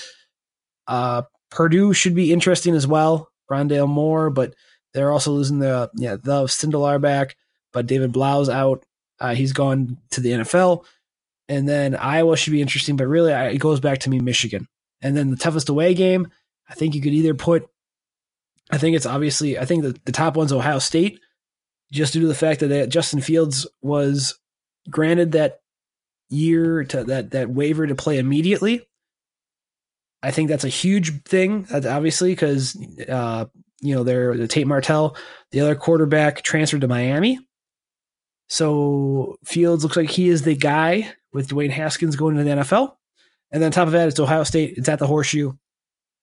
Uh, 0.88 1.22
Purdue 1.52 1.92
should 1.92 2.16
be 2.16 2.32
interesting 2.32 2.74
as 2.74 2.86
well. 2.86 3.30
Rondale 3.48 3.88
Moore, 3.88 4.30
but 4.30 4.54
they're 4.92 5.12
also 5.12 5.32
losing 5.32 5.60
the 5.60 5.90
yeah 5.94 6.16
the 6.16 6.44
Sindelar 6.44 7.00
back, 7.00 7.36
but 7.74 7.86
David 7.86 8.12
Blough's 8.12 8.48
out. 8.48 8.84
Uh, 9.20 9.34
he's 9.34 9.52
gone 9.52 9.98
to 10.12 10.22
the 10.22 10.30
NFL 10.30 10.84
and 11.48 11.68
then 11.68 11.94
Iowa 11.94 12.36
should 12.36 12.52
be 12.52 12.62
interesting, 12.62 12.96
but 12.96 13.06
really 13.06 13.32
it 13.32 13.58
goes 13.58 13.80
back 13.80 13.98
to 14.00 14.10
me 14.10 14.18
Michigan. 14.20 14.66
And 15.02 15.16
then 15.16 15.30
the 15.30 15.36
toughest 15.36 15.68
away 15.68 15.94
game, 15.94 16.28
I 16.68 16.74
think 16.74 16.94
you 16.94 17.02
could 17.02 17.12
either 17.12 17.34
put, 17.34 17.68
I 18.70 18.78
think 18.78 18.96
it's 18.96 19.06
obviously, 19.06 19.58
I 19.58 19.66
think 19.66 19.82
the, 19.82 19.96
the 20.04 20.12
top 20.12 20.36
one's 20.36 20.52
Ohio 20.52 20.78
State, 20.78 21.20
just 21.92 22.14
due 22.14 22.22
to 22.22 22.26
the 22.26 22.34
fact 22.34 22.60
that 22.60 22.88
Justin 22.88 23.20
Fields 23.20 23.66
was 23.82 24.38
granted 24.88 25.32
that 25.32 25.60
year 26.30 26.84
to 26.84 27.04
that 27.04 27.30
that 27.32 27.50
waiver 27.50 27.86
to 27.86 27.94
play 27.94 28.18
immediately. 28.18 28.88
I 30.22 30.30
think 30.30 30.48
that's 30.48 30.64
a 30.64 30.68
huge 30.68 31.22
thing, 31.24 31.66
obviously, 31.70 32.32
because 32.32 32.76
uh, 33.06 33.44
you 33.80 33.94
know 33.94 34.02
they're 34.02 34.36
the 34.36 34.48
Tate 34.48 34.66
Martell, 34.66 35.16
the 35.52 35.60
other 35.60 35.74
quarterback, 35.74 36.42
transferred 36.42 36.80
to 36.80 36.88
Miami. 36.88 37.38
So 38.48 39.36
Fields 39.44 39.82
looks 39.82 39.96
like 39.96 40.10
he 40.10 40.28
is 40.28 40.42
the 40.42 40.54
guy 40.54 41.12
with 41.32 41.48
Dwayne 41.48 41.70
Haskins 41.70 42.16
going 42.16 42.36
to 42.36 42.44
the 42.44 42.50
NFL. 42.50 42.94
And 43.50 43.62
then 43.62 43.68
on 43.68 43.72
top 43.72 43.86
of 43.86 43.92
that, 43.92 44.08
it's 44.08 44.20
Ohio 44.20 44.44
State. 44.44 44.74
It's 44.76 44.88
at 44.88 44.98
the 44.98 45.06
Horseshoe. 45.06 45.52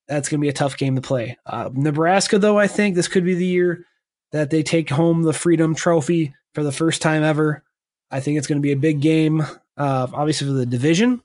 That's 0.07 0.29
going 0.29 0.39
to 0.39 0.45
be 0.45 0.49
a 0.49 0.53
tough 0.53 0.77
game 0.77 0.95
to 0.95 1.01
play. 1.01 1.37
Uh, 1.45 1.69
Nebraska, 1.73 2.37
though, 2.37 2.59
I 2.59 2.67
think 2.67 2.95
this 2.95 3.07
could 3.07 3.23
be 3.23 3.35
the 3.35 3.45
year 3.45 3.85
that 4.31 4.49
they 4.49 4.63
take 4.63 4.89
home 4.89 5.23
the 5.23 5.33
Freedom 5.33 5.75
Trophy 5.75 6.35
for 6.53 6.63
the 6.63 6.71
first 6.71 7.01
time 7.01 7.23
ever. 7.23 7.63
I 8.09 8.19
think 8.19 8.37
it's 8.37 8.47
going 8.47 8.57
to 8.57 8.65
be 8.65 8.73
a 8.73 8.77
big 8.77 9.01
game, 9.01 9.41
uh, 9.77 10.07
obviously 10.13 10.47
for 10.47 10.53
the 10.53 10.65
division. 10.65 11.21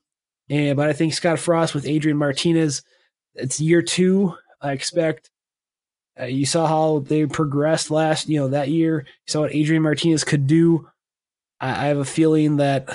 And 0.48 0.76
but 0.76 0.88
I 0.88 0.92
think 0.92 1.14
Scott 1.14 1.40
Frost 1.40 1.74
with 1.74 1.87
Adrian 1.87 2.16
Martinez, 2.16 2.82
it's 3.35 3.61
year 3.61 3.82
two. 3.82 4.35
I 4.61 4.72
expect. 4.72 5.30
Uh, 6.18 6.24
you 6.24 6.46
saw 6.46 6.66
how 6.66 7.00
they 7.00 7.26
progressed 7.26 7.90
last, 7.90 8.29
you 8.29 8.40
know, 8.40 8.48
that 8.48 8.68
year. 8.68 9.00
You 9.00 9.31
saw 9.31 9.40
what 9.42 9.55
Adrian 9.55 9.83
Martinez 9.83 10.24
could 10.24 10.46
do. 10.46 10.88
I, 11.61 11.70
I 11.70 11.87
have 11.87 11.98
a 11.98 12.05
feeling 12.05 12.57
that 12.57 12.87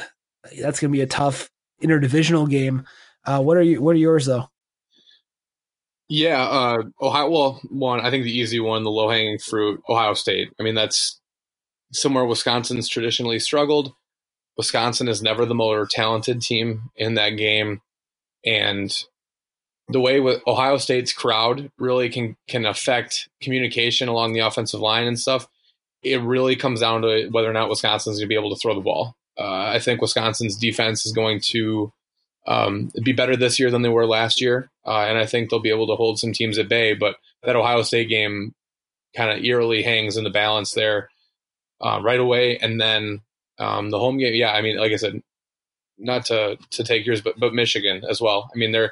that's 0.60 0.80
going 0.80 0.92
to 0.92 0.98
be 0.98 1.02
a 1.02 1.08
tough 1.08 1.50
interdivisional 1.84 2.50
game. 2.50 2.86
Uh, 3.26 3.42
what 3.42 3.58
are 3.58 3.62
you? 3.62 3.82
What 3.82 3.96
are 3.96 4.00
yours 4.00 4.26
though? 4.26 4.50
Yeah, 6.10 6.42
uh, 6.42 6.84
Ohio. 7.02 7.30
Well, 7.30 7.62
one, 7.70 8.02
I 8.02 8.10
think 8.10 8.24
the 8.24 8.38
easy 8.38 8.60
one, 8.60 8.84
the 8.84 8.92
low 8.92 9.10
hanging 9.10 9.38
fruit, 9.38 9.82
Ohio 9.88 10.14
State. 10.14 10.50
I 10.60 10.64
mean, 10.64 10.76
that's 10.76 11.22
somewhere 11.94 12.26
Wisconsin's 12.26 12.90
traditionally 12.90 13.40
struggled. 13.40 13.94
Wisconsin 14.58 15.08
is 15.08 15.22
never 15.22 15.46
the 15.46 15.56
more 15.56 15.88
talented 15.90 16.42
team 16.42 16.90
in 16.96 17.14
that 17.14 17.32
game, 17.32 17.82
and 18.46 18.94
the 19.92 20.00
way 20.00 20.20
with 20.20 20.42
Ohio 20.48 20.78
State's 20.78 21.14
crowd 21.14 21.72
really 21.78 22.10
can 22.10 22.36
can 22.48 22.66
affect 22.66 23.30
communication 23.42 24.08
along 24.08 24.34
the 24.34 24.40
offensive 24.40 24.80
line 24.80 25.08
and 25.08 25.20
stuff. 25.20 25.48
It 26.04 26.22
really 26.22 26.56
comes 26.56 26.80
down 26.80 27.04
to 27.04 27.30
whether 27.30 27.50
or 27.50 27.54
not 27.54 27.70
Wisconsin's 27.70 28.18
going 28.18 28.26
to 28.26 28.30
be 28.30 28.36
able 28.36 28.56
to 28.56 28.60
throw 28.60 28.74
the 28.74 28.82
ball. 28.82 29.16
Uh, 29.40 29.72
I 29.74 29.80
think 29.80 30.02
Wisconsin's 30.02 30.58
defense 30.58 31.06
is 31.06 31.14
going 31.14 31.42
to 31.52 31.92
um, 32.48 32.92
be 33.04 33.12
better 33.14 33.36
this 33.36 33.60
year 33.60 33.70
than 33.70 33.82
they 33.82 33.90
were 33.90 34.08
last 34.08 34.42
year, 34.42 34.70
uh, 34.86 35.06
and 35.08 35.18
I 35.18 35.26
think 35.26 35.50
they'll 35.50 35.60
be 35.60 35.70
able 35.70 35.88
to 35.88 35.96
hold 35.96 36.20
some 36.20 36.34
teams 36.34 36.58
at 36.58 36.70
bay. 36.70 36.94
But 36.94 37.18
that 37.44 37.56
Ohio 37.56 37.84
State 37.84 38.10
game 38.10 38.54
kind 39.16 39.32
of 39.32 39.44
eerily 39.44 39.84
hangs 39.84 40.18
in 40.18 40.24
the 40.24 40.30
balance 40.30 40.72
there 40.72 41.10
uh, 41.82 42.02
right 42.04 42.20
away, 42.20 42.58
and 42.58 42.80
then 42.80 43.22
um, 43.60 43.90
the 43.90 44.00
home 44.00 44.18
game. 44.18 44.34
Yeah, 44.34 44.52
I 44.52 44.62
mean, 44.62 44.78
like 44.78 44.92
I 44.92 44.98
said, 44.98 45.22
not 46.02 46.26
to 46.26 46.58
to 46.72 46.84
take 46.84 47.06
yours, 47.06 47.22
but 47.22 47.40
but 47.40 47.54
Michigan 47.54 48.04
as 48.10 48.20
well. 48.20 48.50
I 48.54 48.58
mean, 48.58 48.72
they're 48.72 48.92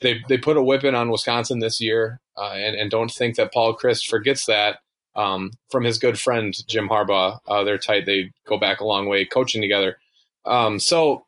they 0.00 0.20
they 0.28 0.38
put 0.38 0.56
a 0.56 0.62
whipping 0.62 0.94
on 0.94 1.10
Wisconsin 1.10 1.58
this 1.58 1.80
year, 1.80 2.20
uh, 2.36 2.52
and 2.52 2.76
and 2.76 2.90
don't 2.90 3.10
think 3.10 3.36
that 3.36 3.52
Paul 3.52 3.76
Chryst 3.76 4.08
forgets 4.08 4.46
that 4.46 4.78
um, 5.14 5.52
from 5.70 5.84
his 5.84 5.98
good 5.98 6.18
friend 6.18 6.54
Jim 6.68 6.88
Harbaugh. 6.88 7.40
Uh, 7.46 7.64
they're 7.64 7.78
tight. 7.78 8.06
They 8.06 8.32
go 8.46 8.58
back 8.58 8.80
a 8.80 8.86
long 8.86 9.08
way 9.08 9.24
coaching 9.24 9.62
together. 9.62 9.98
Um, 10.44 10.78
so 10.78 11.26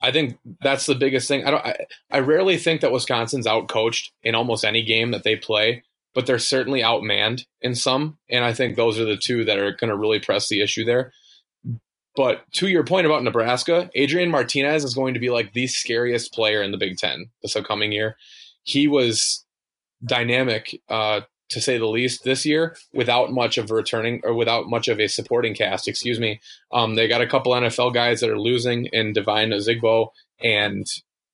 I 0.00 0.12
think 0.12 0.38
that's 0.60 0.86
the 0.86 0.94
biggest 0.94 1.28
thing. 1.28 1.44
I 1.44 1.50
don't. 1.50 1.64
I, 1.64 1.86
I 2.10 2.18
rarely 2.20 2.56
think 2.56 2.80
that 2.80 2.92
Wisconsin's 2.92 3.46
outcoached 3.46 4.10
in 4.22 4.34
almost 4.34 4.64
any 4.64 4.82
game 4.82 5.10
that 5.12 5.24
they 5.24 5.36
play, 5.36 5.82
but 6.14 6.26
they're 6.26 6.38
certainly 6.38 6.82
outmanned 6.82 7.44
in 7.60 7.74
some. 7.74 8.18
And 8.30 8.44
I 8.44 8.52
think 8.52 8.76
those 8.76 8.98
are 8.98 9.04
the 9.04 9.16
two 9.16 9.44
that 9.44 9.58
are 9.58 9.72
going 9.72 9.90
to 9.90 9.96
really 9.96 10.20
press 10.20 10.48
the 10.48 10.62
issue 10.62 10.84
there. 10.84 11.12
But 12.16 12.42
to 12.54 12.68
your 12.68 12.84
point 12.84 13.06
about 13.06 13.24
Nebraska, 13.24 13.90
Adrian 13.94 14.30
Martinez 14.30 14.84
is 14.84 14.94
going 14.94 15.14
to 15.14 15.20
be 15.20 15.30
like 15.30 15.52
the 15.52 15.66
scariest 15.66 16.32
player 16.32 16.62
in 16.62 16.70
the 16.70 16.78
Big 16.78 16.96
Ten 16.96 17.26
this 17.42 17.56
upcoming 17.56 17.90
year. 17.90 18.16
He 18.62 18.86
was 18.86 19.44
dynamic 20.04 20.80
uh, 20.88 21.22
to 21.50 21.60
say 21.60 21.78
the 21.78 21.86
least, 21.86 22.24
this 22.24 22.46
year 22.46 22.76
without 22.92 23.32
much 23.32 23.58
of 23.58 23.70
returning 23.70 24.20
or 24.24 24.34
without 24.34 24.68
much 24.68 24.88
of 24.88 25.00
a 25.00 25.08
supporting 25.08 25.54
cast. 25.54 25.88
Excuse 25.88 26.20
me. 26.20 26.40
Um, 26.72 26.94
they 26.94 27.08
got 27.08 27.20
a 27.20 27.26
couple 27.26 27.52
NFL 27.52 27.94
guys 27.94 28.20
that 28.20 28.30
are 28.30 28.38
losing 28.38 28.86
in 28.86 29.12
Devine 29.12 29.50
Ozigbo 29.50 30.08
and 30.42 30.86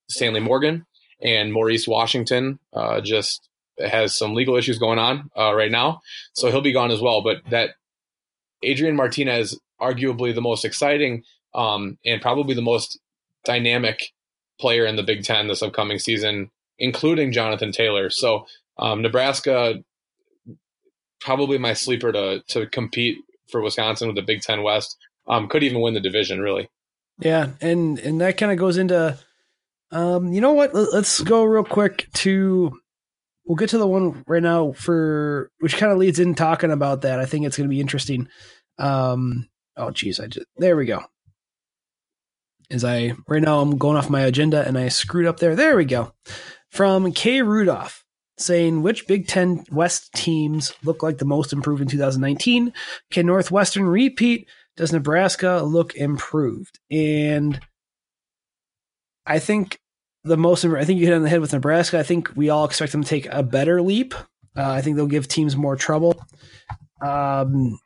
Stanley 0.09 0.41
Morgan, 0.41 0.87
and 1.23 1.53
Maurice 1.53 1.87
Washington 1.87 2.59
uh, 2.73 3.01
just 3.01 3.49
has 3.79 4.17
some 4.17 4.35
legal 4.35 4.57
issues 4.57 4.79
going 4.79 4.99
on 4.99 5.31
uh, 5.39 5.55
right 5.55 5.71
now, 5.71 6.01
so 6.35 6.51
he'll 6.51 6.61
be 6.61 6.73
gone 6.73 6.91
as 6.91 7.01
well. 7.01 7.23
But 7.23 7.39
that 7.51 7.71
Adrian 8.63 8.97
Martinez, 8.97 9.59
arguably 9.81 10.35
the 10.35 10.41
most 10.41 10.65
exciting 10.65 11.25
um, 11.55 11.99
and 12.05 12.23
probably 12.23 12.55
the 12.55 12.63
most 12.63 12.99
dynamic 13.45 14.13
player 14.61 14.87
in 14.87 14.97
the 14.97 15.03
Big 15.03 15.25
Ten 15.25 15.49
this 15.49 15.63
upcoming 15.63 15.99
season, 15.99 16.51
including 16.79 17.33
Jonathan 17.33 17.73
Taylor. 17.73 18.11
So 18.11 18.47
um, 18.79 19.03
Nebraska 19.03 19.83
probably 21.21 21.59
my 21.59 21.75
sleeper 21.75 22.11
to 22.13 22.43
to 22.49 22.67
compete 22.67 23.19
for 23.51 23.61
Wisconsin 23.61 24.09
with 24.09 24.17
the 24.17 24.23
Big 24.23 24.43
Ten 24.43 24.63
West. 24.63 24.97
Um, 25.29 25.49
could 25.49 25.63
even 25.63 25.81
win 25.81 25.95
the 25.95 26.01
division, 26.01 26.41
really. 26.41 26.69
Yeah, 27.21 27.51
and 27.61 27.99
and 27.99 28.21
that 28.21 28.39
kind 28.39 28.51
of 28.51 28.59
goes 28.59 28.79
into, 28.79 29.19
um, 29.93 30.33
you 30.33 30.41
know 30.41 30.53
what? 30.53 30.75
Let's 30.75 31.21
go 31.21 31.45
real 31.45 31.65
quick 31.65 32.09
to. 32.15 32.73
We'll 33.47 33.57
get 33.57 33.71
to 33.71 33.79
the 33.79 33.87
one 33.87 34.23
right 34.29 34.43
now 34.43 34.73
for 34.73 35.51
which 35.59 35.77
kind 35.77 35.91
of 35.91 35.99
leads 35.99 36.21
in 36.21 36.35
talking 36.35 36.71
about 36.71 37.03
that. 37.03 37.19
I 37.19 37.27
think 37.27 37.47
it's 37.47 37.57
going 37.57 37.69
to 37.69 37.75
be 37.75 37.81
interesting. 37.81 38.29
Um, 38.79 39.50
oh, 39.81 39.91
geez, 39.91 40.21
I 40.21 40.27
just 40.27 40.47
there 40.57 40.77
we 40.77 40.87
go. 40.87 41.03
As 42.71 42.85
I 42.85 43.15
right 43.27 43.43
now 43.43 43.61
I'm 43.61 43.79
going 43.79 43.97
off 43.97 44.11
my 44.11 44.21
agenda 44.23 44.67
and 44.67 44.79
I 44.79 44.89
screwed 44.89 45.27
up 45.27 45.41
there. 45.41 45.57
There 45.57 45.77
we 45.77 45.85
go. 45.85 46.13
From 46.71 47.13
K 47.13 47.43
Rudolph 47.43 48.05
saying 48.39 48.83
which 48.83 49.07
Big 49.07 49.27
Ten 49.27 49.65
West 49.71 50.13
teams 50.15 50.73
look 50.83 51.03
like 51.03 51.19
the 51.19 51.25
most 51.25 51.53
improved 51.53 51.83
in 51.83 51.89
2019. 51.89 52.73
Can 53.11 53.27
Northwestern 53.27 53.85
repeat? 53.85 54.49
Does 54.77 54.93
Nebraska 54.93 55.63
look 55.65 55.95
improved? 55.95 56.79
And 56.91 57.61
I 59.27 59.39
think 59.39 59.79
the 60.25 60.37
most, 60.37 60.65
I 60.65 60.85
think 60.85 61.01
you 61.01 61.07
hit 61.07 61.15
on 61.15 61.23
the 61.23 61.29
head 61.29 61.41
with 61.41 61.53
Nebraska. 61.53 61.99
I 61.99 62.03
think 62.03 62.31
we 62.35 62.51
all 62.51 62.65
expect 62.65 62.93
them 62.93 63.03
to 63.03 63.09
take 63.09 63.27
a 63.27 63.43
better 63.43 63.83
leap. 63.83 64.15
Uh, 64.57 64.71
I 64.71 64.81
think 64.81 64.97
they'll 64.97 65.07
give 65.07 65.29
teams 65.29 65.57
more 65.57 65.77
trouble. 65.77 66.21
Um, 67.03 67.79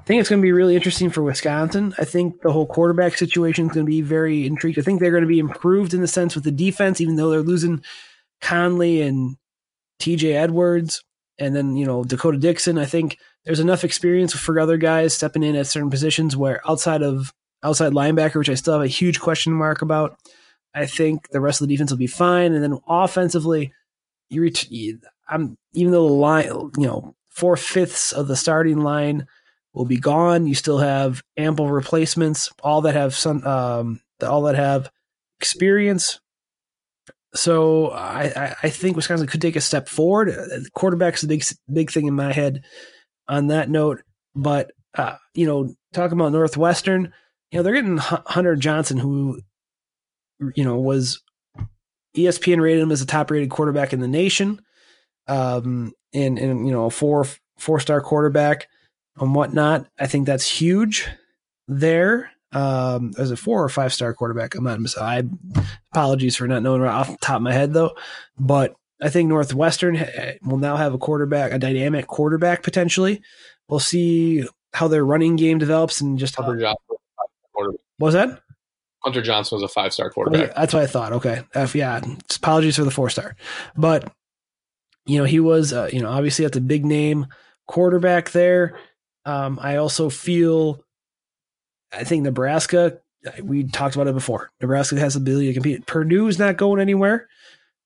I 0.00 0.04
think 0.06 0.20
it's 0.20 0.28
going 0.28 0.40
to 0.40 0.46
be 0.46 0.52
really 0.52 0.76
interesting 0.76 1.10
for 1.10 1.22
Wisconsin. 1.22 1.94
I 1.98 2.04
think 2.04 2.42
the 2.42 2.52
whole 2.52 2.66
quarterback 2.66 3.16
situation 3.16 3.66
is 3.66 3.72
going 3.72 3.86
to 3.86 3.90
be 3.90 4.02
very 4.02 4.46
intrigued. 4.46 4.78
I 4.78 4.82
think 4.82 5.00
they're 5.00 5.10
going 5.10 5.22
to 5.22 5.28
be 5.28 5.38
improved 5.38 5.94
in 5.94 6.00
the 6.00 6.08
sense 6.08 6.34
with 6.34 6.44
the 6.44 6.50
defense, 6.50 7.00
even 7.00 7.16
though 7.16 7.30
they're 7.30 7.40
losing 7.40 7.82
Connelly 8.40 9.00
and 9.00 9.36
TJ 10.00 10.34
Edwards, 10.34 11.02
and 11.38 11.56
then, 11.56 11.76
you 11.76 11.86
know, 11.86 12.04
D'Cota 12.04 12.38
Dixon. 12.38 12.78
I 12.78 12.84
think 12.84 13.18
there's 13.44 13.60
enough 13.60 13.84
experience 13.84 14.34
for 14.34 14.60
other 14.60 14.76
guys 14.76 15.14
stepping 15.14 15.42
in 15.42 15.56
at 15.56 15.66
certain 15.66 15.90
positions 15.90 16.36
where 16.36 16.60
outside 16.68 17.02
of 17.02 17.32
outside 17.62 17.92
linebacker, 17.92 18.36
which 18.36 18.50
I 18.50 18.54
still 18.54 18.74
have 18.74 18.82
a 18.82 18.86
huge 18.86 19.20
question 19.20 19.52
mark 19.52 19.80
about, 19.82 20.18
I 20.74 20.86
think 20.86 21.28
the 21.30 21.40
rest 21.40 21.60
of 21.60 21.66
the 21.66 21.74
defense 21.74 21.90
will 21.90 21.98
be 21.98 22.06
fine. 22.06 22.52
And 22.52 22.62
then 22.62 22.78
offensively, 22.86 23.72
you 24.28 24.42
ret- 24.42 24.68
I'm 25.28 25.56
even 25.72 25.92
though 25.92 26.06
the 26.06 26.14
line, 26.14 26.46
you 26.76 26.86
know, 26.86 27.14
four 27.30 27.56
fifths 27.56 28.12
of 28.12 28.28
the 28.28 28.36
starting 28.36 28.80
line 28.80 29.26
will 29.74 29.84
be 29.84 29.98
gone. 29.98 30.46
You 30.46 30.54
still 30.54 30.78
have 30.78 31.22
ample 31.36 31.68
replacements, 31.68 32.50
all 32.62 32.82
that 32.82 32.94
have 32.94 33.14
some, 33.14 33.44
um, 33.46 34.00
all 34.22 34.42
that 34.42 34.54
have 34.54 34.90
experience 35.40 36.20
so 37.34 37.90
I, 37.90 38.54
I 38.62 38.70
think 38.70 38.94
Wisconsin 38.94 39.26
could 39.26 39.42
take 39.42 39.56
a 39.56 39.60
step 39.60 39.88
forward. 39.88 40.32
Quarterback's 40.72 41.24
a 41.24 41.28
big 41.28 41.44
big 41.72 41.90
thing 41.90 42.06
in 42.06 42.14
my 42.14 42.32
head 42.32 42.62
on 43.28 43.48
that 43.48 43.68
note. 43.68 44.02
But 44.36 44.70
uh, 44.96 45.16
you 45.34 45.46
know, 45.46 45.74
talking 45.92 46.18
about 46.18 46.32
Northwestern, 46.32 47.12
you 47.50 47.58
know, 47.58 47.62
they're 47.62 47.74
getting 47.74 47.96
Hunter 47.98 48.54
Johnson, 48.54 48.98
who 48.98 49.40
you 50.54 50.64
know 50.64 50.78
was 50.78 51.22
ESPN 52.16 52.60
rated 52.60 52.82
him 52.82 52.92
as 52.92 53.02
a 53.02 53.06
top 53.06 53.30
rated 53.30 53.50
quarterback 53.50 53.92
in 53.92 54.00
the 54.00 54.08
nation, 54.08 54.60
um, 55.26 55.92
and 56.12 56.38
and 56.38 56.66
you 56.66 56.72
know, 56.72 56.84
a 56.84 56.90
four 56.90 57.26
four 57.58 57.80
star 57.80 58.00
quarterback 58.00 58.68
and 59.18 59.34
whatnot. 59.34 59.86
I 59.98 60.06
think 60.06 60.26
that's 60.26 60.48
huge 60.48 61.08
there 61.68 62.30
um, 62.52 63.12
as 63.18 63.30
a 63.30 63.36
four 63.36 63.62
or 63.62 63.68
five 63.68 63.92
star 63.92 64.14
quarterback. 64.14 64.54
I'm 64.54 64.64
not. 64.64 64.78
I 64.98 65.24
apologies 65.92 66.36
for 66.36 66.46
not 66.46 66.62
knowing 66.62 66.80
right 66.80 66.94
off 66.94 67.08
the 67.08 67.16
top 67.20 67.36
of 67.36 67.42
my 67.42 67.52
head 67.52 67.72
though, 67.72 67.96
but 68.38 68.74
I 69.02 69.10
think 69.10 69.28
Northwestern 69.28 69.96
will 70.42 70.58
now 70.58 70.76
have 70.76 70.94
a 70.94 70.98
quarterback, 70.98 71.52
a 71.52 71.58
dynamic 71.58 72.06
quarterback 72.06 72.62
potentially. 72.62 73.22
We'll 73.68 73.80
see 73.80 74.46
how 74.72 74.88
their 74.88 75.04
running 75.04 75.36
game 75.36 75.58
develops 75.58 76.00
and 76.00 76.18
just 76.18 76.36
how. 76.36 76.42
Johnson, 76.54 76.76
was 77.98 78.14
that? 78.14 78.40
Hunter 79.02 79.20
Johnson 79.20 79.56
was 79.56 79.62
a 79.62 79.72
five 79.72 79.92
star 79.92 80.10
quarterback. 80.10 80.54
That's 80.54 80.72
what 80.72 80.82
I 80.82 80.86
thought. 80.86 81.12
Okay, 81.12 81.42
F, 81.54 81.74
yeah. 81.74 82.00
Apologies 82.36 82.76
for 82.76 82.84
the 82.84 82.90
four 82.90 83.10
star, 83.10 83.36
but 83.76 84.10
you 85.06 85.18
know 85.18 85.24
he 85.24 85.40
was, 85.40 85.72
uh, 85.72 85.90
you 85.92 86.00
know, 86.00 86.10
obviously 86.10 86.44
that's 86.44 86.56
a 86.56 86.62
big 86.62 86.84
name 86.84 87.26
quarterback 87.66 88.30
there. 88.30 88.78
Um, 89.24 89.58
I 89.62 89.76
also 89.76 90.10
feel 90.10 90.84
I 91.92 92.04
think 92.04 92.22
Nebraska, 92.24 92.98
we 93.42 93.64
talked 93.64 93.94
about 93.94 94.08
it 94.08 94.14
before. 94.14 94.50
Nebraska 94.60 94.98
has 95.00 95.14
the 95.14 95.20
ability 95.20 95.46
to 95.48 95.54
compete. 95.54 95.86
Purdue's 95.86 96.38
not 96.38 96.56
going 96.56 96.80
anywhere. 96.80 97.28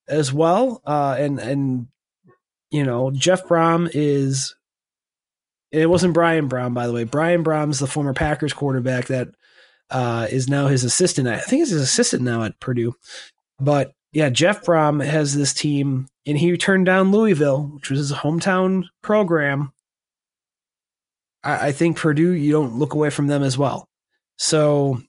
as 0.08 0.32
well. 0.32 0.80
Uh, 0.84 1.16
and 1.18 1.38
and 1.38 1.86
you 2.70 2.84
know 2.84 3.10
Jeff 3.10 3.46
Brohm 3.46 3.90
is. 3.92 4.54
It 5.70 5.90
wasn't 5.90 6.14
Brian 6.14 6.48
Brohm, 6.48 6.72
by 6.72 6.86
the 6.86 6.94
way. 6.94 7.04
Brian 7.04 7.44
Brohm's 7.44 7.78
the 7.78 7.86
former 7.86 8.14
Packers 8.14 8.54
quarterback 8.54 9.08
that 9.08 9.28
uh, 9.90 10.26
is 10.30 10.48
now 10.48 10.66
his 10.66 10.82
assistant. 10.82 11.28
I 11.28 11.38
think 11.38 11.60
he's 11.60 11.70
his 11.70 11.82
assistant 11.82 12.22
now 12.22 12.42
at 12.44 12.58
Purdue. 12.58 12.94
But 13.60 13.92
yeah, 14.12 14.30
Jeff 14.30 14.64
Brohm 14.64 15.04
has 15.04 15.34
this 15.34 15.52
team, 15.52 16.08
and 16.26 16.38
he 16.38 16.56
turned 16.56 16.86
down 16.86 17.12
Louisville, 17.12 17.64
which 17.74 17.90
was 17.90 17.98
his 17.98 18.12
hometown 18.12 18.84
program. 19.02 19.72
I, 21.48 21.68
I 21.68 21.72
think 21.72 21.96
Purdue, 21.96 22.32
you 22.32 22.52
don't 22.52 22.76
look 22.76 22.94
away 22.94 23.10
from 23.10 23.26
them 23.26 23.42
as 23.42 23.56
well. 23.56 23.88
So 24.36 25.00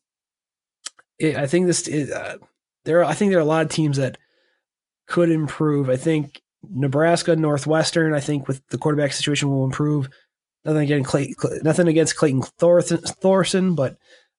it, 1.19 1.35
I 1.35 1.47
think 1.47 1.67
this 1.67 1.87
is, 1.87 2.11
uh, 2.11 2.37
there. 2.85 3.03
I 3.03 3.13
think 3.13 3.29
there 3.29 3.39
are 3.39 3.43
a 3.43 3.45
lot 3.45 3.65
of 3.65 3.71
teams 3.71 3.97
that 3.97 4.17
could 5.07 5.29
improve. 5.29 5.89
I 5.89 5.97
think 5.97 6.41
Nebraska, 6.63 7.35
Northwestern. 7.35 8.13
I 8.13 8.21
think 8.21 8.47
with 8.47 8.61
the 8.69 8.77
quarterback 8.77 9.11
situation 9.11 9.49
will 9.49 9.65
improve. 9.65 10.09
Nothing 10.65 10.83
against 10.83 11.09
Clay, 11.09 11.35
nothing 11.63 11.87
against 11.87 12.15
Clayton 12.15 12.41
Thorson, 12.41 13.75
but 13.75 13.97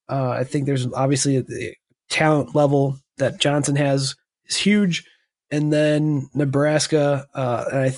uh, 0.09 0.31
I 0.31 0.45
think 0.45 0.67
there's 0.67 0.93
obviously 0.93 1.39
a 1.39 1.77
talent 2.11 2.55
level 2.55 2.99
that 3.17 3.41
Johnson 3.41 3.77
has 3.77 4.17
is 4.47 4.57
huge, 4.57 5.05
and 5.51 5.73
then 5.73 6.29
Nebraska. 6.35 7.27
Uh, 7.35 7.65
and 7.73 7.81
I, 7.81 7.97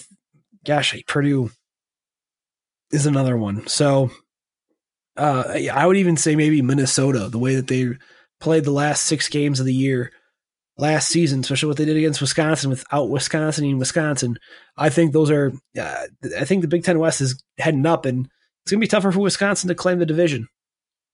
gosh, 0.65 0.95
Purdue 1.09 1.51
is 2.93 3.07
another 3.07 3.37
one. 3.37 3.67
So 3.67 4.11
uh, 5.17 5.59
I 5.73 5.87
would 5.87 5.97
even 5.97 6.17
say 6.17 6.37
maybe 6.37 6.63
Minnesota, 6.63 7.29
the 7.29 7.39
way 7.39 7.57
that 7.57 7.69
they 7.69 7.91
played 8.41 8.65
the 8.65 8.71
last 8.71 9.05
six 9.05 9.29
games 9.29 9.61
of 9.61 9.67
the 9.67 9.75
year 9.75 10.13
last 10.79 11.09
season, 11.09 11.41
especially 11.41 11.69
what 11.69 11.77
they 11.77 11.85
did 11.85 11.97
against 11.97 12.21
Wisconsin 12.21 12.71
without 12.71 13.11
Wisconsin 13.11 13.65
and 13.65 13.79
Wisconsin. 13.79 14.39
I 14.77 14.89
think 14.89 15.13
those 15.13 15.31
are. 15.31 15.53
Uh, 15.79 16.07
I 16.39 16.45
think 16.45 16.63
the 16.63 16.69
Big 16.69 16.85
Ten 16.85 16.99
West 16.99 17.21
is 17.21 17.43
heading 17.59 17.87
up, 17.87 18.05
and 18.05 18.27
it's 18.63 18.73
going 18.73 18.81
to 18.81 18.85
be 18.85 18.89
tougher 18.89 19.13
for 19.13 19.21
Wisconsin 19.21 19.69
to 19.69 19.75
claim 19.75 19.99
the 19.99 20.07
division. 20.07 20.49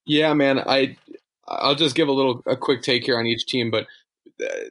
Yeah, 0.06 0.32
man. 0.34 0.58
I 0.58 0.96
I'll 1.46 1.74
just 1.74 1.94
give 1.94 2.08
a 2.08 2.12
little 2.12 2.42
a 2.46 2.56
quick 2.56 2.82
take 2.82 3.04
here 3.04 3.18
on 3.18 3.26
each 3.26 3.46
team, 3.46 3.70
but 3.70 3.86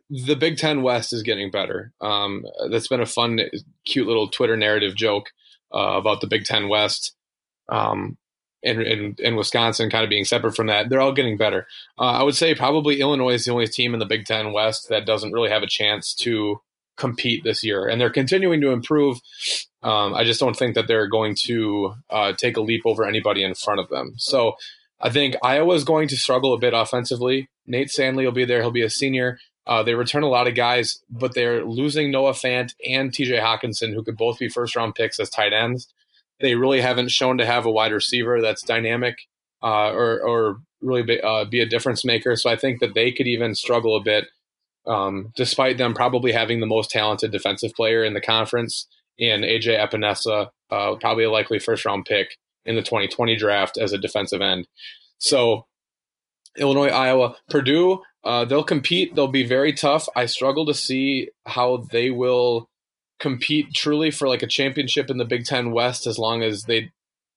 the 0.10 0.36
Big 0.36 0.58
Ten 0.58 0.82
West 0.82 1.12
is 1.12 1.24
getting 1.24 1.51
better. 1.51 1.91
Um, 1.99 2.45
that's 2.72 2.88
been 2.88 3.01
a 3.01 3.05
fun, 3.05 3.39
cute 3.86 4.08
little 4.08 4.30
Twitter 4.30 4.55
narrative 4.55 4.95
joke 4.95 5.32
uh, 5.78 5.97
about 5.97 6.21
the 6.21 6.28
Big 6.28 6.45
Ten 6.45 6.69
West. 6.69 7.15
Um, 7.69 8.17
and, 8.63 8.82
and, 8.82 9.19
and 9.19 9.38
Wisconsin 9.38 9.89
kind 9.89 10.03
of 10.03 10.09
being 10.09 10.25
separate 10.25 10.55
from 10.55 10.67
that, 10.67 10.89
they're 10.89 11.01
all 11.01 11.13
getting 11.13 11.38
better. 11.38 11.67
Uh, 11.99 12.13
I 12.13 12.23
would 12.23 12.36
say 12.36 12.55
probably 12.55 12.99
Illinois 12.99 13.36
is 13.36 13.45
the 13.45 13.51
only 13.51 13.67
team 13.67 13.93
in 13.93 13.99
the 13.99 14.05
Big 14.05 14.25
Ten 14.25 14.51
West 14.51 14.89
that 14.89 15.05
doesn't 15.05 15.32
really 15.32 15.49
have 15.49 15.63
a 15.63 15.67
chance 15.67 16.15
to 16.15 16.59
compete 16.97 17.43
this 17.43 17.63
year, 17.63 17.88
and 17.88 18.01
they're 18.01 18.09
continuing 18.09 18.59
to 18.61 18.71
improve. 18.71 19.19
Um, 19.84 20.15
I 20.15 20.23
just 20.23 20.39
don't 20.39 20.57
think 20.57 20.75
that 20.75 20.88
they're 20.88 21.07
going 21.07 21.36
to 21.45 21.93
uh, 22.09 22.34
take 22.34 22.57
a 22.57 22.61
leap 22.61 22.82
over 22.86 23.05
anybody 23.05 23.43
in 23.43 23.53
front 23.53 23.80
of 23.80 23.89
them. 23.89 24.15
So 24.17 24.55
I 24.99 25.11
think 25.11 25.36
Iowa 25.43 25.75
is 25.75 25.84
going 25.84 26.07
to 26.09 26.17
struggle 26.17 26.53
a 26.53 26.59
bit 26.59 26.73
offensively. 26.73 27.49
Nate 27.67 27.91
Stanley 27.91 28.25
will 28.25 28.32
be 28.32 28.45
there; 28.45 28.61
he'll 28.61 28.71
be 28.71 28.82
a 28.82 28.89
senior. 28.89 29.39
Uh, 29.68 29.84
they 29.84 29.95
return 29.95 30.24
a 30.24 30.30
lot 30.30 30.47
of 30.47 30.55
guys, 30.55 31.01
but 31.09 31.34
they're 31.34 31.65
losing 31.65 32.09
Noah 32.09 32.32
Fant 32.32 32.74
and 32.88 33.11
TJ 33.11 33.41
Hockenson, 33.41 33.93
who 33.93 34.03
could 34.03 34.18
both 34.18 34.39
be 34.39 34.47
first 34.47 34.76
round 34.76 34.95
picks 34.95 35.20
as 35.20 35.30
tight 35.30 35.53
ends. 35.53 35.93
They 36.39 36.55
really 36.55 36.82
haven't 36.82 37.11
shown 37.11 37.38
to 37.39 37.45
have 37.45 37.65
a 37.65 37.72
wide 37.72 37.91
receiver 37.91 38.41
that's 38.41 38.63
dynamic 38.63 39.18
uh, 39.61 39.91
or, 39.91 40.22
or 40.22 40.57
really 40.82 41.03
be, 41.03 41.20
uh, 41.20 41.45
be, 41.45 41.59
a 41.59 41.65
difference 41.65 42.05
maker. 42.05 42.36
So 42.36 42.49
I 42.49 42.55
think 42.55 42.80
that 42.80 42.93
they 42.93 43.11
could 43.11 43.28
even 43.28 43.55
struggle 43.55 43.97
a 43.97 44.03
bit, 44.03 44.26
um, 44.86 45.34
despite 45.36 45.78
them 45.78 45.93
probably 45.93 46.32
having 46.32 46.59
the 46.59 46.65
most 46.65 46.91
talented 46.91 47.32
defensive 47.32 47.74
player 47.74 48.03
in 48.03 48.13
the 48.13 48.22
conference 48.22 48.88
in 49.18 49.41
AJ 49.41 49.80
Epenesa, 49.80 50.49
uh, 50.70 50.95
probably 50.95 51.24
a 51.24 51.32
likely 51.32 51.59
first 51.59 51.86
round 51.86 52.05
pick 52.05 52.38
in 52.65 52.76
the 52.76 52.84
2020 52.84 53.36
draft 53.36 53.78
as 53.78 53.91
a 53.91 53.97
defensive 53.97 54.41
end. 54.41 54.68
So 55.18 55.65
Illinois, 56.57 56.89
Iowa, 56.89 57.36
Purdue, 57.49 58.01
uh, 58.28 58.43
they'll 58.43 58.61
compete. 58.61 59.15
They'll 59.15 59.30
be 59.30 59.45
very 59.45 59.71
tough. 59.71 60.09
I 60.13 60.25
struggle 60.25 60.65
to 60.65 60.73
see 60.73 61.30
how 61.45 61.78
they 61.78 62.09
will 62.09 62.67
compete 63.21 63.73
truly 63.73 64.11
for 64.11 64.28
like 64.28 64.43
a 64.43 64.47
championship 64.47 65.09
in 65.09 65.17
the 65.17 65.23
Big 65.23 65.45
Ten 65.45 65.71
West 65.71 66.05
as 66.05 66.19
long 66.19 66.43
as 66.43 66.63
they 66.63 66.91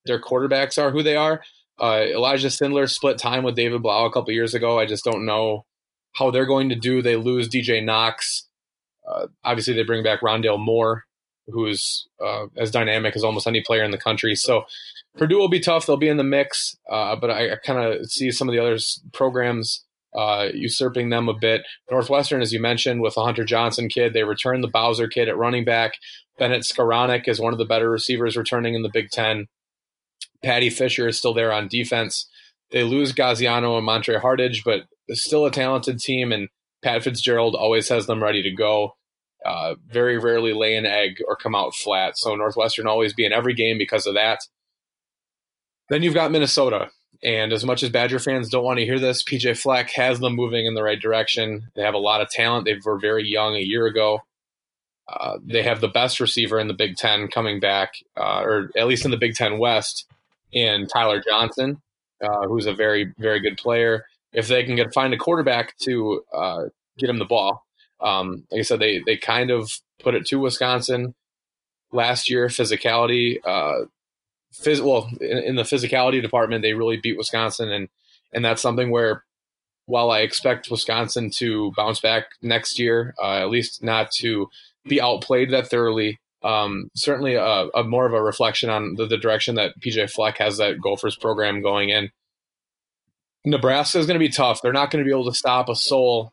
their 0.04 0.20
quarterbacks 0.20 0.82
are 0.82 0.90
who 0.90 1.04
they 1.04 1.14
are. 1.14 1.42
Uh, 1.80 2.06
Elijah 2.08 2.48
Sindelar 2.48 2.90
split 2.90 3.18
time 3.18 3.44
with 3.44 3.54
David 3.54 3.82
Blough 3.82 4.04
a 4.04 4.12
couple 4.12 4.32
years 4.32 4.52
ago. 4.52 4.80
I 4.80 4.84
just 4.84 5.04
don't 5.04 5.24
know 5.24 5.64
how 6.14 6.32
they're 6.32 6.44
going 6.44 6.70
to 6.70 6.74
do. 6.74 7.02
They 7.02 7.14
lose 7.14 7.48
DJ 7.48 7.84
Knox. 7.84 8.48
Uh, 9.08 9.28
obviously, 9.44 9.74
they 9.74 9.84
bring 9.84 10.02
back 10.02 10.22
Rondale 10.22 10.58
Moore, 10.58 11.04
who's 11.46 12.08
uh, 12.20 12.46
as 12.56 12.72
dynamic 12.72 13.14
as 13.14 13.22
almost 13.22 13.46
any 13.46 13.62
player 13.62 13.84
in 13.84 13.92
the 13.92 13.96
country. 13.96 14.34
So 14.34 14.64
Purdue 15.16 15.38
will 15.38 15.48
be 15.48 15.60
tough. 15.60 15.86
They'll 15.86 15.96
be 15.96 16.08
in 16.08 16.16
the 16.16 16.24
mix, 16.24 16.76
uh, 16.90 17.14
but 17.14 17.30
I, 17.30 17.52
I 17.52 17.56
kind 17.64 17.78
of 17.78 18.10
see 18.10 18.32
some 18.32 18.48
of 18.48 18.52
the 18.52 18.60
other 18.60 18.76
programs 19.12 19.84
uh, 20.16 20.48
usurping 20.52 21.10
them 21.10 21.28
a 21.28 21.34
bit. 21.34 21.62
Northwestern, 21.90 22.42
as 22.42 22.52
you 22.52 22.60
mentioned, 22.60 23.00
with 23.00 23.14
the 23.14 23.24
Hunter 23.24 23.44
Johnson 23.44 23.88
kid, 23.88 24.12
they 24.12 24.24
return 24.24 24.60
the 24.60 24.68
Bowser 24.68 25.08
kid 25.08 25.28
at 25.28 25.36
running 25.36 25.64
back. 25.64 25.94
Bennett 26.38 26.62
Skowronek 26.62 27.28
is 27.28 27.40
one 27.40 27.52
of 27.52 27.58
the 27.58 27.64
better 27.64 27.90
receivers 27.90 28.36
returning 28.36 28.74
in 28.74 28.82
the 28.82 28.90
Big 28.92 29.10
Ten. 29.10 29.46
Paddy 30.42 30.70
Fisher 30.70 31.08
is 31.08 31.18
still 31.18 31.34
there 31.34 31.52
on 31.52 31.68
defense. 31.68 32.28
They 32.70 32.82
lose 32.82 33.12
Gaziano 33.12 33.76
and 33.76 33.84
Montre 33.84 34.20
Hardage, 34.20 34.64
but 34.64 34.82
still 35.10 35.44
a 35.44 35.50
talented 35.50 35.98
team, 35.98 36.32
and 36.32 36.48
Pat 36.82 37.02
Fitzgerald 37.02 37.54
always 37.54 37.88
has 37.88 38.06
them 38.06 38.22
ready 38.22 38.42
to 38.42 38.50
go. 38.50 38.96
Uh, 39.44 39.74
very 39.86 40.18
rarely 40.18 40.52
lay 40.52 40.76
an 40.76 40.86
egg 40.86 41.16
or 41.26 41.36
come 41.36 41.54
out 41.54 41.74
flat. 41.74 42.16
So 42.16 42.34
Northwestern 42.34 42.86
always 42.86 43.14
be 43.14 43.24
in 43.24 43.32
every 43.32 43.54
game 43.54 43.78
because 43.78 44.06
of 44.06 44.14
that. 44.14 44.40
Then 45.88 46.02
you've 46.02 46.14
got 46.14 46.30
Minnesota. 46.30 46.90
And 47.22 47.52
as 47.52 47.64
much 47.64 47.82
as 47.82 47.90
Badger 47.90 48.18
fans 48.18 48.48
don't 48.48 48.64
want 48.64 48.78
to 48.78 48.84
hear 48.84 48.98
this, 48.98 49.22
PJ 49.22 49.58
Fleck 49.58 49.90
has 49.90 50.20
them 50.20 50.34
moving 50.34 50.64
in 50.64 50.74
the 50.74 50.82
right 50.82 51.00
direction. 51.00 51.70
They 51.74 51.82
have 51.82 51.94
a 51.94 51.98
lot 51.98 52.22
of 52.22 52.30
talent. 52.30 52.64
They 52.64 52.78
were 52.82 52.98
very 52.98 53.28
young 53.28 53.56
a 53.56 53.60
year 53.60 53.86
ago. 53.86 54.22
Uh, 55.06 55.38
they 55.44 55.62
have 55.62 55.80
the 55.80 55.88
best 55.88 56.20
receiver 56.20 56.58
in 56.58 56.68
the 56.68 56.74
Big 56.74 56.96
Ten 56.96 57.28
coming 57.28 57.60
back, 57.60 57.94
uh, 58.16 58.40
or 58.42 58.70
at 58.76 58.86
least 58.86 59.04
in 59.04 59.10
the 59.10 59.16
Big 59.16 59.34
Ten 59.34 59.58
West, 59.58 60.06
in 60.52 60.86
Tyler 60.86 61.20
Johnson, 61.20 61.82
uh, 62.22 62.46
who's 62.46 62.66
a 62.66 62.72
very, 62.72 63.12
very 63.18 63.40
good 63.40 63.58
player. 63.58 64.06
If 64.32 64.48
they 64.48 64.64
can 64.64 64.76
get 64.76 64.94
find 64.94 65.12
a 65.12 65.18
quarterback 65.18 65.76
to 65.78 66.24
uh, 66.32 66.62
get 66.96 67.10
him 67.10 67.18
the 67.18 67.24
ball, 67.24 67.66
um, 68.00 68.44
like 68.50 68.60
I 68.60 68.62
said, 68.62 68.78
they 68.78 69.02
they 69.04 69.16
kind 69.16 69.50
of 69.50 69.80
put 70.00 70.14
it 70.14 70.26
to 70.26 70.38
Wisconsin 70.38 71.14
last 71.92 72.30
year. 72.30 72.46
Physicality, 72.46 73.38
uh, 73.44 73.86
phys- 74.52 74.80
well 74.80 75.10
in, 75.20 75.38
in, 75.38 75.56
the 75.56 75.62
physicality 75.62 76.20
department 76.20 76.62
they 76.62 76.74
really 76.74 76.96
beat 76.96 77.16
Wisconsin 77.16 77.70
and 77.70 77.88
and 78.32 78.44
that's 78.44 78.62
something 78.62 78.90
where 78.90 79.24
while 79.90 80.10
I 80.10 80.20
expect 80.20 80.70
Wisconsin 80.70 81.30
to 81.38 81.72
bounce 81.76 82.00
back 82.00 82.26
next 82.42 82.78
year, 82.78 83.14
uh, 83.20 83.38
at 83.38 83.50
least 83.50 83.82
not 83.82 84.10
to 84.20 84.48
be 84.84 85.00
outplayed 85.00 85.50
that 85.50 85.68
thoroughly. 85.68 86.20
Um, 86.42 86.90
certainly 86.94 87.34
a, 87.34 87.42
a, 87.74 87.84
more 87.84 88.06
of 88.06 88.14
a 88.14 88.22
reflection 88.22 88.70
on 88.70 88.94
the, 88.94 89.06
the, 89.06 89.18
direction 89.18 89.56
that 89.56 89.78
PJ 89.80 90.10
Fleck 90.10 90.38
has 90.38 90.56
that 90.56 90.80
Gophers 90.80 91.16
program 91.16 91.60
going 91.60 91.90
in. 91.90 92.10
Nebraska 93.44 93.98
is 93.98 94.06
going 94.06 94.18
to 94.18 94.24
be 94.24 94.32
tough. 94.32 94.62
They're 94.62 94.72
not 94.72 94.90
going 94.90 95.04
to 95.04 95.08
be 95.08 95.12
able 95.12 95.30
to 95.30 95.36
stop 95.36 95.68
a 95.68 95.74
soul, 95.74 96.32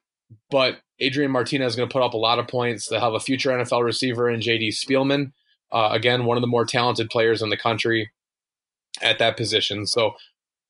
but 0.50 0.78
Adrian 1.00 1.32
Martinez 1.32 1.74
is 1.74 1.76
going 1.76 1.90
to 1.90 1.94
put 1.94 2.04
up 2.04 2.14
a 2.14 2.18
lot 2.18 2.40
of 2.40 2.48
points. 2.48 2.88
They'll 2.88 3.02
have 3.02 3.14
a 3.16 3.20
future 3.20 3.50
NFL 3.50 3.84
receiver 3.84 4.30
in 4.30 4.40
JD 4.40 4.70
Spielman. 4.70 5.34
Uh, 5.72 5.90
again, 5.92 6.26
one 6.26 6.38
of 6.38 6.42
the 6.42 6.48
more 6.48 6.66
talented 6.66 7.10
players 7.10 7.42
in 7.42 7.50
the 7.50 7.58
country 7.58 8.12
at 9.02 9.20
that 9.20 9.38
position. 9.38 9.86
So 9.86 10.16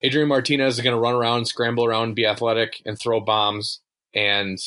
Adrian 0.02 0.28
Martinez 0.28 0.76
is 0.76 0.84
going 0.84 0.96
to 0.96 1.00
run 1.00 1.14
around, 1.14 1.46
scramble 1.46 1.86
around, 1.86 2.16
be 2.16 2.26
athletic, 2.26 2.82
and 2.86 3.00
throw 3.00 3.20
bombs. 3.20 3.82
And 4.14 4.58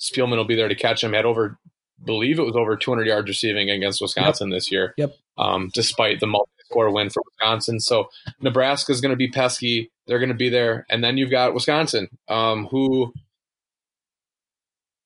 Spielman 0.00 0.36
will 0.36 0.44
be 0.44 0.56
there 0.56 0.68
to 0.68 0.74
catch 0.74 1.02
him. 1.02 1.12
Had 1.12 1.24
over, 1.24 1.58
believe 2.04 2.38
it 2.38 2.44
was 2.44 2.56
over 2.56 2.76
200 2.76 3.06
yards 3.06 3.28
receiving 3.28 3.70
against 3.70 4.00
Wisconsin 4.00 4.50
yep. 4.50 4.56
this 4.56 4.70
year. 4.70 4.94
Yep. 4.96 5.16
Um, 5.36 5.70
despite 5.74 6.20
the 6.20 6.28
multi-score 6.28 6.92
win 6.92 7.10
for 7.10 7.22
Wisconsin, 7.24 7.80
so 7.80 8.08
Nebraska 8.40 8.92
is 8.92 9.00
going 9.00 9.10
to 9.10 9.16
be 9.16 9.28
pesky. 9.28 9.90
They're 10.06 10.20
going 10.20 10.28
to 10.28 10.34
be 10.34 10.48
there, 10.48 10.86
and 10.88 11.02
then 11.02 11.16
you've 11.16 11.30
got 11.30 11.54
Wisconsin, 11.54 12.08
um, 12.28 12.66
who 12.66 13.12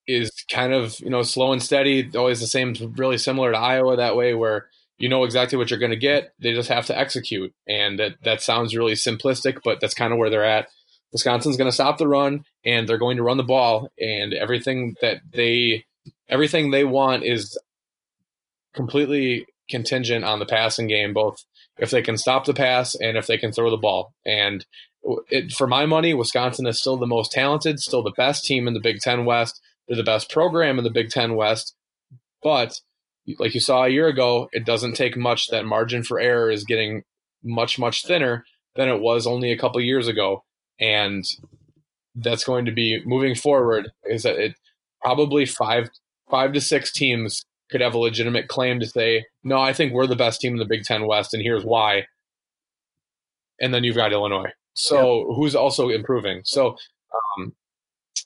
is 0.09 0.33
kind 0.51 0.73
of 0.73 0.99
you 1.01 1.11
know 1.11 1.23
slow 1.23 1.53
and 1.53 1.63
steady, 1.63 2.11
always 2.17 2.41
the 2.41 2.47
same, 2.47 2.75
really 2.97 3.19
similar 3.19 3.53
to 3.53 3.59
Iowa 3.59 3.97
that 3.97 4.17
way, 4.17 4.35
where 4.35 4.67
you 4.97 5.09
know 5.09 5.23
exactly 5.23 5.57
what 5.57 5.71
you're 5.71 5.79
going 5.79 5.91
to 5.91 5.97
get. 5.97 6.33
They 6.41 6.55
just 6.55 6.71
have 6.71 6.87
to 6.87 6.99
execute, 6.99 7.53
and 7.69 7.99
that 7.99 8.15
that 8.25 8.43
sounds 8.43 8.75
really 8.75 8.95
simplistic, 8.95 9.61
but 9.63 9.81
that's 9.81 9.95
kind 9.95 10.13
of 10.13 10.19
where 10.19 10.31
they're 10.31 10.45
at. 10.45 10.69
Wisconsin's 11.13 11.57
going 11.57 11.69
to 11.69 11.75
stop 11.75 11.99
the 11.99 12.09
run, 12.09 12.45
and 12.65 12.89
they're 12.89 12.99
going 12.99 13.19
to 13.19 13.23
run 13.23 13.37
the 13.37 13.45
ball, 13.45 13.91
and 14.01 14.35
everything 14.35 14.97
that 15.03 15.21
they 15.33 15.85
everything 16.29 16.71
they 16.71 16.85
want 16.85 17.23
is 17.25 17.59
completely 18.75 19.47
contingent 19.69 20.25
on 20.25 20.39
the 20.39 20.47
passing 20.47 20.89
game, 20.89 21.13
both 21.13 21.45
if 21.79 21.91
they 21.91 22.03
can 22.03 22.17
stop 22.17 22.45
the 22.45 22.55
pass 22.55 22.95
and 22.95 23.17
if 23.17 23.27
they 23.27 23.39
can 23.39 23.53
throw 23.53 23.71
the 23.71 23.77
ball. 23.77 24.15
And 24.27 24.65
it, 25.31 25.53
for 25.53 25.67
my 25.67 25.87
money, 25.87 26.15
Wisconsin 26.15 26.67
is 26.67 26.81
still 26.81 26.97
the 26.97 27.07
most 27.07 27.33
talented, 27.33 27.81
still 27.81 28.03
the 28.03 28.13
best 28.17 28.45
team 28.45 28.67
in 28.67 28.75
the 28.75 28.81
Big 28.81 29.01
Ten 29.01 29.25
West. 29.25 29.61
They're 29.89 29.97
the 29.97 30.05
best 30.05 30.31
program 30.31 30.79
in 30.79 30.85
the 30.85 30.91
Big 30.91 31.11
Ten 31.11 31.35
West. 31.35 31.75
But 32.43 32.81
like 33.39 33.55
you 33.55 33.61
saw 33.61 33.85
a 33.85 33.89
year 33.89 34.07
ago, 34.07 34.49
it 34.53 34.65
doesn't 34.65 34.95
take 34.95 35.17
much. 35.17 35.49
That 35.49 35.65
margin 35.65 36.03
for 36.03 36.21
error 36.21 36.51
is 36.51 36.65
getting 36.65 37.03
much, 37.43 37.79
much 37.79 38.07
thinner 38.07 38.45
than 38.77 38.89
it 38.89 39.01
was 39.01 39.27
only 39.27 39.51
a 39.51 39.59
couple 39.59 39.81
years 39.81 40.09
ago. 40.09 40.45
And 40.81 41.25
that's 42.15 42.45
going 42.45 42.65
to 42.65 42.73
be 42.73 43.03
moving 43.05 43.35
forward 43.35 43.91
is 44.05 44.23
that 44.23 44.39
it 44.39 44.55
probably 45.03 45.47
five 45.47 45.91
five 46.31 46.53
to 46.53 46.61
six 46.61 46.93
teams 46.93 47.45
could 47.71 47.81
have 47.81 47.95
a 47.95 47.99
legitimate 47.99 48.49
claim 48.49 48.81
to 48.81 48.87
say, 48.87 49.27
no, 49.45 49.61
I 49.61 49.73
think 49.73 49.93
we're 49.93 50.07
the 50.07 50.17
best 50.17 50.41
team 50.41 50.53
in 50.53 50.59
the 50.59 50.65
Big 50.65 50.85
Ten 50.85 51.07
West, 51.07 51.35
and 51.35 51.43
here's 51.43 51.65
why. 51.65 52.07
And 53.61 53.75
then 53.75 53.85
you've 53.85 53.97
got 53.97 54.13
Illinois. 54.13 54.53
So 54.75 55.33
who's 55.35 55.55
also 55.55 55.89
improving? 55.89 56.43
So 56.45 56.77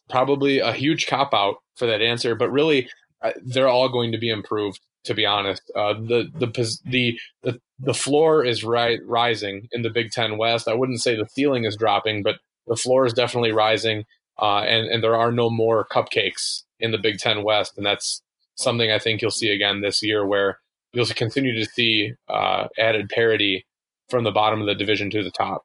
probably 0.09 0.59
a 0.59 0.73
huge 0.73 1.07
cop 1.07 1.33
out 1.35 1.57
for 1.77 1.87
that 1.87 2.03
answer, 2.03 2.35
but 2.35 2.51
really 2.51 2.89
uh, 3.23 3.33
they're 3.45 3.69
all 3.69 3.89
going 3.89 4.13
to 4.13 4.19
be 4.19 4.31
improved. 4.31 4.81
To 5.07 5.15
be 5.15 5.27
honest, 5.27 5.63
uh, 5.75 5.95
the, 5.95 6.31
the 6.39 6.47
the 6.87 7.19
the 7.43 7.61
the 7.81 7.93
floor 7.93 8.45
is 8.45 8.63
ri- 8.63 9.01
rising 9.05 9.69
in 9.73 9.83
the 9.83 9.91
Big 9.91 10.13
Ten 10.13 10.39
West. 10.39 10.69
I 10.69 10.75
wouldn't 10.75 11.03
say 11.03 11.17
the 11.17 11.27
ceiling 11.27 11.65
is 11.65 11.77
dropping, 11.77 12.23
but 12.23 12.37
the 12.69 12.77
floor 12.77 13.05
is 13.05 13.13
definitely 13.13 13.51
rising, 13.51 14.05
uh, 14.41 14.61
and 14.61 14.87
and 14.87 15.03
there 15.03 15.17
are 15.17 15.33
no 15.33 15.51
more 15.51 15.89
cupcakes 15.91 16.63
in 16.79 16.93
the 16.93 16.99
Big 16.99 17.19
Ten 17.19 17.43
West, 17.43 17.77
and 17.77 17.85
that's 17.85 18.23
something 18.55 18.93
I 18.93 19.01
think 19.01 19.21
you'll 19.21 19.33
see 19.33 19.51
again 19.51 19.81
this 19.81 20.05
year, 20.05 20.25
where 20.25 20.61
you'll 20.93 21.07
continue 21.07 21.55
to 21.59 21.69
see 21.69 22.13
uh, 22.29 22.69
added 22.79 23.09
parity 23.09 23.67
from 24.09 24.23
the 24.23 24.31
bottom 24.31 24.61
of 24.61 24.69
the 24.69 24.75
division 24.77 25.11
to 25.11 25.25
the 25.25 25.33
top. 25.33 25.65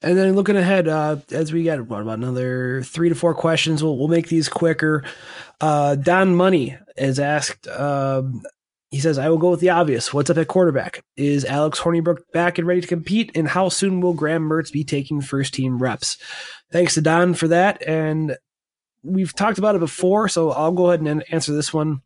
And 0.00 0.16
then 0.16 0.34
looking 0.34 0.56
ahead, 0.56 0.86
uh, 0.86 1.16
as 1.32 1.52
we 1.52 1.64
got 1.64 1.80
what 1.86 2.02
about 2.02 2.18
another 2.18 2.82
three 2.82 3.08
to 3.08 3.16
four 3.16 3.34
questions, 3.34 3.82
we'll 3.82 3.98
we'll 3.98 4.08
make 4.08 4.28
these 4.28 4.48
quicker. 4.48 5.04
Uh, 5.60 5.96
Don 5.96 6.36
Money 6.36 6.76
is 6.96 7.18
asked. 7.18 7.66
Um, 7.66 8.42
he 8.90 9.00
says, 9.00 9.18
"I 9.18 9.28
will 9.28 9.38
go 9.38 9.50
with 9.50 9.60
the 9.60 9.70
obvious. 9.70 10.14
What's 10.14 10.30
up 10.30 10.38
at 10.38 10.46
quarterback? 10.46 11.02
Is 11.16 11.44
Alex 11.44 11.80
Hornibrook 11.80 12.18
back 12.32 12.58
and 12.58 12.66
ready 12.66 12.80
to 12.80 12.86
compete? 12.86 13.32
And 13.34 13.48
how 13.48 13.68
soon 13.70 14.00
will 14.00 14.14
Graham 14.14 14.48
Mertz 14.48 14.70
be 14.70 14.84
taking 14.84 15.20
first 15.20 15.52
team 15.52 15.78
reps?" 15.78 16.16
Thanks 16.70 16.94
to 16.94 17.00
Don 17.00 17.34
for 17.34 17.48
that. 17.48 17.82
And 17.86 18.36
we've 19.02 19.34
talked 19.34 19.58
about 19.58 19.74
it 19.74 19.80
before, 19.80 20.28
so 20.28 20.50
I'll 20.50 20.72
go 20.72 20.88
ahead 20.88 21.00
and 21.00 21.24
answer 21.30 21.52
this 21.52 21.74
one. 21.74 22.02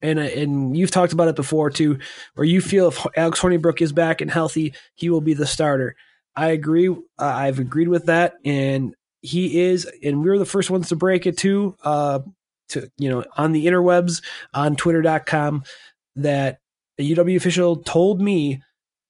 And 0.00 0.20
and 0.20 0.76
you've 0.76 0.92
talked 0.92 1.12
about 1.12 1.28
it 1.28 1.36
before 1.36 1.70
too, 1.70 1.98
where 2.34 2.46
you 2.46 2.60
feel 2.60 2.88
if 2.88 3.04
Alex 3.16 3.40
Hornibrook 3.40 3.82
is 3.82 3.92
back 3.92 4.20
and 4.20 4.30
healthy, 4.30 4.74
he 4.94 5.10
will 5.10 5.20
be 5.20 5.34
the 5.34 5.46
starter. 5.46 5.96
I 6.40 6.52
agree. 6.52 6.88
Uh, 6.88 6.94
I've 7.18 7.58
agreed 7.58 7.88
with 7.88 8.06
that, 8.06 8.36
and 8.46 8.94
he 9.20 9.60
is. 9.60 9.86
And 10.02 10.22
we 10.22 10.30
were 10.30 10.38
the 10.38 10.46
first 10.46 10.70
ones 10.70 10.88
to 10.88 10.96
break 10.96 11.26
it 11.26 11.36
too. 11.36 11.76
Uh, 11.84 12.20
to 12.70 12.90
you 12.96 13.10
know, 13.10 13.24
on 13.36 13.52
the 13.52 13.66
interwebs, 13.66 14.22
on 14.54 14.74
Twitter.com, 14.74 15.64
that 16.16 16.60
a 16.98 17.10
UW 17.10 17.36
official 17.36 17.76
told 17.76 18.22
me 18.22 18.62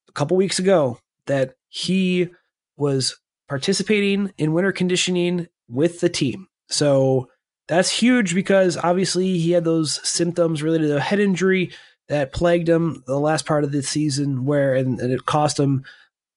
a 0.08 0.12
couple 0.12 0.36
weeks 0.36 0.58
ago 0.58 0.98
that 1.26 1.54
he 1.68 2.30
was 2.76 3.16
participating 3.48 4.32
in 4.36 4.52
winter 4.52 4.72
conditioning 4.72 5.46
with 5.68 6.00
the 6.00 6.08
team. 6.08 6.48
So 6.68 7.28
that's 7.68 7.90
huge 7.90 8.34
because 8.34 8.76
obviously 8.76 9.38
he 9.38 9.52
had 9.52 9.62
those 9.62 10.00
symptoms 10.08 10.64
related 10.64 10.88
to 10.88 10.96
a 10.96 11.00
head 11.00 11.20
injury 11.20 11.70
that 12.08 12.32
plagued 12.32 12.68
him 12.68 13.04
the 13.06 13.20
last 13.20 13.46
part 13.46 13.62
of 13.62 13.70
the 13.70 13.84
season, 13.84 14.46
where 14.46 14.74
and, 14.74 14.98
and 14.98 15.12
it 15.12 15.26
cost 15.26 15.60
him 15.60 15.84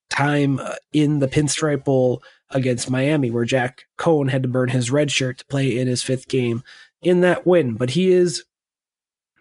time 0.10 0.60
uh, 0.60 0.76
in 0.92 1.20
the 1.20 1.28
Pinstripe 1.28 1.84
Bowl 1.84 2.22
against 2.50 2.90
Miami, 2.90 3.32
where 3.32 3.46
Jack 3.46 3.84
Coan 3.98 4.30
had 4.30 4.44
to 4.44 4.50
burn 4.50 4.70
his 4.70 4.92
red 4.92 5.12
shirt 5.12 5.40
to 5.40 5.46
play 5.46 5.78
in 5.78 5.88
his 5.88 6.04
fifth 6.04 6.28
game 6.28 6.64
in 7.02 7.22
that 7.22 7.46
win. 7.46 7.76
But 7.76 7.92
he 7.92 8.12
is 8.12 8.44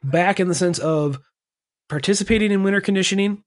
back 0.03 0.41
in 0.41 0.49
the 0.49 0.55
sense 0.55 0.79
of 0.79 1.21
participating 1.89 2.51
in 2.51 2.63
winter 2.63 2.81
conditioning. 2.81 3.45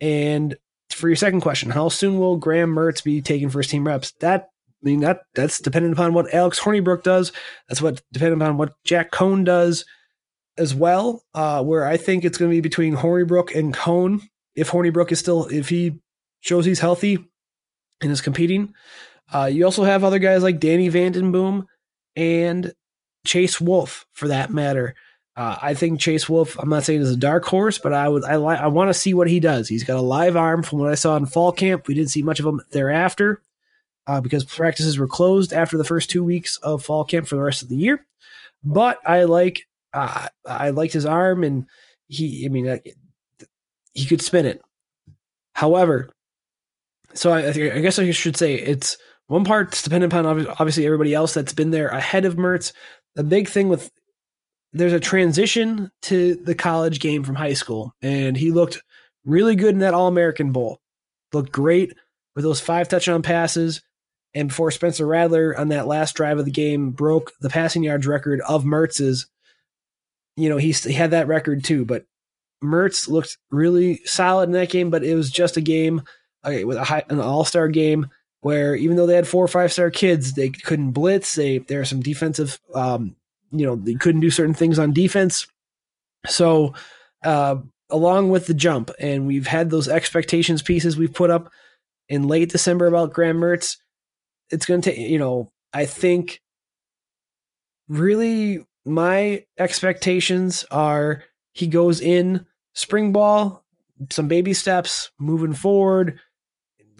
And 0.00 0.56
for 0.90 1.08
your 1.08 1.16
second 1.16 1.40
question, 1.40 1.70
how 1.70 1.88
soon 1.88 2.18
will 2.18 2.36
Graham 2.36 2.74
Mertz 2.74 3.02
be 3.02 3.20
taking 3.20 3.50
first 3.50 3.70
team 3.70 3.86
reps? 3.86 4.12
That 4.20 4.50
I 4.82 4.86
mean 4.86 5.00
that 5.00 5.20
that's 5.34 5.60
dependent 5.60 5.92
upon 5.94 6.14
what 6.14 6.32
Alex 6.34 6.58
Hornibrook 6.58 7.02
does. 7.02 7.32
That's 7.68 7.82
what 7.82 8.02
dependent 8.12 8.42
upon 8.42 8.56
what 8.56 8.74
Jack 8.84 9.10
Coan 9.10 9.44
does 9.44 9.84
as 10.56 10.74
well. 10.74 11.22
Uh, 11.34 11.62
where 11.62 11.86
I 11.86 11.96
think 11.96 12.24
it's 12.24 12.38
going 12.38 12.50
to 12.50 12.56
be 12.56 12.60
between 12.60 12.96
Hornibrook 12.96 13.54
and 13.54 13.74
Coan. 13.74 14.22
If 14.54 14.70
Hornibrook 14.70 15.12
is 15.12 15.18
still 15.18 15.46
if 15.46 15.68
he 15.68 16.00
shows 16.40 16.64
he's 16.64 16.80
healthy 16.80 17.18
and 18.00 18.10
is 18.10 18.20
competing. 18.20 18.74
Uh, 19.32 19.46
you 19.46 19.64
also 19.64 19.84
have 19.84 20.04
other 20.04 20.18
guys 20.18 20.42
like 20.42 20.60
Danny 20.60 20.88
Vanden 20.88 21.32
Boom 21.32 21.66
and 22.16 22.72
Chase 23.24 23.60
Wolf, 23.60 24.06
for 24.12 24.28
that 24.28 24.50
matter. 24.50 24.94
Uh, 25.36 25.56
I 25.62 25.74
think 25.74 26.00
Chase 26.00 26.28
Wolf. 26.28 26.58
I'm 26.58 26.68
not 26.68 26.84
saying 26.84 27.02
is 27.02 27.12
a 27.12 27.16
dark 27.16 27.44
horse, 27.44 27.78
but 27.78 27.92
I 27.92 28.08
would 28.08 28.24
I 28.24 28.36
like 28.36 28.58
I 28.58 28.66
want 28.66 28.88
to 28.90 28.94
see 28.94 29.14
what 29.14 29.28
he 29.28 29.40
does. 29.40 29.68
He's 29.68 29.84
got 29.84 29.96
a 29.96 30.02
live 30.02 30.36
arm 30.36 30.62
from 30.62 30.80
what 30.80 30.90
I 30.90 30.96
saw 30.96 31.16
in 31.16 31.26
fall 31.26 31.52
camp. 31.52 31.86
We 31.86 31.94
didn't 31.94 32.10
see 32.10 32.22
much 32.22 32.40
of 32.40 32.46
him 32.46 32.60
thereafter 32.72 33.40
uh, 34.06 34.20
because 34.20 34.44
practices 34.44 34.98
were 34.98 35.06
closed 35.06 35.52
after 35.52 35.78
the 35.78 35.84
first 35.84 36.10
two 36.10 36.24
weeks 36.24 36.56
of 36.58 36.84
fall 36.84 37.04
camp 37.04 37.28
for 37.28 37.36
the 37.36 37.42
rest 37.42 37.62
of 37.62 37.68
the 37.68 37.76
year. 37.76 38.04
But 38.64 38.98
I 39.06 39.24
like 39.24 39.66
uh, 39.94 40.28
I 40.44 40.70
liked 40.70 40.92
his 40.92 41.06
arm, 41.06 41.44
and 41.44 41.66
he 42.08 42.44
I 42.44 42.48
mean 42.48 42.80
he 43.94 44.06
could 44.06 44.22
spin 44.22 44.46
it. 44.46 44.62
However, 45.54 46.10
so 47.14 47.32
I, 47.32 47.48
I, 47.48 47.80
guess 47.80 47.98
I 47.98 48.10
should 48.10 48.36
say 48.36 48.54
it's 48.54 48.96
one 49.26 49.44
part's 49.44 49.82
dependent 49.82 50.12
upon 50.12 50.26
obviously 50.48 50.86
everybody 50.86 51.14
else 51.14 51.34
that's 51.34 51.52
been 51.52 51.70
there 51.70 51.88
ahead 51.88 52.24
of 52.24 52.36
Mertz. 52.36 52.72
The 53.14 53.24
big 53.24 53.48
thing 53.48 53.68
with 53.68 53.90
there's 54.72 54.92
a 54.92 55.00
transition 55.00 55.90
to 56.02 56.36
the 56.36 56.54
college 56.54 57.00
game 57.00 57.24
from 57.24 57.34
high 57.34 57.54
school, 57.54 57.92
and 58.02 58.36
he 58.36 58.52
looked 58.52 58.80
really 59.24 59.56
good 59.56 59.74
in 59.74 59.80
that 59.80 59.94
All 59.94 60.08
American 60.08 60.52
Bowl. 60.52 60.80
Looked 61.32 61.52
great 61.52 61.94
with 62.34 62.44
those 62.44 62.60
five 62.60 62.88
touchdown 62.88 63.22
passes. 63.22 63.82
And 64.34 64.48
before 64.48 64.70
Spencer 64.70 65.06
Rattler 65.06 65.58
on 65.58 65.68
that 65.68 65.88
last 65.88 66.14
drive 66.14 66.38
of 66.38 66.44
the 66.44 66.50
game 66.52 66.90
broke 66.90 67.32
the 67.40 67.48
passing 67.48 67.82
yards 67.82 68.06
record 68.06 68.40
of 68.42 68.64
Mertz's, 68.64 69.26
you 70.36 70.48
know, 70.48 70.56
he, 70.56 70.70
he 70.72 70.92
had 70.92 71.10
that 71.10 71.26
record 71.26 71.64
too. 71.64 71.84
But 71.84 72.04
Mertz 72.62 73.08
looked 73.08 73.38
really 73.50 74.00
solid 74.04 74.44
in 74.44 74.52
that 74.52 74.70
game, 74.70 74.90
but 74.90 75.02
it 75.02 75.14
was 75.14 75.30
just 75.30 75.56
a 75.56 75.60
game 75.60 76.02
with 76.44 76.76
a 76.76 76.84
high, 76.84 77.04
an 77.08 77.20
all 77.20 77.44
star 77.44 77.68
game 77.68 78.08
where 78.40 78.74
even 78.74 78.96
though 78.96 79.06
they 79.06 79.14
had 79.14 79.28
four 79.28 79.44
or 79.44 79.48
five 79.48 79.72
star 79.72 79.90
kids, 79.90 80.32
they 80.32 80.48
couldn't 80.48 80.92
blitz. 80.92 81.34
They 81.34 81.58
there 81.58 81.80
are 81.80 81.84
some 81.86 82.00
defensive, 82.00 82.58
um, 82.74 83.16
you 83.50 83.66
know, 83.66 83.76
they 83.76 83.94
couldn't 83.94 84.20
do 84.20 84.30
certain 84.30 84.54
things 84.54 84.78
on 84.78 84.92
defense. 84.92 85.46
So, 86.26 86.74
uh, 87.24 87.56
along 87.90 88.30
with 88.30 88.46
the 88.46 88.54
jump, 88.54 88.90
and 88.98 89.26
we've 89.26 89.46
had 89.46 89.70
those 89.70 89.88
expectations 89.88 90.62
pieces 90.62 90.96
we've 90.96 91.12
put 91.12 91.30
up 91.30 91.50
in 92.08 92.28
late 92.28 92.50
December 92.50 92.86
about 92.86 93.12
Graham 93.12 93.38
Mertz. 93.38 93.76
It's 94.50 94.66
going 94.66 94.80
to 94.80 94.90
take, 94.90 94.98
you 94.98 95.18
know, 95.18 95.50
I 95.72 95.86
think 95.86 96.40
really 97.88 98.64
my 98.84 99.44
expectations 99.58 100.64
are 100.70 101.24
he 101.52 101.66
goes 101.66 102.00
in 102.00 102.46
spring 102.74 103.12
ball, 103.12 103.64
some 104.10 104.28
baby 104.28 104.54
steps 104.54 105.10
moving 105.18 105.52
forward 105.52 106.18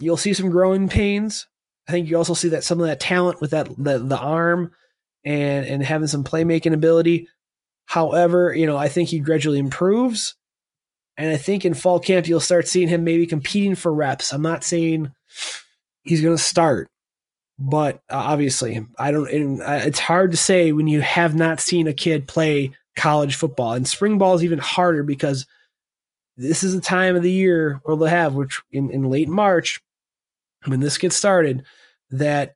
You'll 0.01 0.17
see 0.17 0.33
some 0.33 0.49
growing 0.49 0.89
pains. 0.89 1.47
I 1.87 1.91
think 1.91 2.09
you 2.09 2.17
also 2.17 2.33
see 2.33 2.49
that 2.49 2.63
some 2.63 2.79
of 2.79 2.87
that 2.87 2.99
talent 2.99 3.41
with 3.41 3.51
that 3.51 3.69
the, 3.77 3.99
the 3.99 4.17
arm 4.17 4.71
and 5.23 5.65
and 5.65 5.83
having 5.83 6.07
some 6.07 6.23
playmaking 6.23 6.73
ability. 6.73 7.27
However, 7.85 8.53
you 8.53 8.65
know, 8.65 8.77
I 8.77 8.87
think 8.87 9.09
he 9.09 9.19
gradually 9.19 9.59
improves. 9.59 10.35
And 11.17 11.29
I 11.29 11.37
think 11.37 11.65
in 11.65 11.73
fall 11.73 11.99
camp 11.99 12.27
you'll 12.27 12.39
start 12.39 12.67
seeing 12.67 12.87
him 12.87 13.03
maybe 13.03 13.27
competing 13.27 13.75
for 13.75 13.93
reps. 13.93 14.33
I'm 14.33 14.41
not 14.41 14.63
saying 14.63 15.11
he's 16.03 16.21
going 16.21 16.35
to 16.35 16.41
start, 16.41 16.89
but 17.59 17.95
uh, 18.09 18.15
obviously, 18.15 18.85
I 18.97 19.11
don't. 19.11 19.61
Uh, 19.61 19.81
it's 19.83 19.99
hard 19.99 20.31
to 20.31 20.37
say 20.37 20.71
when 20.71 20.87
you 20.87 21.01
have 21.01 21.35
not 21.35 21.59
seen 21.59 21.87
a 21.87 21.93
kid 21.93 22.27
play 22.27 22.71
college 22.95 23.35
football. 23.35 23.73
And 23.73 23.87
spring 23.87 24.17
ball 24.17 24.35
is 24.35 24.43
even 24.43 24.59
harder 24.59 25.03
because 25.03 25.45
this 26.37 26.63
is 26.63 26.73
the 26.73 26.81
time 26.81 27.15
of 27.15 27.23
the 27.23 27.31
year 27.31 27.81
where 27.83 27.95
they'll 27.95 28.07
have, 28.07 28.33
which 28.33 28.61
in, 28.71 28.89
in 28.91 29.03
late 29.03 29.29
March, 29.29 29.81
when 30.65 30.79
this 30.79 30.97
gets 30.97 31.15
started 31.15 31.63
that 32.11 32.55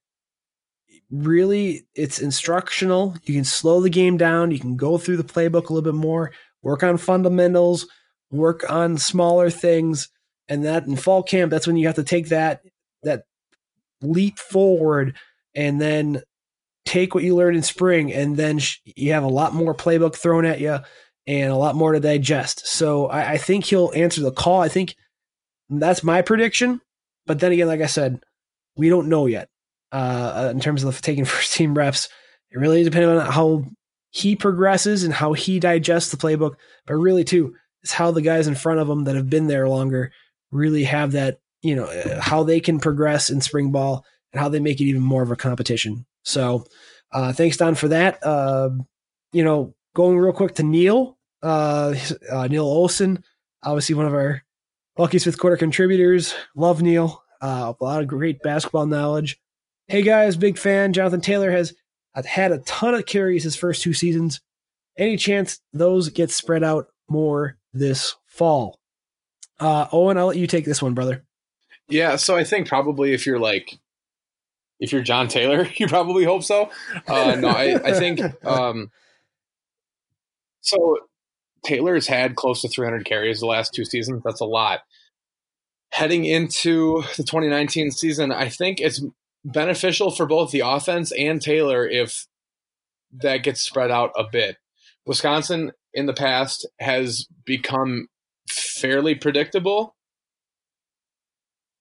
really 1.10 1.88
it's 1.96 2.20
instructional. 2.20 3.16
You 3.24 3.36
can 3.36 3.44
slow 3.44 3.82
the 3.82 3.90
game 3.90 4.18
down. 4.18 4.52
You 4.52 4.60
can 4.60 4.76
go 4.76 4.98
through 4.98 5.18
the 5.18 5.24
playbook 5.24 5.70
a 5.70 5.74
little 5.74 5.82
bit 5.82 5.96
more, 5.96 6.32
work 6.62 6.84
on 6.84 6.98
fundamentals, 6.98 7.88
work 8.32 8.70
on 8.70 8.98
smaller 8.98 9.50
things, 9.50 10.10
and 10.48 10.66
that 10.66 10.86
in 10.86 10.96
fall 10.96 11.24
camp, 11.24 11.52
that's 11.52 11.68
when 11.68 11.78
you 11.78 11.88
have 11.88 11.96
to 11.96 12.04
take 12.04 12.30
that 12.30 12.62
that 13.04 13.24
leap 14.02 14.38
forward 14.38 15.16
and 15.54 15.80
then 15.80 16.22
take 16.86 17.16
what 17.16 17.24
you 17.24 17.36
learned 17.36 17.58
in 17.58 17.64
spring, 17.64 18.14
and 18.14 18.38
then 18.38 18.60
sh- 18.60 18.78
you 18.86 19.14
have 19.14 19.24
a 19.24 19.28
lot 19.28 19.54
more 19.54 19.74
playbook 19.74 20.16
thrown 20.16 20.46
at 20.46 20.60
you 20.60 20.80
and 21.26 21.52
a 21.52 21.56
lot 21.56 21.76
more 21.76 21.94
to 21.94 22.00
digest. 22.00 22.68
So 22.68 23.08
I, 23.08 23.32
I 23.32 23.38
think 23.38 23.66
he'll 23.66 23.92
answer 23.96 24.22
the 24.22 24.32
call. 24.32 24.62
I 24.62 24.68
think 24.68 24.96
that's 25.70 26.04
my 26.04 26.22
prediction. 26.22 26.82
But 27.26 27.40
then 27.40 27.52
again, 27.52 27.68
like 27.68 27.82
I 27.82 27.88
said, 27.88 28.22
we 28.76 28.90
don't 28.90 29.10
know 29.10 29.26
yet 29.26 29.50
uh, 29.92 30.50
in 30.52 30.60
terms 30.60 30.84
of 30.84 31.02
taking 31.02 31.26
first 31.26 31.54
team 31.54 31.74
reps. 31.74 32.10
It 32.52 32.58
really 32.58 32.84
depends 32.84 33.08
on 33.08 33.32
how 33.32 33.66
he 34.12 34.36
progresses 34.36 35.04
and 35.04 35.14
how 35.14 35.34
he 35.34 35.60
digests 35.60 36.12
the 36.12 36.18
playbook. 36.18 36.56
But 36.86 36.96
really, 36.96 37.24
too, 37.24 37.56
it's 37.84 37.92
how 37.92 38.12
the 38.12 38.22
guys 38.22 38.48
in 38.48 38.56
front 38.56 38.80
of 38.80 38.90
him 38.90 39.04
that 39.06 39.16
have 39.16 39.30
been 39.30 39.48
there 39.48 39.68
longer 39.68 40.12
really 40.52 40.86
have 40.86 41.12
that, 41.14 41.40
you 41.62 41.76
know, 41.76 41.86
uh, 41.86 42.22
how 42.22 42.44
they 42.44 42.60
can 42.60 42.80
progress 42.80 43.30
in 43.30 43.42
spring 43.42 43.72
ball 43.72 44.06
and 44.32 44.42
how 44.42 44.50
they 44.50 44.60
make 44.60 44.80
it 44.80 44.86
even 44.86 45.02
more 45.02 45.24
of 45.24 45.32
a 45.32 45.36
competition. 45.36 46.06
So 46.24 46.66
uh, 47.12 47.34
thanks, 47.34 47.58
Don, 47.58 47.76
for 47.76 47.90
that. 47.90 48.26
Uh, 48.26 48.70
you 49.32 49.44
know, 49.44 49.76
going 49.94 50.18
real 50.18 50.34
quick 50.34 50.56
to 50.56 50.64
Neil, 50.64 51.18
uh, 51.44 51.96
uh, 52.32 52.48
Neil 52.48 52.66
Olson, 52.66 53.24
obviously 53.64 53.96
one 53.96 54.06
of 54.06 54.14
our 54.14 54.44
Bucky's 54.96 55.26
Fifth 55.26 55.38
Quarter 55.38 55.58
contributors. 55.58 56.34
Love 56.56 56.82
Neil. 56.82 57.22
Uh, 57.42 57.74
a 57.80 57.84
lot 57.84 58.02
of 58.02 58.08
great 58.08 58.42
basketball 58.42 58.86
knowledge. 58.86 59.38
Hey 59.88 60.02
guys, 60.02 60.38
big 60.38 60.58
fan. 60.58 60.94
Jonathan 60.94 61.22
Taylor 61.22 61.52
has 61.52 61.74
had 62.26 62.52
a 62.52 62.60
ton 62.60 62.96
of 62.96 63.06
carries 63.06 63.44
his 63.44 63.56
first 63.56 63.82
two 63.82 63.94
seasons. 63.94 64.40
Any 64.98 65.18
chance 65.18 65.60
those 65.74 66.10
get 66.10 66.32
spread 66.32 66.64
out 66.64 66.88
more 67.10 67.58
this 67.74 68.16
fall? 68.26 68.80
Uh, 69.60 69.88
Owen, 69.92 70.18
I'll 70.18 70.28
let 70.28 70.38
you 70.38 70.48
take 70.48 70.66
this 70.66 70.82
one, 70.82 70.94
brother. 70.94 71.24
Yeah, 71.90 72.16
so 72.16 72.36
I 72.36 72.46
think 72.46 72.68
probably 72.68 73.14
if 73.14 73.26
you're 73.26 73.40
like, 73.40 73.78
if 74.80 74.92
you're 74.92 75.02
John 75.02 75.28
Taylor, 75.28 75.68
you 75.76 75.88
probably 75.88 76.24
hope 76.24 76.44
so. 76.44 76.70
Uh, 77.08 77.36
no, 77.38 77.50
I, 77.50 77.76
I 77.84 78.00
think 78.00 78.22
um, 78.46 78.90
so. 80.62 81.00
Taylor's 81.66 82.08
had 82.08 82.36
close 82.36 82.62
to 82.62 82.70
300 82.70 83.06
carries 83.06 83.40
the 83.40 83.46
last 83.46 83.74
two 83.74 83.86
seasons. 83.86 84.22
That's 84.24 84.42
a 84.42 84.46
lot. 84.46 84.82
Heading 85.92 86.26
into 86.26 87.04
the 87.18 87.24
2019 87.24 87.92
season, 87.92 88.32
I 88.32 88.50
think 88.50 88.80
it's 88.80 89.02
beneficial 89.44 90.12
for 90.12 90.26
both 90.26 90.52
the 90.52 90.62
offense 90.62 91.12
and 91.12 91.42
Taylor 91.42 91.88
if 91.88 92.26
that 93.12 93.44
gets 93.44 93.62
spread 93.62 93.92
out 93.92 94.12
a 94.18 94.24
bit. 94.30 94.58
Wisconsin 95.06 95.72
in 95.94 96.06
the 96.06 96.14
past 96.14 96.68
has 96.80 97.28
become 97.46 98.08
fairly 98.50 99.16
predictable 99.16 99.96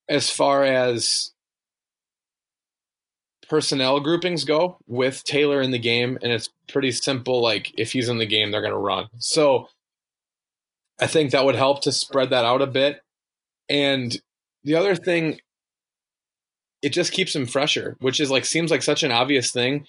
as 0.09 0.30
far 0.30 0.64
as 0.64 1.32
personnel 3.49 4.01
groupings 4.01 4.45
go 4.45 4.78
with 4.87 5.24
Taylor 5.24 5.61
in 5.61 5.70
the 5.70 5.78
game, 5.78 6.18
and 6.22 6.32
it's 6.32 6.51
pretty 6.68 6.93
simple. 6.93 7.43
Like 7.43 7.72
if 7.76 7.93
he's 7.93 8.09
in 8.09 8.18
the 8.18 8.26
game, 8.26 8.51
they're 8.51 8.61
going 8.61 8.72
to 8.72 8.78
run. 8.78 9.09
So 9.18 9.68
I 11.01 11.07
think 11.07 11.30
that 11.30 11.45
would 11.45 11.57
help 11.57 11.82
to 11.82 11.92
spread 11.92 12.30
that 12.30 12.45
out 12.45 12.62
a 12.62 12.66
bit. 12.66 13.01
And 13.68 14.16
the 14.62 14.76
other 14.76 14.95
thing, 14.95 15.40
it 16.82 16.90
just 16.90 17.12
keeps 17.12 17.34
him 17.34 17.47
fresher, 17.47 17.97
which 18.01 18.20
is 18.20 18.30
like 18.30 18.45
seems 18.45 18.70
like 18.70 18.82
such 18.82 19.03
an 19.03 19.12
obvious 19.12 19.51
thing, 19.51 19.86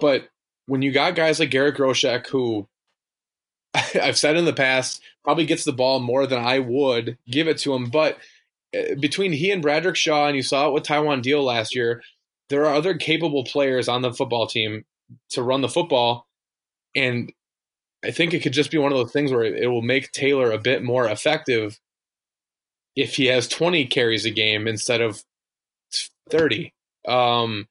but 0.00 0.28
when 0.66 0.82
you 0.82 0.92
got 0.92 1.14
guys 1.14 1.40
like 1.40 1.50
Garrett 1.50 1.76
Groshek, 1.76 2.26
who 2.26 2.68
I've 3.74 4.18
said 4.18 4.36
in 4.36 4.44
the 4.44 4.52
past 4.52 5.02
probably 5.24 5.46
gets 5.46 5.64
the 5.64 5.72
ball 5.72 6.00
more 6.00 6.26
than 6.26 6.38
I 6.38 6.58
would 6.58 7.18
give 7.28 7.48
it 7.48 7.58
to 7.58 7.74
him, 7.74 7.90
but 7.90 8.18
eh, 8.74 8.94
between 8.94 9.32
he 9.32 9.50
and 9.50 9.64
Bradrick 9.64 9.96
Shaw, 9.96 10.26
and 10.26 10.36
you 10.36 10.42
saw 10.42 10.68
it 10.68 10.74
with 10.74 10.84
Taiwan 10.84 11.22
Deal 11.22 11.42
last 11.42 11.74
year, 11.74 12.02
there 12.48 12.64
are 12.66 12.74
other 12.74 12.94
capable 12.94 13.44
players 13.44 13.88
on 13.88 14.02
the 14.02 14.12
football 14.12 14.46
team 14.46 14.84
to 15.30 15.42
run 15.42 15.60
the 15.60 15.68
football, 15.68 16.26
and 16.94 17.32
I 18.04 18.10
think 18.10 18.32
it 18.32 18.40
could 18.40 18.52
just 18.52 18.70
be 18.70 18.78
one 18.78 18.92
of 18.92 18.98
those 18.98 19.12
things 19.12 19.32
where 19.32 19.44
it 19.44 19.68
will 19.68 19.82
make 19.82 20.12
Taylor 20.12 20.52
a 20.52 20.58
bit 20.58 20.82
more 20.82 21.08
effective 21.08 21.80
if 22.94 23.16
he 23.16 23.26
has 23.26 23.48
20 23.48 23.86
carries 23.86 24.24
a 24.24 24.30
game 24.30 24.68
instead 24.68 25.00
of 25.00 25.22
30. 26.30 26.72
Um, 27.06 27.68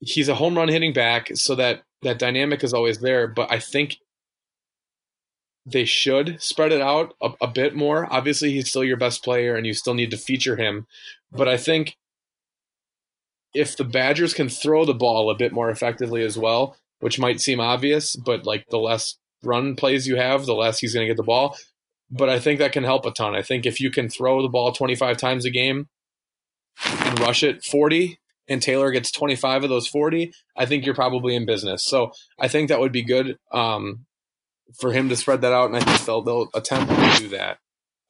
he's 0.00 0.28
a 0.28 0.34
home 0.34 0.56
run 0.56 0.68
hitting 0.68 0.92
back, 0.92 1.30
so 1.34 1.54
that 1.54 1.82
that 2.02 2.18
dynamic 2.18 2.62
is 2.62 2.74
always 2.74 2.98
there. 2.98 3.26
But 3.26 3.50
I 3.50 3.58
think 3.58 3.96
they 5.66 5.84
should 5.84 6.40
spread 6.40 6.72
it 6.72 6.80
out 6.80 7.14
a, 7.20 7.30
a, 7.42 7.46
bit 7.46 7.74
more. 7.74 8.10
Obviously, 8.10 8.52
he's 8.52 8.70
still 8.70 8.84
your 8.84 8.96
best 8.96 9.22
player, 9.22 9.56
and 9.56 9.66
you 9.66 9.74
still 9.74 9.94
need 9.94 10.10
to 10.10 10.16
feature 10.16 10.56
him. 10.56 10.86
But 11.30 11.48
I 11.48 11.56
think 11.56 11.96
if 13.54 13.76
the 13.76 13.84
Badgers 13.84 14.34
can 14.34 14.48
throw 14.48 14.84
the 14.84 14.94
ball 14.94 15.30
a 15.30 15.34
bit 15.34 15.52
more 15.52 15.70
effectively 15.70 16.22
as 16.22 16.38
well, 16.38 16.76
which 17.00 17.18
might 17.18 17.40
seem 17.40 17.60
obvious, 17.60 18.16
but 18.16 18.44
like 18.44 18.66
the 18.70 18.78
less 18.78 19.16
run 19.42 19.76
plays 19.76 20.06
you 20.06 20.16
have, 20.16 20.46
the 20.46 20.54
less 20.54 20.78
he's 20.78 20.94
going 20.94 21.04
to 21.04 21.10
get 21.10 21.16
the 21.16 21.22
ball. 21.22 21.56
But 22.10 22.28
I 22.28 22.40
think 22.40 22.58
that 22.58 22.72
can 22.72 22.84
help 22.84 23.04
a 23.04 23.10
ton. 23.10 23.34
I 23.34 23.42
think 23.42 23.66
if 23.66 23.80
you 23.80 23.90
can 23.90 24.08
throw 24.08 24.42
the 24.42 24.48
ball 24.48 24.72
25 24.72 25.16
times 25.16 25.44
a 25.44 25.50
game 25.50 25.88
and 26.84 27.20
rush 27.20 27.42
it 27.42 27.62
40, 27.64 28.18
and 28.48 28.62
Taylor 28.62 28.90
gets 28.90 29.10
25 29.12 29.64
of 29.64 29.70
those 29.70 29.86
40, 29.86 30.32
I 30.56 30.64
think 30.64 30.86
you're 30.86 30.94
probably 30.94 31.36
in 31.36 31.44
business. 31.44 31.84
So 31.84 32.12
I 32.38 32.48
think 32.48 32.68
that 32.68 32.80
would 32.80 32.92
be 32.92 33.02
good 33.02 33.36
um, 33.52 34.06
for 34.80 34.92
him 34.92 35.08
to 35.10 35.16
spread 35.16 35.42
that 35.42 35.52
out, 35.52 35.66
and 35.66 35.76
I 35.76 35.80
think 35.80 36.04
they'll, 36.04 36.22
they'll 36.22 36.48
attempt 36.54 36.90
to 36.90 37.22
do 37.22 37.28
that 37.28 37.58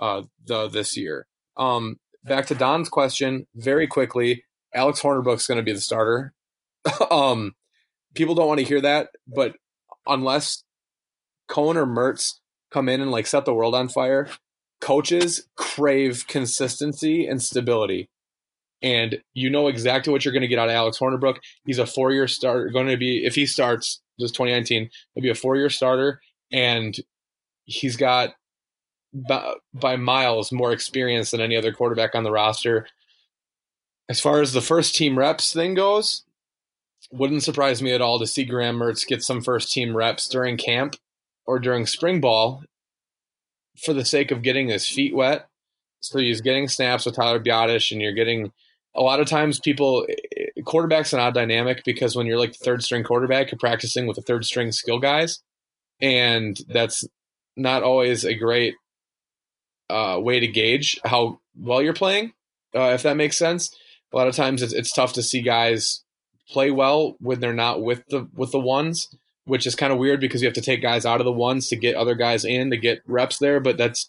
uh, 0.01 0.23
the, 0.47 0.69
this 0.69 0.97
year. 0.97 1.27
Um, 1.57 1.97
back 2.25 2.47
to 2.47 2.55
Don's 2.55 2.89
question, 2.89 3.47
very 3.55 3.89
quickly, 3.89 4.45
Alex 4.73 5.01
Hornibrook's 5.01 5.47
going 5.47 5.59
to 5.59 5.65
be 5.65 5.73
the 5.73 5.81
starter. 5.81 6.33
um, 7.11 7.55
people 8.19 8.35
don't 8.35 8.49
want 8.49 8.59
to 8.59 8.67
hear 8.67 8.81
that, 8.81 9.11
but 9.29 9.55
unless 10.07 10.65
Coan 11.49 11.77
or 11.77 11.87
Mertz 11.87 12.35
come 12.71 12.89
in 12.89 13.01
and 13.01 13.13
like 13.13 13.29
set 13.29 13.45
the 13.45 13.55
world 13.55 13.77
on 13.77 13.89
fire, 13.89 14.29
coaches 14.81 15.47
crave 15.57 16.27
consistency 16.27 17.27
and 17.27 17.41
stability. 17.41 18.11
And 18.83 19.23
you 19.35 19.51
know 19.51 19.69
exactly 19.69 20.13
what 20.13 20.25
you're 20.25 20.33
going 20.33 20.43
to 20.43 20.49
get 20.49 20.59
out 20.59 20.69
of 20.69 20.75
Alex 20.75 20.99
Hornibrook. 20.99 21.39
He's 21.65 21.79
a 21.79 21.87
four 21.87 22.13
year 22.13 22.27
starter, 22.27 22.69
going 22.71 22.89
to 22.89 22.97
be, 22.97 23.25
if 23.25 23.37
he 23.37 23.47
starts 23.47 24.01
this 24.19 24.33
2019, 24.33 24.91
he'll 25.15 25.23
be 25.23 25.31
a 25.31 25.35
four 25.35 25.57
year 25.57 25.71
starter. 25.71 26.21
And 26.53 26.97
he's 27.65 27.97
got 27.97 28.35
by, 29.13 29.55
by 29.73 29.97
miles 29.97 30.51
more 30.51 30.73
experience 30.73 31.31
than 31.31 31.41
any 31.41 31.57
other 31.57 31.73
quarterback 31.73 32.15
on 32.17 32.25
the 32.25 32.33
roster. 32.33 32.89
As 34.09 34.21
far 34.21 34.41
as 34.41 34.53
the 34.53 34.61
first 34.61 34.97
team 34.97 35.19
reps 35.19 35.53
thing 35.53 35.75
goes, 35.75 36.25
wouldn't 37.11 37.43
surprise 37.43 37.83
me 37.83 37.93
at 37.93 38.01
all 38.01 38.19
to 38.19 38.27
see 38.27 38.45
Graham 38.45 38.79
Mertz 38.79 39.07
get 39.07 39.23
some 39.23 39.41
first 39.41 39.73
team 39.73 39.97
reps 39.97 40.29
during 40.29 40.57
camp 40.57 40.97
or 41.47 41.59
during 41.59 41.87
spring 41.87 42.21
ball 42.21 42.63
for 43.83 43.93
the 43.93 44.05
sake 44.05 44.31
of 44.31 44.43
getting 44.43 44.69
his 44.69 44.89
feet 44.89 45.15
wet. 45.15 45.49
So 46.01 46.19
he's 46.19 46.41
getting 46.41 46.69
snaps 46.69 47.07
with 47.07 47.17
Tyler 47.17 47.41
Biadasz, 47.41 47.91
and 47.91 48.01
you're 48.01 48.13
getting 48.13 48.53
a 48.95 49.01
lot 49.01 49.21
of 49.21 49.27
times 49.27 49.59
people 49.61 50.07
quarterback's 50.65 51.13
an 51.13 51.21
odd 51.21 51.35
dynamic 51.35 51.83
because 51.85 52.15
when 52.15 52.27
you're 52.27 52.39
like 52.39 52.53
the 52.53 52.65
third 52.65 52.83
string 52.83 53.03
quarterback, 53.05 53.51
you're 53.51 53.59
practicing 53.59 54.07
with 54.07 54.17
the 54.17 54.23
third 54.23 54.45
string 54.45 54.71
skill 54.71 54.99
guys, 54.99 55.41
and 56.01 56.59
that's 56.69 57.05
not 57.57 57.83
always 57.83 58.25
a 58.25 58.35
great 58.35 58.75
uh, 59.91 60.19
way 60.21 60.41
to 60.41 60.47
gauge 60.47 61.01
how 61.05 61.41
well 61.59 61.83
you're 61.83 61.95
playing, 61.95 62.33
uh, 62.75 62.91
if 62.91 63.03
that 63.03 63.17
makes 63.17 63.39
sense. 63.39 63.75
A 64.13 64.17
lot 64.17 64.29
of 64.29 64.37
times 64.37 64.63
it's, 64.63 64.73
it's 64.73 64.93
tough 64.93 65.15
to 65.15 65.23
see 65.23 65.43
guys 65.43 66.05
play 66.49 66.71
well 66.71 67.17
when 67.21 67.41
they're 67.41 67.53
not 67.53 67.83
with 67.83 68.03
the 68.09 68.29
with 68.35 68.53
the 68.53 68.61
ones, 68.61 69.09
which 69.45 69.67
is 69.67 69.75
kind 69.75 69.93
of 69.93 69.99
weird 69.99 70.21
because 70.21 70.43
you 70.43 70.47
have 70.47 70.55
to 70.55 70.61
take 70.61 70.83
guys 70.83 71.07
out 71.07 71.21
of 71.21 71.25
the 71.25 71.33
ones 71.33 71.69
to 71.69 71.77
get 71.77 71.97
other 71.97 72.15
guys 72.15 72.45
in 72.45 72.71
to 72.71 72.77
get 72.77 73.03
reps 73.07 73.39
there. 73.39 73.61
But 73.61 73.77
that's 73.77 74.09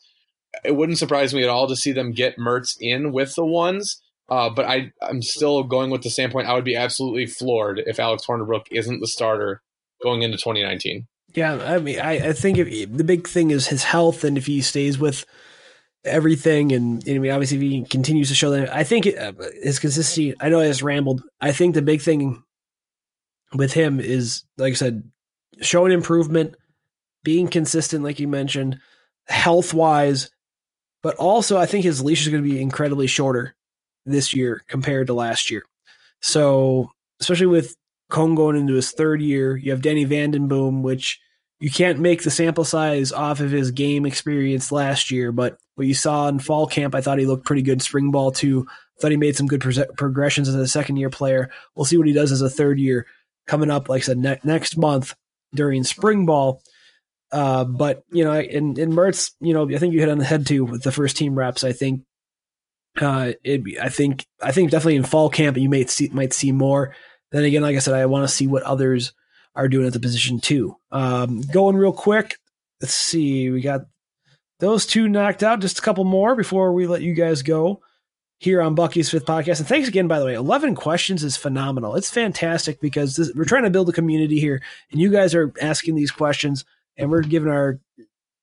it 0.63 0.75
wouldn't 0.75 0.97
surprise 0.97 1.33
me 1.33 1.43
at 1.43 1.49
all 1.49 1.67
to 1.67 1.75
see 1.75 1.91
them 1.91 2.11
get 2.11 2.37
Mertz 2.37 2.75
in 2.79 3.11
with 3.11 3.35
the 3.35 3.45
ones. 3.45 4.01
Uh, 4.29 4.49
but 4.49 4.65
I 4.65 4.91
I'm 5.01 5.21
still 5.21 5.63
going 5.63 5.89
with 5.89 6.03
the 6.03 6.09
standpoint 6.09 6.47
I 6.47 6.53
would 6.53 6.65
be 6.65 6.75
absolutely 6.75 7.25
floored 7.25 7.81
if 7.85 7.99
Alex 7.99 8.25
Hornibrook 8.27 8.65
isn't 8.71 8.99
the 8.99 9.07
starter 9.07 9.61
going 10.03 10.21
into 10.21 10.37
2019. 10.37 11.07
Yeah, 11.35 11.55
I 11.55 11.77
mean, 11.77 11.99
I, 11.99 12.29
I 12.29 12.33
think 12.33 12.57
if, 12.57 12.91
the 12.91 13.03
big 13.03 13.27
thing 13.27 13.51
is 13.51 13.67
his 13.67 13.83
health, 13.83 14.23
and 14.23 14.37
if 14.37 14.47
he 14.47 14.61
stays 14.61 14.97
with 14.97 15.25
everything, 16.03 16.71
and, 16.71 17.03
I 17.07 17.17
mean, 17.17 17.31
obviously, 17.31 17.57
if 17.57 17.63
he 17.63 17.83
continues 17.83 18.29
to 18.29 18.35
show 18.35 18.51
that, 18.51 18.73
I 18.73 18.83
think 18.83 19.07
uh, 19.07 19.33
his 19.61 19.79
consistency. 19.79 20.33
I 20.39 20.49
know 20.49 20.59
I 20.59 20.67
just 20.67 20.81
rambled. 20.81 21.23
I 21.41 21.51
think 21.51 21.75
the 21.75 21.81
big 21.81 22.01
thing 22.01 22.43
with 23.53 23.73
him 23.73 23.99
is, 23.99 24.43
like 24.57 24.71
I 24.71 24.75
said, 24.75 25.03
showing 25.61 25.91
improvement, 25.91 26.55
being 27.23 27.47
consistent, 27.47 28.03
like 28.03 28.19
you 28.19 28.27
mentioned, 28.27 28.79
health 29.27 29.73
wise, 29.73 30.29
but 31.03 31.15
also 31.15 31.57
I 31.57 31.65
think 31.65 31.83
his 31.83 32.01
leash 32.03 32.21
is 32.21 32.29
going 32.29 32.43
to 32.43 32.49
be 32.49 32.61
incredibly 32.61 33.07
shorter 33.07 33.55
this 34.05 34.33
year 34.33 34.63
compared 34.67 35.07
to 35.07 35.13
last 35.13 35.51
year. 35.51 35.63
So, 36.21 36.91
especially 37.19 37.47
with 37.47 37.75
Coan 38.11 38.35
going 38.35 38.55
into 38.55 38.73
his 38.73 38.91
third 38.91 39.21
year, 39.21 39.55
you 39.57 39.71
have 39.71 39.81
Danny 39.81 40.05
Vanden 40.05 40.47
Boom, 40.47 40.81
which 40.81 41.19
you 41.59 41.69
can't 41.69 41.99
make 41.99 42.23
the 42.23 42.31
sample 42.31 42.63
size 42.63 43.11
off 43.11 43.39
of 43.39 43.51
his 43.51 43.71
game 43.71 44.05
experience 44.05 44.71
last 44.71 45.11
year, 45.11 45.31
but 45.31 45.57
what 45.79 45.87
you 45.87 45.93
saw 45.93 46.27
in 46.27 46.39
fall 46.39 46.67
camp, 46.67 46.93
I 46.93 47.01
thought 47.01 47.17
he 47.17 47.25
looked 47.25 47.45
pretty 47.45 47.61
good. 47.61 47.81
Spring 47.81 48.11
ball 48.11 48.31
too. 48.31 48.67
Thought 48.99 49.11
he 49.11 49.17
made 49.17 49.37
some 49.37 49.47
good 49.47 49.61
pro- 49.61 49.85
progressions 49.97 50.49
as 50.49 50.55
a 50.55 50.67
second 50.67 50.97
year 50.97 51.09
player. 51.09 51.49
We'll 51.73 51.85
see 51.85 51.97
what 51.97 52.07
he 52.07 52.13
does 52.13 52.31
as 52.31 52.41
a 52.41 52.49
third 52.49 52.79
year 52.79 53.07
coming 53.47 53.71
up. 53.71 53.89
Like 53.89 54.01
I 54.01 54.05
said, 54.05 54.17
ne- 54.17 54.39
next 54.43 54.77
month 54.77 55.15
during 55.55 55.83
spring 55.83 56.25
ball. 56.25 56.61
Uh, 57.31 57.63
but 57.63 58.03
you 58.11 58.23
know, 58.23 58.39
in 58.39 58.77
in 58.79 58.91
Mertz, 58.91 59.31
you 59.39 59.53
know, 59.53 59.69
I 59.69 59.77
think 59.77 59.93
you 59.93 59.99
hit 59.99 60.09
on 60.09 60.17
the 60.17 60.25
head 60.25 60.45
too 60.45 60.65
with 60.65 60.83
the 60.83 60.91
first 60.91 61.15
team 61.15 61.35
reps. 61.35 61.63
I 61.63 61.71
think, 61.71 62.01
uh, 62.99 63.33
it, 63.43 63.61
I 63.81 63.89
think, 63.89 64.25
I 64.41 64.51
think 64.51 64.71
definitely 64.71 64.97
in 64.97 65.03
fall 65.03 65.29
camp 65.29 65.57
you 65.57 65.69
might 65.69 65.89
see 65.89 66.09
might 66.09 66.33
see 66.33 66.51
more. 66.51 66.95
Then 67.31 67.43
again, 67.43 67.61
like 67.61 67.75
I 67.75 67.79
said, 67.79 67.93
I 67.93 68.05
want 68.07 68.27
to 68.27 68.33
see 68.33 68.47
what 68.47 68.63
others 68.63 69.13
are 69.55 69.67
doing 69.67 69.87
at 69.87 69.93
the 69.93 69.99
position 69.99 70.39
too. 70.39 70.75
Um, 70.91 71.41
going 71.41 71.75
real 71.75 71.93
quick. 71.93 72.37
Let's 72.81 72.93
see. 72.93 73.49
We 73.49 73.61
got 73.61 73.81
those 74.59 74.85
two 74.85 75.07
knocked 75.07 75.43
out. 75.43 75.61
Just 75.61 75.79
a 75.79 75.81
couple 75.81 76.03
more 76.03 76.35
before 76.35 76.71
we 76.73 76.87
let 76.87 77.01
you 77.01 77.13
guys 77.13 77.41
go 77.41 77.81
here 78.39 78.61
on 78.61 78.75
Bucky's 78.75 79.09
Fifth 79.09 79.25
Podcast. 79.25 79.59
And 79.59 79.67
thanks 79.67 79.87
again, 79.87 80.07
by 80.07 80.19
the 80.19 80.25
way. 80.25 80.33
11 80.33 80.75
questions 80.75 81.23
is 81.23 81.37
phenomenal. 81.37 81.95
It's 81.95 82.09
fantastic 82.09 82.79
because 82.79 83.15
this, 83.15 83.31
we're 83.35 83.45
trying 83.45 83.63
to 83.63 83.69
build 83.69 83.89
a 83.89 83.93
community 83.93 84.39
here, 84.39 84.61
and 84.91 85.01
you 85.01 85.11
guys 85.11 85.35
are 85.35 85.53
asking 85.61 85.95
these 85.95 86.11
questions, 86.11 86.65
and 86.97 87.09
we're 87.09 87.21
giving 87.21 87.51
our 87.51 87.79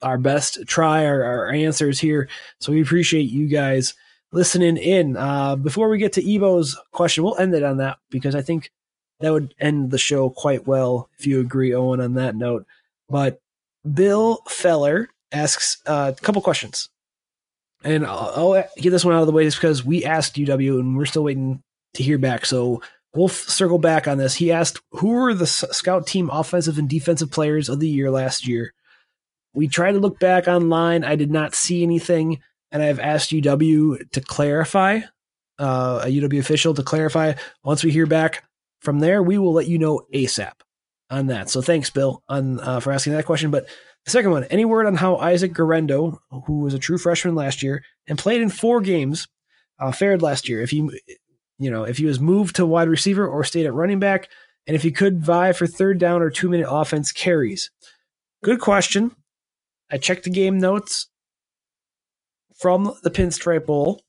our 0.02 0.18
best 0.18 0.58
try, 0.66 1.06
our, 1.06 1.24
our 1.24 1.50
answers 1.50 1.98
here. 1.98 2.28
So 2.60 2.70
we 2.70 2.82
appreciate 2.82 3.30
you 3.30 3.46
guys 3.46 3.94
listening 4.30 4.76
in. 4.76 5.16
Uh, 5.16 5.56
before 5.56 5.88
we 5.88 5.96
get 5.96 6.12
to 6.14 6.22
Evo's 6.22 6.76
question, 6.92 7.24
we'll 7.24 7.38
end 7.38 7.54
it 7.54 7.62
on 7.62 7.78
that 7.78 7.96
because 8.10 8.34
I 8.34 8.42
think 8.42 8.70
that 9.20 9.32
would 9.32 9.54
end 9.58 9.90
the 9.90 9.98
show 9.98 10.28
quite 10.28 10.66
well 10.66 11.08
if 11.18 11.26
you 11.26 11.40
agree, 11.40 11.74
Owen, 11.74 12.00
on 12.00 12.14
that 12.14 12.36
note. 12.36 12.66
But 13.08 13.40
Bill 13.90 14.42
Feller 14.46 15.08
asks 15.32 15.78
uh, 15.86 16.12
a 16.16 16.20
couple 16.20 16.42
questions. 16.42 16.88
And 17.84 18.06
I'll, 18.06 18.32
I'll, 18.54 18.64
get 18.78 18.90
this 18.90 19.04
one 19.04 19.14
out 19.14 19.20
of 19.20 19.26
the 19.26 19.32
way 19.32 19.44
just 19.44 19.58
because 19.58 19.84
we 19.84 20.04
asked 20.04 20.36
UW 20.36 20.80
and 20.80 20.96
we're 20.96 21.06
still 21.06 21.24
waiting 21.24 21.62
to 21.94 22.02
hear 22.02 22.18
back. 22.18 22.46
So 22.46 22.82
we'll 23.14 23.28
f- 23.28 23.34
circle 23.34 23.78
back 23.78 24.08
on 24.08 24.18
this. 24.18 24.34
He 24.34 24.50
asked, 24.50 24.80
Who 24.92 25.10
were 25.10 25.34
the 25.34 25.44
s- 25.44 25.64
scout 25.72 26.06
team 26.06 26.30
offensive 26.32 26.78
and 26.78 26.88
defensive 26.88 27.30
players 27.30 27.68
of 27.68 27.80
the 27.80 27.88
year 27.88 28.10
last 28.10 28.46
year? 28.46 28.72
We 29.54 29.68
tried 29.68 29.92
to 29.92 29.98
look 29.98 30.18
back 30.18 30.48
online. 30.48 31.04
I 31.04 31.16
did 31.16 31.30
not 31.30 31.54
see 31.54 31.82
anything. 31.82 32.40
And 32.72 32.82
I've 32.82 33.00
asked 33.00 33.30
UW 33.30 34.10
to 34.10 34.20
clarify, 34.20 35.00
uh, 35.58 36.02
a 36.04 36.08
UW 36.08 36.40
official 36.40 36.74
to 36.74 36.82
clarify. 36.82 37.34
Once 37.64 37.84
we 37.84 37.90
hear 37.90 38.06
back 38.06 38.44
from 38.80 38.98
there, 38.98 39.22
we 39.22 39.38
will 39.38 39.52
let 39.52 39.68
you 39.68 39.78
know 39.78 40.02
ASAP 40.12 40.52
on 41.10 41.28
that. 41.28 41.48
So 41.48 41.62
thanks, 41.62 41.90
Bill, 41.90 42.22
on 42.28 42.60
uh, 42.60 42.80
for 42.80 42.92
asking 42.92 43.14
that 43.14 43.26
question. 43.26 43.50
But 43.50 43.66
the 44.06 44.12
second 44.12 44.30
one, 44.30 44.44
any 44.44 44.64
word 44.64 44.86
on 44.86 44.94
how 44.94 45.16
Isaac 45.16 45.52
Guerendo, 45.52 46.22
who 46.46 46.60
was 46.60 46.74
a 46.74 46.78
true 46.78 46.96
freshman 46.96 47.34
last 47.34 47.62
year 47.62 47.82
and 48.06 48.16
played 48.16 48.40
in 48.40 48.48
four 48.48 48.80
games, 48.80 49.26
uh, 49.80 49.90
fared 49.90 50.22
last 50.22 50.48
year? 50.48 50.62
If 50.62 50.70
he, 50.70 50.88
you 51.58 51.70
know, 51.70 51.82
if 51.82 51.98
he 51.98 52.06
was 52.06 52.20
moved 52.20 52.56
to 52.56 52.64
wide 52.64 52.88
receiver 52.88 53.26
or 53.26 53.42
stayed 53.42 53.66
at 53.66 53.74
running 53.74 53.98
back, 53.98 54.28
and 54.66 54.76
if 54.76 54.82
he 54.82 54.92
could 54.92 55.24
vie 55.24 55.52
for 55.52 55.66
third 55.66 55.98
down 55.98 56.22
or 56.22 56.30
two 56.30 56.48
minute 56.48 56.68
offense 56.70 57.10
carries. 57.10 57.70
Good 58.44 58.60
question. 58.60 59.10
I 59.90 59.98
checked 59.98 60.24
the 60.24 60.30
game 60.30 60.58
notes 60.58 61.08
from 62.56 62.94
the 63.02 63.10
Pinstripe 63.10 63.66
Bowl, 63.66 64.02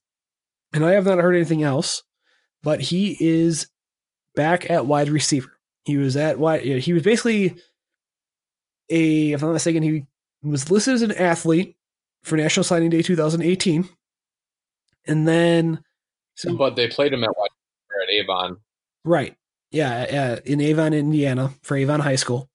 and 0.73 0.85
I 0.85 0.91
have 0.91 1.05
not 1.05 1.19
heard 1.19 1.35
anything 1.35 1.63
else. 1.63 2.03
But 2.61 2.81
he 2.81 3.17
is 3.19 3.67
back 4.35 4.69
at 4.69 4.85
wide 4.85 5.09
receiver. 5.09 5.57
He 5.85 5.97
was 5.97 6.15
at 6.15 6.37
wide. 6.37 6.61
He 6.61 6.93
was 6.93 7.03
basically 7.03 7.55
a, 8.89 9.33
if 9.33 9.41
I'm 9.41 9.49
not 9.49 9.53
mistaken, 9.53 9.83
he 9.83 10.05
was 10.43 10.71
listed 10.71 10.95
as 10.95 11.01
an 11.01 11.11
athlete 11.13 11.75
for 12.23 12.37
National 12.37 12.63
Signing 12.63 12.89
Day 12.89 13.01
2018, 13.01 13.87
and 15.05 15.27
then. 15.27 15.83
So, 16.35 16.55
but 16.55 16.75
they 16.75 16.87
played 16.87 17.13
him 17.13 17.23
at 17.23 17.29
at 17.29 18.13
Avon. 18.13 18.57
Right. 19.03 19.35
Yeah, 19.71 20.37
uh, 20.37 20.41
in 20.45 20.61
Avon, 20.61 20.93
Indiana, 20.93 21.51
for 21.61 21.75
Avon 21.75 21.99
High 21.99 22.15
School, 22.15 22.49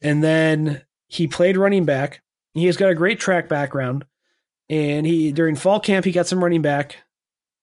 and 0.00 0.22
then 0.22 0.82
he 1.08 1.26
played 1.26 1.56
running 1.56 1.84
back. 1.84 2.22
He 2.52 2.66
has 2.66 2.76
got 2.76 2.90
a 2.90 2.94
great 2.94 3.18
track 3.18 3.48
background, 3.48 4.04
and 4.68 5.06
he 5.06 5.32
during 5.32 5.56
fall 5.56 5.80
camp 5.80 6.04
he 6.04 6.12
got 6.12 6.26
some 6.26 6.42
running 6.42 6.62
back 6.62 6.98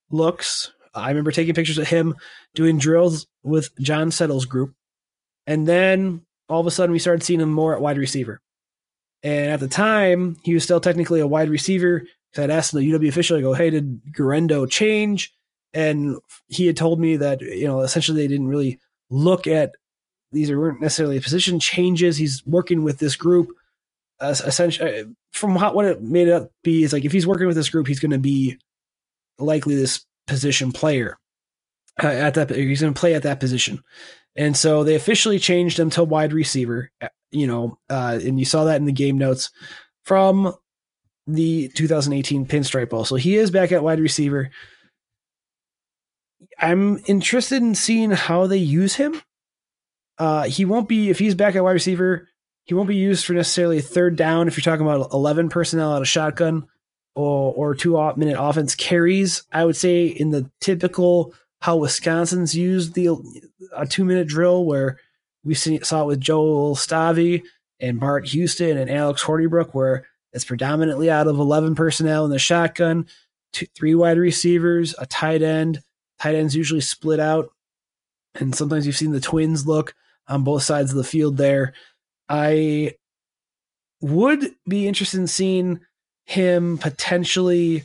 looks. 0.10 0.72
I 0.94 1.10
remember 1.10 1.32
taking 1.32 1.56
pictures 1.56 1.78
of 1.78 1.88
him 1.88 2.16
doing 2.54 2.78
drills 2.78 3.28
with 3.44 3.78
John 3.80 4.12
Settle's 4.12 4.46
group. 4.46 4.74
And 5.48 5.68
then 5.68 6.22
all 6.52 6.60
of 6.60 6.68
a 6.68 6.72
sudden 6.72 6.92
we 6.92 7.00
started 7.00 7.24
seeing 7.24 7.40
him 7.40 7.52
more 7.52 7.74
at 7.74 7.82
wide 7.82 7.98
receiver. 7.98 8.42
And 9.24 9.52
at 9.52 9.62
the 9.62 9.68
time, 9.68 10.36
he 10.44 10.54
was 10.54 10.64
still 10.64 10.82
technically 10.82 11.22
a 11.22 11.28
wide 11.28 11.50
receiver. 11.50 12.04
So 12.34 12.44
I'd 12.44 12.50
asked 12.50 12.74
the 12.74 12.80
UW 12.80 13.08
official, 13.08 13.38
I 13.38 13.42
go, 13.42 13.54
hey, 13.54 13.70
did 13.70 14.14
Guerendo 14.14 14.66
change? 14.66 15.34
And 15.74 16.18
he 16.48 16.68
had 16.68 16.76
told 16.76 17.00
me 17.00 17.16
that, 17.18 17.40
you 17.40 17.68
know, 17.68 17.82
essentially 17.82 18.22
they 18.22 18.28
didn't 18.28 18.50
really 18.50 18.80
look 19.10 19.48
at 19.48 19.72
these 20.34 20.52
weren't 20.52 20.82
necessarily 20.82 21.20
position 21.20 21.60
changes. 21.60 22.18
He's 22.18 22.46
working 22.46 22.84
with 22.84 23.00
this 23.00 23.16
group. 23.16 23.50
Uh, 24.20 24.36
essentially, 24.46 25.06
from 25.32 25.56
what 25.56 25.86
it 25.86 26.02
made 26.02 26.28
it 26.28 26.34
up 26.34 26.52
be 26.64 26.84
is 26.84 26.94
like 26.94 27.06
if 27.06 27.12
he's 27.12 27.28
working 27.28 27.48
with 27.48 27.56
this 27.56 27.70
group, 27.70 27.88
he's 27.88 28.00
going 28.00 28.12
to 28.12 28.20
be 28.20 28.58
likely 29.40 29.76
this 29.76 30.06
position 30.28 30.72
player 30.72 31.18
at 32.04 32.34
that. 32.36 32.50
He's 32.50 32.82
going 32.82 32.94
to 32.94 33.00
play 33.00 33.14
at 33.14 33.24
that 33.24 33.40
position, 33.40 33.84
and 34.36 34.56
so 34.56 34.84
they 34.84 34.96
officially 34.96 35.40
changed 35.40 35.80
him 35.80 35.90
to 35.92 36.04
wide 36.04 36.34
receiver. 36.34 36.92
You 37.32 37.48
know, 37.48 37.78
uh, 37.90 38.20
and 38.22 38.40
you 38.40 38.46
saw 38.46 38.66
that 38.66 38.78
in 38.78 38.86
the 38.86 38.92
game 38.92 39.18
notes 39.18 39.52
from 40.04 40.54
the 41.28 41.70
2018 41.70 42.46
Pinstripe 42.46 42.90
Bowl. 42.90 43.06
So 43.06 43.16
he 43.16 43.36
is 43.36 43.52
back 43.52 43.72
at 43.72 43.84
wide 43.84 44.00
receiver. 44.00 44.50
I'm 46.60 47.02
interested 47.06 47.62
in 47.62 47.76
seeing 47.76 48.12
how 48.12 48.48
they 48.48 48.58
use 48.58 48.96
him. 48.96 49.22
Uh, 50.18 50.44
he 50.44 50.66
won't 50.66 50.88
be 50.88 51.10
if 51.10 51.20
he's 51.20 51.36
back 51.36 51.56
at 51.56 51.64
wide 51.64 51.72
receiver. 51.72 52.28
He 52.66 52.74
won't 52.74 52.88
be 52.88 52.96
used 52.96 53.26
for 53.26 53.34
necessarily 53.34 53.82
third 53.82 54.16
down 54.16 54.48
if 54.48 54.56
you're 54.56 54.64
talking 54.64 54.86
about 54.86 55.12
11 55.14 55.50
personnel 55.50 55.94
out 55.94 56.02
of 56.02 56.08
shotgun 56.08 56.68
or 57.16 57.54
or 57.54 57.76
two 57.76 57.94
minute 58.16 58.38
offense 58.40 58.76
carries. 58.76 59.44
I 59.52 59.66
would 59.66 59.76
say 59.76 60.06
in 60.06 60.30
the 60.30 60.50
typical 60.60 61.34
how 61.62 61.78
Wisconsin's 61.78 62.56
used 62.56 62.94
the 62.94 63.10
a 63.76 63.86
two 63.86 64.04
minute 64.04 64.28
drill 64.28 64.66
where 64.66 65.00
we 65.44 65.54
see, 65.56 65.80
saw 65.82 66.04
it 66.04 66.08
with 66.08 66.20
Joel 66.22 66.76
Stave 66.76 67.44
and 67.80 68.00
Bart 68.00 68.28
Houston 68.28 68.78
and 68.78 68.90
Alex 68.90 69.24
Hornibrook, 69.24 69.74
where 69.74 70.06
it's 70.34 70.46
predominantly 70.46 71.10
out 71.10 71.28
of 71.28 71.40
11 71.40 71.76
personnel 71.76 72.26
in 72.26 72.32
the 72.32 72.40
shotgun, 72.40 73.08
two, 73.54 73.68
three 73.76 73.96
wide 73.96 74.18
receivers, 74.18 74.96
a 74.98 75.06
tight 75.06 75.42
end. 75.42 75.82
Tight 76.20 76.36
ends 76.36 76.56
usually 76.56 76.82
split 76.82 77.20
out. 77.20 77.50
And 78.36 78.56
sometimes 78.56 78.86
you've 78.86 78.96
seen 78.96 79.12
the 79.12 79.20
twins 79.20 79.68
look 79.68 79.96
on 80.28 80.44
both 80.44 80.64
sides 80.64 80.92
of 80.92 80.98
the 80.98 81.04
field 81.04 81.38
there. 81.38 81.74
I 82.30 82.96
would 84.00 84.52
be 84.68 84.88
interested 84.88 85.20
in 85.20 85.28
seeing 85.28 85.80
him 86.26 86.78
potentially. 86.78 87.84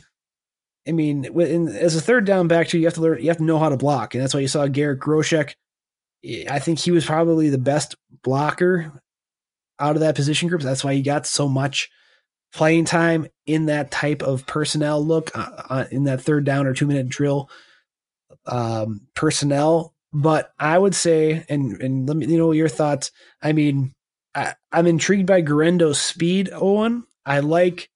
I 0.87 0.91
mean, 0.91 1.25
in, 1.25 1.67
as 1.67 1.95
a 1.95 2.01
third 2.01 2.25
down 2.25 2.47
back, 2.47 2.67
too, 2.67 2.77
you 2.77 2.85
have 2.85 2.93
to 2.95 3.01
learn, 3.01 3.21
you 3.21 3.27
have 3.27 3.37
to 3.37 3.43
know 3.43 3.59
how 3.59 3.69
to 3.69 3.77
block, 3.77 4.13
and 4.13 4.23
that's 4.23 4.33
why 4.33 4.39
you 4.39 4.47
saw 4.47 4.67
Garrett 4.67 4.99
Groshek. 4.99 5.53
I 6.49 6.59
think 6.59 6.79
he 6.79 6.91
was 6.91 7.05
probably 7.05 7.49
the 7.49 7.57
best 7.57 7.95
blocker 8.23 8.91
out 9.79 9.95
of 9.95 10.01
that 10.01 10.15
position 10.15 10.49
group. 10.49 10.61
That's 10.61 10.83
why 10.83 10.93
he 10.93 11.01
got 11.01 11.25
so 11.25 11.47
much 11.47 11.89
playing 12.53 12.85
time 12.85 13.27
in 13.45 13.67
that 13.67 13.91
type 13.91 14.21
of 14.21 14.45
personnel 14.45 15.03
look 15.03 15.37
uh, 15.37 15.63
uh, 15.69 15.85
in 15.91 16.05
that 16.05 16.21
third 16.21 16.45
down 16.45 16.65
or 16.65 16.73
two 16.73 16.87
minute 16.87 17.09
drill 17.09 17.49
um, 18.45 19.01
personnel. 19.13 19.93
But 20.13 20.51
I 20.57 20.77
would 20.77 20.95
say, 20.95 21.45
and 21.49 21.81
and 21.81 22.07
let 22.07 22.17
me 22.17 22.25
you 22.25 22.37
know 22.37 22.51
your 22.51 22.69
thoughts. 22.69 23.11
I 23.41 23.51
mean, 23.51 23.93
I, 24.33 24.55
I'm 24.71 24.87
intrigued 24.87 25.27
by 25.27 25.41
Guerendo's 25.41 25.99
speed, 25.99 26.49
Owen. 26.51 27.05
I 27.25 27.41
like 27.41 27.89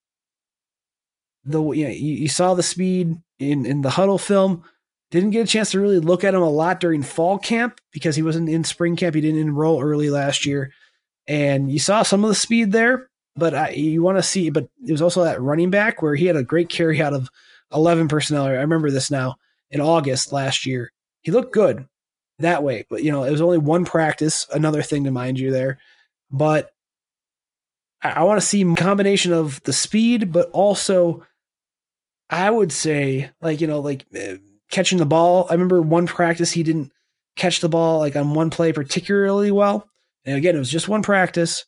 the 1.44 1.62
you, 1.72 1.86
know, 1.86 1.92
you, 1.92 2.14
you 2.14 2.28
saw 2.28 2.54
the 2.54 2.64
speed 2.64 3.16
in 3.40 3.66
in 3.66 3.82
the 3.82 3.90
Hudl 3.90 4.20
film. 4.20 4.64
Didn't 5.10 5.32
get 5.32 5.44
a 5.44 5.48
chance 5.48 5.72
to 5.72 5.80
really 5.82 6.00
look 6.00 6.24
at 6.24 6.34
him 6.34 6.42
a 6.42 6.50
lot 6.50 6.80
during 6.80 7.04
fall 7.04 7.38
camp 7.38 7.82
because 7.92 8.16
he 8.16 8.22
wasn't 8.22 8.48
in 8.48 8.64
spring 8.64 8.96
camp. 8.96 9.14
He 9.14 9.20
didn't 9.20 9.42
enroll 9.42 9.82
early 9.82 10.10
last 10.10 10.46
year, 10.46 10.72
and 11.28 11.70
you 11.70 11.80
saw 11.80 12.04
some 12.04 12.24
of 12.24 12.30
the 12.30 12.36
speed 12.36 12.72
there. 12.72 13.10
But 13.36 13.54
I, 13.54 13.70
you 13.72 14.04
want 14.04 14.18
to 14.18 14.24
see, 14.24 14.50
but 14.50 14.70
it 14.86 14.92
was 14.92 15.02
also 15.02 15.24
that 15.24 15.42
running 15.42 15.70
back 15.70 16.02
where 16.02 16.16
he 16.16 16.28
had 16.28 16.36
a 16.36 16.44
great 16.44 16.70
carry 16.70 17.02
out 17.02 17.14
of 17.14 17.30
eleven 17.74 18.08
personnel. 18.08 18.46
I 18.46 18.52
remember 18.52 18.92
this 18.92 19.12
now 19.12 19.36
in 19.70 19.82
August 19.82 20.32
last 20.32 20.66
year. 20.66 20.92
He 21.22 21.32
looked 21.32 21.54
good 21.54 21.88
that 22.40 22.64
way, 22.64 22.86
but 22.90 23.04
you 23.04 23.12
know 23.12 23.24
it 23.24 23.32
was 23.32 23.42
only 23.42 23.58
one 23.58 23.86
practice. 23.86 24.48
Another 24.54 24.82
thing 24.82 25.04
to 25.04 25.12
mind 25.12 25.40
you 25.40 25.52
there, 25.52 25.80
but 26.30 26.72
I, 28.02 28.12
I 28.12 28.24
want 28.24 28.40
to 28.40 28.46
see 28.46 28.64
combination 28.76 29.34
of 29.34 29.62
the 29.64 29.74
speed, 29.74 30.32
but 30.32 30.50
also 30.52 31.26
I 32.32 32.50
would 32.50 32.72
say, 32.72 33.30
like, 33.42 33.60
you 33.60 33.68
know, 33.68 33.82
like 33.82 34.06
uh, 34.18 34.36
catching 34.72 34.98
the 34.98 35.06
ball. 35.06 35.46
I 35.50 35.54
remember 35.54 35.82
one 35.82 36.08
practice 36.08 36.52
he 36.52 36.64
didn't 36.64 36.92
catch 37.36 37.60
the 37.60 37.70
ball 37.70 38.00
like 38.00 38.16
on 38.16 38.34
one 38.34 38.50
play 38.50 38.74
particularly 38.74 39.52
well. 39.52 39.88
And 40.26 40.38
again, 40.38 40.56
it 40.56 40.60
was 40.60 40.70
just 40.70 40.88
one 40.88 41.04
practice, 41.04 41.66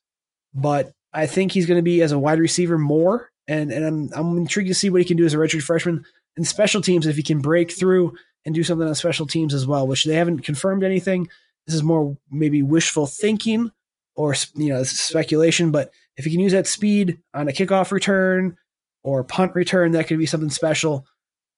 but 0.53 0.91
I 1.13 1.27
think 1.27 1.51
he's 1.51 1.65
going 1.65 1.77
to 1.77 1.83
be 1.83 2.01
as 2.01 2.11
a 2.11 2.19
wide 2.19 2.39
receiver 2.39 2.77
more. 2.77 3.29
And 3.47 3.71
and 3.71 3.85
I'm 3.85 4.09
I'm 4.15 4.37
intrigued 4.37 4.69
to 4.69 4.73
see 4.73 4.89
what 4.89 5.01
he 5.01 5.05
can 5.05 5.17
do 5.17 5.25
as 5.25 5.33
a 5.33 5.37
redshirt 5.37 5.63
freshman 5.63 6.05
in 6.37 6.45
special 6.45 6.81
teams 6.81 7.05
if 7.05 7.17
he 7.17 7.23
can 7.23 7.39
break 7.39 7.71
through 7.71 8.15
and 8.45 8.55
do 8.55 8.63
something 8.63 8.87
on 8.87 8.95
special 8.95 9.27
teams 9.27 9.53
as 9.53 9.67
well, 9.67 9.85
which 9.85 10.05
they 10.05 10.15
haven't 10.15 10.41
confirmed 10.41 10.83
anything. 10.83 11.27
This 11.67 11.75
is 11.75 11.83
more 11.83 12.17
maybe 12.31 12.63
wishful 12.63 13.05
thinking 13.05 13.71
or 14.15 14.33
you 14.55 14.69
know 14.69 14.83
speculation, 14.83 15.71
but 15.71 15.91
if 16.15 16.23
he 16.23 16.31
can 16.31 16.39
use 16.39 16.53
that 16.53 16.67
speed 16.67 17.19
on 17.33 17.49
a 17.49 17.51
kickoff 17.51 17.91
return 17.91 18.57
or 19.03 19.23
punt 19.23 19.53
return, 19.55 19.91
that 19.91 20.07
could 20.07 20.17
be 20.17 20.25
something 20.25 20.49
special. 20.49 21.05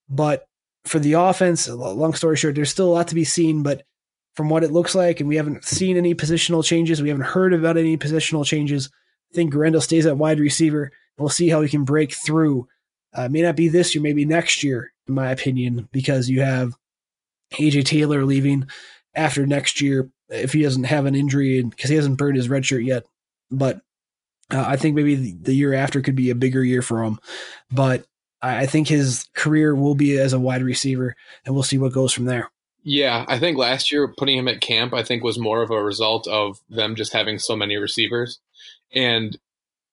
But 0.10 0.46
for 0.86 1.00
the 1.00 1.14
offense, 1.14 1.68
long 1.68 2.14
story 2.14 2.38
short, 2.38 2.56
there's 2.56 2.70
still 2.70 2.90
a 2.90 2.94
lot 2.94 3.08
to 3.10 3.16
be 3.16 3.24
seen. 3.24 3.64
But 3.64 3.84
from 4.36 4.50
what 4.50 4.64
it 4.64 4.72
looks 4.72 4.96
like, 4.96 5.20
and 5.20 5.30
we 5.30 5.38
haven't 5.38 5.64
seen 5.64 5.98
any 5.98 6.14
positional 6.14 6.64
changes, 6.64 7.02
we 7.02 7.10
haven't 7.10 7.26
heard 7.26 7.54
about 7.54 7.78
any 7.78 7.98
positional 7.98 8.46
changes. 8.46 8.90
I 9.32 9.36
think 9.36 9.52
Guerendo 9.52 9.80
stays 9.80 10.06
at 10.06 10.18
wide 10.18 10.40
receiver. 10.40 10.92
We'll 11.18 11.30
see 11.30 11.50
how 11.50 11.62
he 11.62 11.70
can 11.70 11.86
break 11.86 12.14
through. 12.14 12.68
Uh, 13.14 13.30
may 13.30 13.42
not 13.42 13.56
be 13.56 13.70
this 13.70 13.96
year, 13.96 14.02
maybe 14.02 14.26
next 14.26 14.64
year, 14.64 14.92
in 15.08 15.14
my 15.14 15.32
opinion, 15.32 15.88
because 15.92 16.30
you 16.30 16.42
have 16.42 16.74
AJ 17.54 17.86
Taylor 17.86 18.26
leaving 18.26 18.68
after 19.16 19.46
next 19.46 19.80
year 19.80 20.10
if 20.30 20.54
he 20.54 20.64
doesn't 20.64 20.84
have 20.86 21.06
an 21.06 21.16
injury 21.16 21.64
because 21.64 21.90
he 21.90 21.96
hasn't 21.96 22.18
burned 22.18 22.36
his 22.36 22.50
red 22.50 22.66
shirt 22.66 22.84
yet. 22.84 23.06
But 23.50 23.80
uh, 24.52 24.64
I 24.68 24.76
think 24.78 24.96
maybe 24.96 25.38
the, 25.42 25.56
year 25.56 25.74
after 25.74 26.02
could 26.02 26.16
be 26.16 26.30
a 26.30 26.36
bigger 26.36 26.64
year 26.64 26.82
for 26.82 27.04
him. 27.04 27.20
But 27.72 28.06
I, 28.42 28.62
I 28.62 28.66
think 28.66 28.88
his 28.88 29.28
career 29.36 29.76
will 29.76 29.96
be 29.96 30.18
as 30.18 30.34
a 30.34 30.40
wide 30.40 30.64
receiver, 30.64 31.16
and 31.46 31.56
we'll 31.56 31.64
see 31.64 31.78
what 31.78 31.94
goes 31.94 32.14
from 32.14 32.26
there. 32.26 32.52
Yeah, 32.84 33.26
I 33.28 33.40
think 33.40 33.58
last 33.58 33.92
year 33.92 34.14
putting 34.16 34.38
him 34.38 34.48
at 34.48 34.62
camp, 34.62 34.94
I 34.94 35.02
think 35.02 35.24
was 35.24 35.40
more 35.40 35.64
of 35.64 35.72
a 35.72 35.84
result 35.84 36.28
of 36.28 36.60
them 36.70 36.96
just 36.96 37.14
having 37.14 37.40
so 37.40 37.56
many 37.56 37.78
receivers. 37.78 38.40
And 38.94 39.36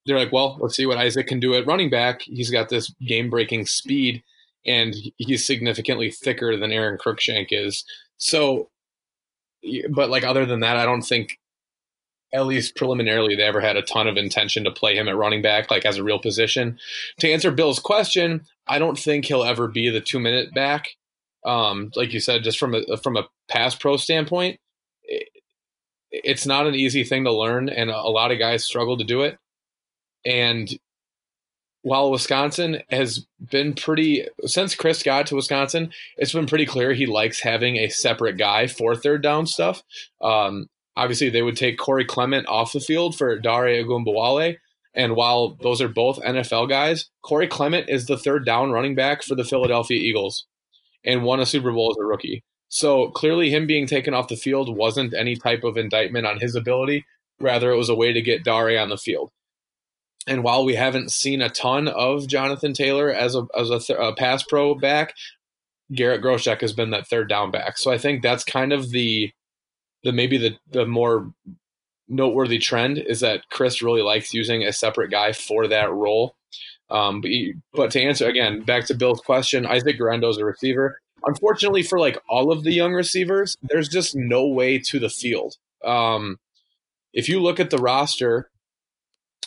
they're 0.05 0.19
like, 0.19 0.33
well, 0.33 0.59
let's 0.61 0.77
see 0.77 0.85
what 0.85 0.99
Isaac 0.99 1.27
can 1.27 1.41
do 1.41 1.55
at 1.55 1.67
running 1.67 1.89
back. 1.89 2.21
He's 2.23 2.51
got 2.51 2.69
this 2.69 2.93
game 3.07 3.31
breaking 3.31 3.65
speed 3.65 4.23
and 4.67 4.95
he's 5.17 5.47
significantly 5.47 6.11
thicker 6.11 6.57
than 6.57 6.71
Aron 6.71 6.99
Cruikshank 6.99 7.47
is. 7.51 7.85
So, 8.19 8.71
but 9.91 10.11
like 10.11 10.25
other 10.25 10.45
than 10.45 10.61
that, 10.61 10.77
I 10.77 10.85
don't 10.85 11.03
think, 11.03 11.39
at 12.33 12.47
least 12.47 12.77
preliminarily, 12.77 13.37
they 13.37 13.43
ever 13.43 13.61
had 13.61 13.77
a 13.77 13.83
ton 13.83 14.09
of 14.09 14.17
intention 14.17 14.65
to 14.65 14.71
play 14.71 14.97
him 14.97 15.09
at 15.09 15.17
running 15.17 15.43
back, 15.43 15.71
like 15.71 15.85
as 15.85 15.99
a 15.99 16.05
real 16.05 16.19
position. 16.19 16.79
To 17.21 17.31
answer 17.31 17.51
Bill's 17.51 17.79
question, 17.79 18.47
I 18.67 18.79
don't 18.79 18.99
think 18.99 19.27
he'll 19.27 19.45
ever 19.45 19.69
be 19.69 19.91
the 19.91 20.01
two 20.01 20.19
minute 20.19 20.55
back. 20.55 20.89
Um, 21.45 21.91
like 21.97 22.13
you 22.13 22.21
said, 22.21 22.45
just 22.45 22.59
from 22.59 22.75
a 22.75 22.97
from 22.99 23.17
a 23.17 23.29
pass 23.49 23.75
pro 23.75 23.97
standpoint, 23.97 24.61
it, 25.03 25.29
it's 26.11 26.47
not 26.47 26.67
an 26.67 26.75
easy 26.75 27.05
thing 27.05 27.25
to 27.25 27.33
learn, 27.33 27.69
and 27.69 27.91
a 27.91 27.97
lot 28.03 28.33
of 28.33 28.39
guys 28.39 28.65
struggle 28.65 28.97
to 28.97 29.05
do 29.05 29.23
it. 29.23 29.39
And 30.25 30.73
while 31.83 32.11
Wisconsin 32.13 32.83
has 32.91 33.27
been 33.41 33.75
pretty 33.75 34.27
since 34.47 34.77
Chryst 34.77 35.05
got 35.05 35.27
to 35.27 35.37
Wisconsin, 35.37 35.93
it's 36.17 36.33
been 36.33 36.47
pretty 36.47 36.67
clear 36.67 36.93
he 36.93 37.07
likes 37.07 37.41
having 37.41 37.77
a 37.77 37.89
separate 37.89 38.39
guy 38.39 38.69
for 38.69 38.95
third 38.95 39.23
down 39.23 39.47
stuff. 39.47 39.83
Um, 40.23 40.69
obviously, 40.97 41.31
they 41.31 41.43
would 41.43 41.57
take 41.57 41.79
Corey 41.79 42.05
Clement 42.05 42.47
off 42.49 42.73
the 42.73 42.81
field 42.81 43.17
for 43.17 43.39
Dare 43.39 43.85
Ogunbowale. 43.85 44.57
And 44.95 45.17
while 45.17 45.57
those 45.63 45.81
are 45.81 45.89
both 45.89 46.21
NFL 46.21 46.69
guys, 46.69 47.09
Corey 47.23 47.49
Clement 47.49 47.89
is 47.89 48.07
the 48.07 48.19
third 48.19 48.45
down 48.45 48.73
running 48.73 48.95
back 48.95 49.23
for 49.23 49.35
the 49.35 49.45
Philadelphia 49.45 49.99
Eagles 49.99 50.47
and 51.05 51.25
won 51.25 51.41
a 51.41 51.47
Super 51.47 51.73
Bowl 51.73 51.91
as 51.91 51.97
a 52.01 52.05
rookie. 52.05 52.45
So 52.69 53.11
clearly, 53.11 53.51
him 53.51 53.67
being 53.67 53.87
taken 53.87 54.15
off 54.15 54.29
the 54.29 54.37
field 54.37 54.75
wasn't 54.75 55.15
any 55.15 55.37
type 55.37 55.65
of 55.65 55.77
indictment 55.77 56.27
on 56.27 56.41
his 56.41 56.55
ability. 56.55 57.05
Rather, 57.41 57.71
it 57.71 57.77
was 57.77 57.89
a 57.89 57.95
way 57.95 58.13
to 58.13 58.23
get 58.23 58.45
Dare 58.45 58.79
on 58.81 58.89
the 58.89 58.97
field. 58.97 59.31
And 60.27 60.45
while 60.45 60.65
we 60.65 60.75
haven't 60.75 61.11
seen 61.11 61.43
a 61.43 61.49
ton 61.49 61.89
of 61.89 62.29
Jonathan 62.29 62.73
Taylor 62.73 63.11
as 63.11 63.35
a 63.35 63.47
as 63.59 63.71
a, 63.71 63.81
th- 63.81 63.99
a 64.01 64.15
pass 64.15 64.43
pro 64.43 64.75
back, 64.75 65.15
Garrett 65.93 66.23
Groshek 66.23 66.61
has 66.61 66.73
been 66.73 66.91
that 66.91 67.09
third 67.09 67.29
down 67.29 67.51
back. 67.51 67.77
So 67.79 67.91
I 67.91 67.99
think 67.99 68.23
that's 68.23 68.45
kind 68.45 68.73
of 68.73 68.91
the 68.91 69.33
the 70.05 70.13
maybe 70.13 70.39
the 70.39 70.57
the 70.71 70.87
more 70.87 71.33
noteworthy 72.09 72.59
trend 72.59 72.99
is 72.99 73.21
that 73.21 73.43
Chryst 73.51 73.83
really 73.83 74.03
likes 74.03 74.35
using 74.35 74.63
a 74.63 74.73
separate 74.73 75.11
guy 75.11 75.33
for 75.33 75.67
that 75.69 75.91
role. 75.91 76.37
Um, 76.91 77.23
but, 77.23 77.31
he, 77.31 77.55
but 77.73 77.91
to 77.93 78.03
answer 78.03 78.29
again, 78.29 78.63
back 78.63 78.87
to 78.87 78.95
Bill's 78.95 79.21
question, 79.21 79.65
Isaac 79.65 79.97
Guerendo 79.97 80.29
is 80.29 80.37
a 80.37 80.45
receiver. 80.45 81.01
Unfortunately, 81.25 81.83
for 81.83 81.99
like 81.99 82.19
all 82.29 82.53
of 82.53 82.65
the 82.65 82.73
young 82.73 82.93
receivers, 82.93 83.57
there's 83.63 83.89
just 83.89 84.15
no 84.15 84.47
way 84.47 84.79
to 84.79 84.99
the 84.99 85.09
field. 85.09 85.57
Um, 85.85 86.39
if 87.15 87.29
you 87.29 87.41
look 87.41 87.61
at 87.61 87.71
the 87.71 87.79
roster, 87.79 88.51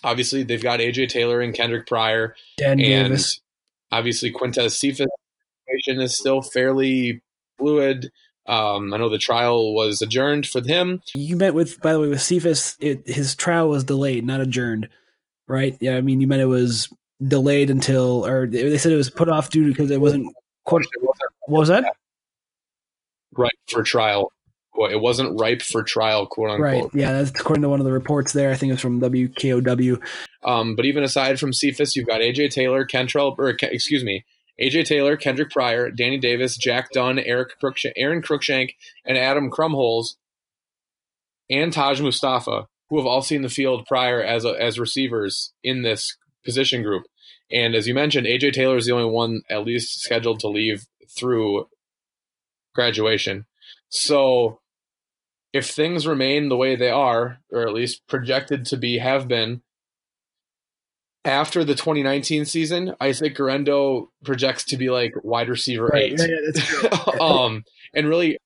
obviously 0.03 0.43
they've 0.43 0.61
got 0.61 0.79
AJ 0.79 1.09
Taylor 1.09 1.41
and 1.41 1.53
Kendrick 1.53 1.87
Pryor, 1.87 2.35
Danny 2.57 2.85
Davis. 2.85 3.41
obviously 3.91 4.31
Quintez 4.31 4.71
situation 4.71 6.01
is 6.01 6.17
still 6.17 6.41
fairly 6.41 7.21
fluid. 7.57 8.11
Um, 8.47 8.93
I 8.93 8.97
know 8.97 9.09
the 9.09 9.17
trial 9.17 9.73
was 9.73 10.01
adjourned 10.01 10.45
for 10.45 10.61
him. 10.61 11.01
You 11.15 11.35
met 11.35 11.53
with, 11.53 11.81
by 11.81 11.93
the 11.93 11.99
way, 11.99 12.07
with 12.07 12.21
Cephus, 12.21 12.77
it, 12.79 13.07
his 13.07 13.35
trial 13.35 13.69
was 13.69 13.83
delayed, 13.83 14.25
not 14.25 14.41
adjourned, 14.41 14.89
right? 15.47 15.75
Yeah, 15.81 15.97
I 15.97 16.01
mean, 16.01 16.21
you 16.21 16.27
meant 16.27 16.41
it 16.41 16.45
was 16.45 16.89
delayed 17.25 17.69
until, 17.69 18.25
or 18.25 18.45
they 18.45 18.77
said 18.77 18.91
it 18.91 18.97
was 18.97 19.09
put 19.09 19.29
off 19.29 19.49
due 19.49 19.63
to 19.63 19.69
because 19.69 19.91
it 19.91 20.01
wasn't. 20.01 20.33
Quote, 20.63 20.83
what 21.47 21.59
was 21.59 21.67
that? 21.69 21.95
Right 23.35 23.51
for 23.67 23.83
trial 23.83 24.31
it 24.77 24.99
wasn't 24.99 25.39
ripe 25.39 25.61
for 25.61 25.83
trial, 25.83 26.25
quote 26.25 26.51
unquote. 26.51 26.83
Right. 26.83 26.89
Yeah, 26.93 27.13
that's 27.13 27.29
according 27.29 27.61
to 27.63 27.69
one 27.69 27.79
of 27.79 27.85
the 27.85 27.91
reports 27.91 28.33
there. 28.33 28.51
I 28.51 28.55
think 28.55 28.73
it's 28.73 28.81
from 28.81 28.99
WKOW. 28.99 30.01
Um, 30.43 30.75
but 30.75 30.85
even 30.85 31.03
aside 31.03 31.39
from 31.39 31.53
Cephus, 31.53 31.95
you've 31.95 32.07
got 32.07 32.21
AJ 32.21 32.51
Taylor, 32.51 32.85
Kentrell, 32.85 33.35
or 33.37 33.49
excuse 33.49 34.03
me, 34.03 34.25
AJ 34.61 34.85
Taylor, 34.85 35.17
Kendrick 35.17 35.51
Pryor, 35.51 35.91
Danny 35.91 36.17
Davis, 36.17 36.57
Jack 36.57 36.91
Dunn, 36.91 37.19
Eric 37.19 37.59
Cruikshank, 37.61 37.93
Aron 37.97 38.21
Cruikshank, 38.21 38.71
and 39.05 39.17
Adam 39.17 39.51
Krumholz, 39.51 40.15
and 41.49 41.73
Taj 41.73 41.99
Mustafa, 42.01 42.67
who 42.89 42.97
have 42.97 43.05
all 43.05 43.21
seen 43.21 43.41
the 43.41 43.49
field 43.49 43.85
prior 43.85 44.21
as 44.21 44.45
a, 44.45 44.49
as 44.61 44.79
receivers 44.79 45.53
in 45.63 45.81
this 45.81 46.17
position 46.43 46.83
group. 46.83 47.03
And 47.51 47.75
as 47.75 47.87
you 47.87 47.93
mentioned, 47.93 48.27
AJ 48.27 48.53
Taylor 48.53 48.77
is 48.77 48.85
the 48.85 48.93
only 48.93 49.09
one 49.09 49.41
at 49.49 49.65
least 49.65 50.01
scheduled 50.01 50.39
to 50.39 50.47
leave 50.47 50.85
through 51.15 51.67
graduation. 52.73 53.45
So 53.89 54.59
if 55.53 55.69
things 55.69 56.07
remain 56.07 56.49
the 56.49 56.57
way 56.57 56.75
they 56.75 56.89
are, 56.89 57.39
or 57.51 57.61
at 57.61 57.73
least 57.73 58.07
projected 58.07 58.65
to 58.65 58.77
be, 58.77 58.97
have 58.97 59.27
been, 59.27 59.61
after 61.25 61.63
the 61.63 61.75
2019 61.75 62.45
season, 62.45 62.95
Isaac 63.01 63.35
Guerendo 63.35 64.11
projects 64.23 64.63
to 64.65 64.77
be 64.77 64.89
like 64.89 65.13
wide 65.23 65.49
receiver 65.49 65.87
right. 65.87 66.13
eight. 66.13 66.19
Yeah, 66.19 66.61
yeah, 66.83 67.11
um, 67.19 67.63
and 67.93 68.07
really, 68.07 68.37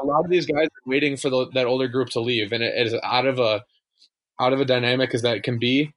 a 0.00 0.04
lot 0.04 0.24
of 0.24 0.30
these 0.30 0.46
guys 0.46 0.66
are 0.66 0.86
waiting 0.86 1.16
for 1.16 1.30
the, 1.30 1.50
that 1.54 1.66
older 1.66 1.88
group 1.88 2.10
to 2.10 2.20
leave, 2.20 2.52
and 2.52 2.62
it 2.62 2.74
is 2.86 2.94
out 3.02 3.26
of 3.26 3.38
a 3.38 3.64
out 4.40 4.52
of 4.52 4.60
a 4.60 4.64
dynamic 4.64 5.14
as 5.14 5.22
that 5.22 5.42
can 5.42 5.58
be. 5.58 5.92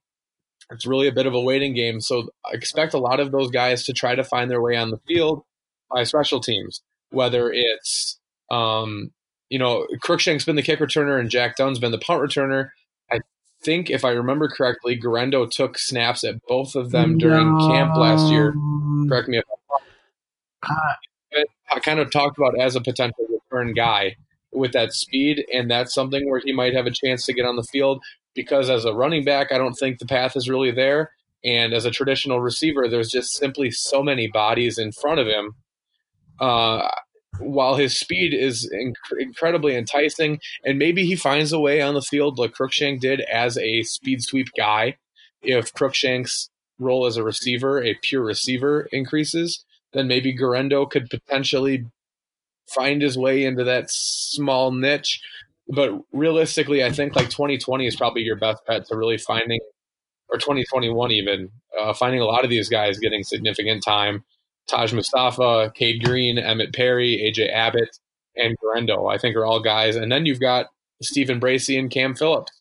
It's 0.70 0.86
really 0.86 1.08
a 1.08 1.14
bit 1.14 1.28
of 1.28 1.34
a 1.34 1.42
waiting 1.42 1.74
game. 1.74 2.02
So 2.02 2.30
I 2.46 2.54
expect 2.54 2.94
a 2.94 3.00
lot 3.00 3.20
of 3.20 3.32
those 3.32 3.50
guys 3.50 3.86
to 3.86 3.94
try 3.94 4.16
to 4.16 4.24
find 4.24 4.52
their 4.52 4.62
way 4.62 4.76
on 4.76 4.92
the 4.92 5.00
field 5.08 5.44
by 5.90 6.04
special 6.04 6.42
teams, 6.42 6.82
whether 7.10 7.50
it's 7.52 8.20
um, 8.52 9.12
you 9.50 9.60
know, 9.60 9.88
Cruikshank's 10.04 10.46
been 10.46 10.56
the 10.56 10.62
kick 10.62 10.80
returner 10.80 11.20
and 11.20 11.30
Jack 11.30 11.56
Dunn's 11.56 11.80
been 11.80 11.92
the 11.92 11.98
punt 11.98 12.22
returner. 12.22 12.70
Think, 13.64 13.90
if 13.90 14.06
I 14.06 14.12
remember 14.12 14.48
correctly, 14.48 14.96
Guerendo 14.96 15.46
took 15.46 15.78
snaps 15.78 16.24
at 16.24 16.36
both 16.48 16.76
of 16.76 16.92
them 16.92 17.18
during 17.18 17.58
no. 17.58 17.68
camp 17.68 17.96
last 17.96 18.32
year. 18.32 18.54
Correct 19.10 19.28
me 19.28 19.40
if 19.40 19.46
I'm 19.50 19.58
wrong. 19.72 20.80
Uh, 21.36 21.44
I 21.72 21.80
kind 21.80 22.00
of 22.00 22.12
talked 22.12 22.38
about 22.38 22.60
as 22.60 22.76
a 22.76 22.82
potential 22.82 23.26
return 23.30 23.74
guy 23.74 24.16
with 24.54 24.74
that 24.74 24.94
speed, 24.94 25.46
and 25.54 25.70
that's 25.70 25.94
something 25.94 26.30
where 26.30 26.40
he 26.44 26.54
might 26.54 26.74
have 26.74 26.86
a 26.86 26.92
chance 26.92 27.26
to 27.26 27.34
get 27.34 27.46
on 27.46 27.56
the 27.56 27.64
field 27.64 28.04
because 28.36 28.70
as 28.70 28.86
a 28.86 28.94
running 28.94 29.26
back, 29.26 29.52
I 29.52 29.58
don't 29.58 29.74
think 29.74 30.00
the 30.00 30.06
path 30.06 30.36
is 30.36 30.48
really 30.48 30.72
there. 30.72 31.12
And 31.44 31.74
as 31.74 31.86
a 31.86 31.92
traditional 31.92 32.40
receiver, 32.40 32.88
there's 32.88 33.10
just 33.10 33.34
simply 33.34 33.72
so 33.72 34.04
many 34.04 34.28
bodies 34.28 34.78
in 34.78 34.92
front 34.92 35.20
of 35.20 35.28
him. 35.28 35.54
Uh, 36.40 36.88
while 37.40 37.76
his 37.76 38.00
speed 38.00 38.34
is 38.34 38.70
inc- 38.74 39.20
incredibly 39.20 39.76
enticing, 39.76 40.40
and 40.64 40.80
maybe 40.80 41.06
he 41.06 41.16
finds 41.16 41.52
a 41.52 41.60
way 41.60 41.82
on 41.82 41.94
the 41.94 42.02
field 42.02 42.38
like 42.38 42.54
Cruikshank 42.54 43.00
did 43.00 43.22
as 43.22 43.58
a 43.58 43.84
speed 43.84 44.22
sweep 44.22 44.48
guy. 44.58 44.98
If 45.42 45.74
Cruikshank's 45.74 46.50
role 46.80 47.06
as 47.06 47.18
a 47.18 47.24
receiver, 47.24 47.84
a 47.84 47.98
pure 48.02 48.24
receiver, 48.24 48.88
increases, 48.92 49.64
then 49.94 50.08
maybe 50.08 50.34
Guerendo 50.34 50.86
could 50.86 51.10
potentially 51.10 51.86
find 52.74 53.02
his 53.02 53.18
way 53.18 53.44
into 53.46 53.64
that 53.64 53.86
small 53.90 54.72
niche. 54.72 55.22
But 55.70 56.00
realistically, 56.12 56.84
I 56.84 56.92
think 56.92 57.16
like 57.16 57.30
2020 57.30 57.88
is 57.88 57.96
probably 57.96 58.22
your 58.22 58.38
best 58.38 58.66
bet 58.66 58.86
to 58.88 58.96
really 58.96 59.18
finding, 59.18 59.60
or 60.30 60.38
2021 60.38 61.12
even, 61.12 61.50
uh, 61.80 61.94
finding 61.94 62.22
a 62.22 62.26
lot 62.26 62.44
of 62.44 62.50
these 62.50 62.70
guys 62.70 63.00
getting 63.00 63.24
significant 63.24 63.84
time 63.84 64.24
Taj 64.68 64.94
Mustafa, 64.94 65.72
Cade 65.76 66.04
Green, 66.04 66.38
Emmett 66.38 66.74
Perry, 66.74 67.18
AJ 67.18 67.52
Abbott, 67.54 67.98
and 68.36 68.56
Guerendo, 68.58 69.08
I 69.08 69.18
think 69.18 69.36
are 69.36 69.46
all 69.46 69.62
guys. 69.62 69.96
And 69.96 70.12
then 70.12 70.26
you've 70.26 70.40
got 70.40 70.68
Stephen 71.02 71.40
Bracey 71.40 71.80
and 71.80 71.90
Cam 71.90 72.16
Phillips, 72.16 72.52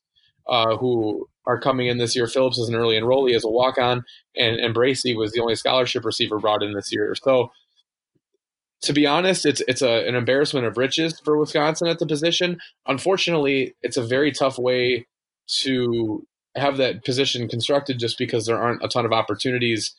uh, 0.49 0.77
who 0.77 1.29
are 1.47 1.61
coming 1.61 1.87
in 1.87 1.99
this 1.99 2.17
year. 2.17 2.27
Phillips 2.27 2.59
is 2.59 2.69
an 2.69 2.75
early 2.75 2.97
enrollee 2.97 3.35
as 3.35 3.45
a 3.45 3.49
walk 3.49 3.79
on, 3.79 4.05
and, 4.37 4.57
and 4.57 4.75
Bracey 4.75 5.17
was 5.17 5.33
the 5.33 5.41
only 5.41 5.55
scholarship 5.55 6.05
receiver 6.05 6.39
brought 6.39 6.63
in 6.63 6.75
this 6.75 6.93
year. 6.93 7.15
So, 7.23 7.51
to 8.83 8.93
be 8.93 9.07
honest, 9.07 9.47
it's 9.47 9.63
it's 9.67 9.83
a, 9.83 10.07
an 10.07 10.15
embarrassment 10.15 10.67
of 10.67 10.77
riches 10.77 11.21
for 11.25 11.39
Wisconsin 11.39 11.89
at 11.89 11.99
the 11.99 12.07
position. 12.07 12.59
Unfortunately, 12.87 13.75
it's 13.83 13.97
a 13.97 14.07
very 14.07 14.33
tough 14.33 14.59
way 14.59 15.07
to 15.63 16.27
have 16.57 16.77
that 16.79 17.05
position 17.05 17.49
constructed 17.49 17.99
just 17.99 18.19
because 18.19 18.47
there 18.47 18.59
aren't 18.59 18.83
a 18.83 18.89
ton 18.89 19.05
of 19.05 19.13
opportunities 19.13 19.95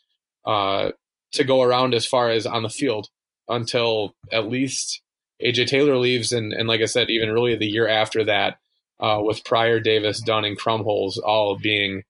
uh, 0.46 0.92
to 1.34 1.44
go 1.44 1.62
around 1.62 1.94
as 1.94 2.06
far 2.06 2.30
as 2.30 2.46
on 2.46 2.64
the 2.64 2.70
field 2.70 3.08
until 3.50 4.16
at 4.32 4.50
least 4.50 5.02
AJ 5.44 5.68
Taylor 5.68 5.98
leaves, 5.98 6.32
and, 6.32 6.54
and 6.54 6.68
like 6.68 6.82
I 6.82 6.86
said, 6.86 7.10
even 7.10 7.32
really 7.32 7.56
the 7.56 7.68
year 7.68 7.88
after 7.88 8.24
that, 8.26 8.58
uh, 9.00 9.20
with 9.22 9.46
Pryor, 9.46 9.80
Davis, 9.80 10.22
Dunn, 10.22 10.46
and 10.46 10.60
Krumholz 10.60 11.20
all 11.24 11.58
being 11.58 12.04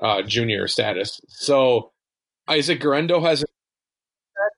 uh, 0.00 0.22
junior 0.22 0.66
status. 0.66 1.20
So 1.28 1.92
Isaac 2.48 2.80
Guerendo 2.80 3.20
has. 3.20 3.44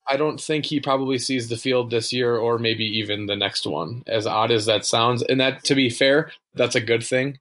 I 0.09 0.17
don't 0.17 0.41
think 0.41 0.67
he 0.67 0.79
probably 0.79 1.19
sees 1.19 1.49
the 1.49 1.57
field 1.57 1.91
this 1.91 2.13
year, 2.13 2.37
or 2.37 2.59
maybe 2.59 2.85
even 2.85 3.27
the 3.27 3.37
next 3.37 3.67
one. 3.67 4.03
As 4.07 4.27
odd 4.27 4.53
as 4.53 4.67
that 4.67 4.85
sounds, 4.85 5.23
and 5.23 5.41
that 5.41 5.65
to 5.65 5.75
be 5.75 5.91
fair, 5.91 6.31
that's 6.55 6.77
a 6.77 6.81
good 6.81 7.03
thing. 7.03 7.39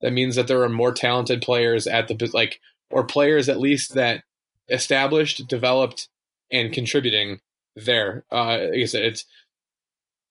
That 0.00 0.12
means 0.12 0.36
that 0.36 0.46
there 0.46 0.62
are 0.62 0.68
more 0.68 0.92
talented 0.92 1.42
players 1.42 1.86
at 1.86 2.08
the 2.08 2.30
like, 2.32 2.60
or 2.90 3.04
players 3.04 3.48
at 3.48 3.60
least 3.60 3.94
that 3.94 4.22
established, 4.68 5.46
developed, 5.48 6.08
and 6.50 6.72
contributing 6.72 7.40
there. 7.76 8.24
Uh, 8.30 8.58
like 8.70 8.80
I 8.80 8.84
said, 8.84 9.04
it's 9.04 9.24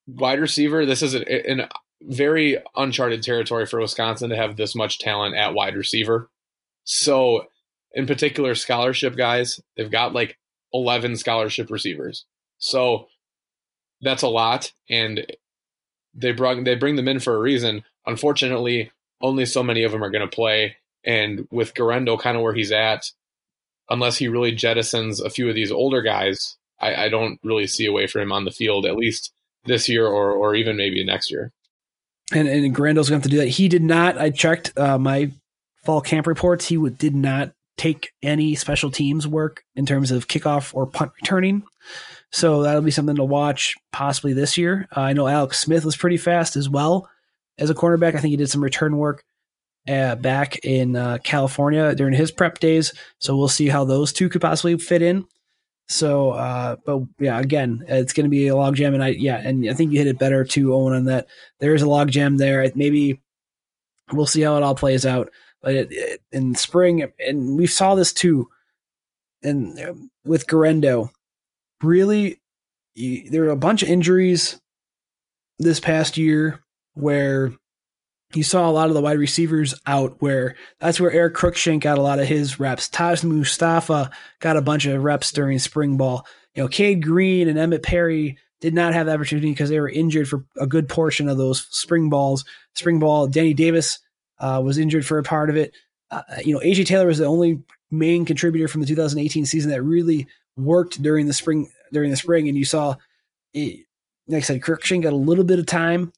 wide 0.08 0.40
receiver. 0.40 0.86
This 0.86 1.02
is 1.02 1.16
a, 1.16 1.68
very 2.02 2.58
uncharted 2.76 3.24
territory 3.24 3.66
for 3.66 3.82
Wisconsin 3.82 4.30
to 4.30 4.36
have 4.36 4.56
this 4.56 4.76
much 4.76 5.00
talent 5.00 5.36
at 5.36 5.54
wide 5.54 5.76
receiver. 5.76 6.30
So, 6.84 7.48
in 7.94 8.06
particular, 8.06 8.54
scholarship 8.56 9.16
guys, 9.16 9.60
they've 9.76 9.90
got 9.90 10.14
like 10.14 10.38
11 10.74 11.18
scholarship 11.18 11.72
receivers. 11.72 12.26
So, 12.60 13.08
that's 14.02 14.22
a 14.22 14.28
lot. 14.28 14.74
And 14.90 15.26
they 16.14 16.32
bring, 16.32 16.64
they 16.64 16.76
bring 16.76 16.96
them 16.96 17.08
in 17.08 17.20
for 17.20 17.36
a 17.36 17.40
reason. 17.40 17.84
Unfortunately, 18.06 18.92
only 19.22 19.46
so 19.46 19.64
many 19.64 19.84
of 19.84 19.92
them 19.92 20.04
are 20.04 20.12
going 20.12 20.28
to 20.28 20.36
play. 20.36 20.78
And 21.04 21.48
with 21.52 21.74
Guerendo 21.74 22.18
kind 22.18 22.38
of 22.38 22.44
where 22.44 22.54
he's 22.54 22.72
at, 22.72 23.12
unless 23.90 24.18
he 24.18 24.28
really 24.28 24.52
jettisons 24.52 25.24
a 25.24 25.30
few 25.30 25.50
of 25.50 25.56
these 25.56 25.72
older 25.72 26.02
guys, 26.02 26.58
I, 26.80 27.06
I 27.06 27.10
don't 27.10 27.40
really 27.44 27.68
see 27.68 27.86
a 27.86 27.92
way 27.92 28.08
for 28.08 28.20
him 28.20 28.32
on 28.32 28.46
the 28.46 28.52
field, 28.52 28.86
at 28.86 28.96
least 28.96 29.32
this 29.66 29.90
year 29.90 30.06
or, 30.06 30.32
or 30.32 30.56
even 30.56 30.78
maybe 30.78 31.04
next 31.04 31.32
year 31.32 31.52
and 32.32 32.48
and 32.48 32.76
going 32.76 32.96
to 32.96 33.14
have 33.14 33.24
to 33.24 33.30
do 33.30 33.38
that. 33.38 33.48
He 33.48 33.68
did 33.68 33.84
not. 33.84 34.18
I 34.18 34.30
checked 34.30 34.78
uh, 34.78 34.98
my 34.98 35.32
fall 35.84 36.02
camp 36.02 36.28
reports. 36.28 36.68
He 36.68 36.78
would, 36.78 36.98
did 36.98 37.16
not 37.16 37.52
take 37.78 38.12
any 38.22 38.56
special 38.56 38.92
teams 38.92 39.28
work 39.28 39.64
in 39.76 39.86
terms 39.86 40.12
of 40.12 40.28
kickoff 40.28 40.74
or 40.74 40.88
punt 40.88 41.12
returning. 41.22 41.64
So 42.32 42.64
that'll 42.64 42.82
be 42.82 42.92
something 42.92 43.16
to 43.16 43.24
watch 43.24 43.76
possibly 43.92 44.34
this 44.34 44.58
year. 44.58 44.88
Uh, 44.96 45.02
I 45.02 45.14
know 45.14 45.28
Alex 45.28 45.60
Smith 45.60 45.86
was 45.86 45.96
pretty 45.96 46.18
fast 46.18 46.56
as 46.56 46.68
well 46.68 47.10
as 47.58 47.70
a 47.70 47.76
cornerback. 47.76 48.16
I 48.16 48.20
think 48.20 48.32
he 48.32 48.38
did 48.38 48.50
some 48.50 48.64
return 48.64 48.98
work 48.98 49.24
uh, 49.88 50.16
back 50.16 50.58
in 50.64 50.96
uh, 50.96 51.18
California 51.24 51.96
during 51.96 52.14
his 52.14 52.32
prep 52.32 52.60
days. 52.60 52.94
So 53.20 53.36
we'll 53.36 53.48
see 53.48 53.68
how 53.68 53.86
those 53.86 54.14
two 54.14 54.30
could 54.30 54.42
possibly 54.42 54.78
fit 54.78 55.02
in. 55.02 55.26
So, 55.90 56.32
uh, 56.32 56.76
but 56.86 57.04
yeah, 57.20 57.40
again, 57.40 57.86
it's 57.88 58.14
going 58.14 58.26
to 58.26 58.30
be 58.30 58.50
a 58.50 58.54
logjam, 58.54 58.94
and 58.94 59.04
I 59.04 59.10
yeah, 59.10 59.38
and 59.38 59.70
I 59.70 59.74
think 59.74 59.94
you 59.94 60.00
hit 60.00 60.08
it 60.08 60.20
better 60.20 60.44
too, 60.44 60.74
Owen, 60.74 60.94
on 60.94 61.06
that. 61.06 61.28
There 61.60 61.74
is 61.74 61.82
a 61.82 61.86
logjam 61.86 62.38
there. 62.38 62.70
Maybe 62.76 63.22
we'll 64.12 64.26
see 64.26 64.42
how 64.42 64.58
it 64.58 64.64
all 64.64 64.76
plays 64.76 65.06
out. 65.06 65.32
But 65.62 65.76
it, 65.76 65.88
it, 65.92 66.22
in 66.32 66.56
spring, 66.56 67.10
and 67.20 67.58
we 67.58 67.68
saw 67.68 67.96
this 67.96 68.12
too, 68.12 68.50
and 69.42 69.80
um, 69.80 70.12
with 70.26 70.48
Guerendo, 70.48 71.10
really, 71.82 72.42
there 72.96 73.44
were 73.44 73.50
a 73.50 73.56
bunch 73.56 73.82
of 73.82 73.90
injuries 73.90 74.60
this 75.58 75.80
past 75.80 76.18
year 76.18 76.64
where 76.96 77.54
you 78.34 78.44
saw 78.44 78.70
a 78.70 78.72
lot 78.72 78.90
of 78.90 78.94
the 78.94 79.02
wide 79.02 79.20
receivers 79.20 79.74
out 79.86 80.22
where 80.22 80.56
that's 80.80 81.00
where 81.00 81.12
Eric 81.12 81.36
Cruikshank 81.36 81.82
got 81.82 81.98
a 81.98 82.02
lot 82.02 82.20
of 82.20 82.28
his 82.28 82.60
reps. 82.60 82.90
Taj 82.90 83.24
Mustafa 83.24 84.12
got 84.40 84.58
a 84.58 84.62
bunch 84.62 84.86
of 84.86 85.04
reps 85.04 85.32
during 85.32 85.60
spring 85.60 85.98
ball. 85.98 86.26
You 86.54 86.64
know, 86.64 86.68
Cade 86.68 87.04
Green 87.04 87.48
and 87.48 87.58
Emmett 87.58 87.84
Perry 87.84 88.38
did 88.60 88.74
not 88.74 88.94
have 88.94 89.06
the 89.06 89.14
opportunity 89.14 89.52
because 89.52 89.70
they 89.70 89.80
were 89.80 89.90
injured 89.90 90.28
for 90.28 90.44
a 90.60 90.68
good 90.68 90.90
portion 90.90 91.30
of 91.30 91.38
those 91.38 91.68
spring 91.70 92.10
balls. 92.10 92.44
Spring 92.74 93.00
ball, 93.00 93.28
Danny 93.28 93.54
Davis 93.54 94.00
uh, 94.40 94.62
was 94.64 94.78
injured 94.78 95.06
for 95.06 95.20
a 95.20 95.24
part 95.24 95.50
of 95.50 95.56
it. 95.56 95.74
Uh, 96.12 96.24
you 96.44 96.54
know, 96.54 96.60
AJ 96.60 96.88
Taylor 96.88 97.08
was 97.08 97.20
the 97.20 97.26
only 97.26 97.62
main 97.92 98.26
contributor 98.26 98.68
from 98.68 98.82
the 98.82 98.88
2018 98.88 99.46
season 99.46 99.72
that 99.72 99.84
really 99.84 100.28
worked 100.58 101.02
during 101.02 101.28
the 101.28 101.34
spring 101.34 101.70
during 101.94 102.10
the 102.10 102.18
spring, 102.18 102.50
and 102.50 102.58
you 102.58 102.66
saw, 102.66 102.96
it, 103.54 103.86
like 104.28 104.40
I 104.40 104.42
said, 104.42 104.62
Cruikshank 104.62 105.04
got 105.04 105.14
a 105.14 105.16
little 105.16 105.46
bit 105.46 105.60
of 105.60 105.66
time 105.66 106.12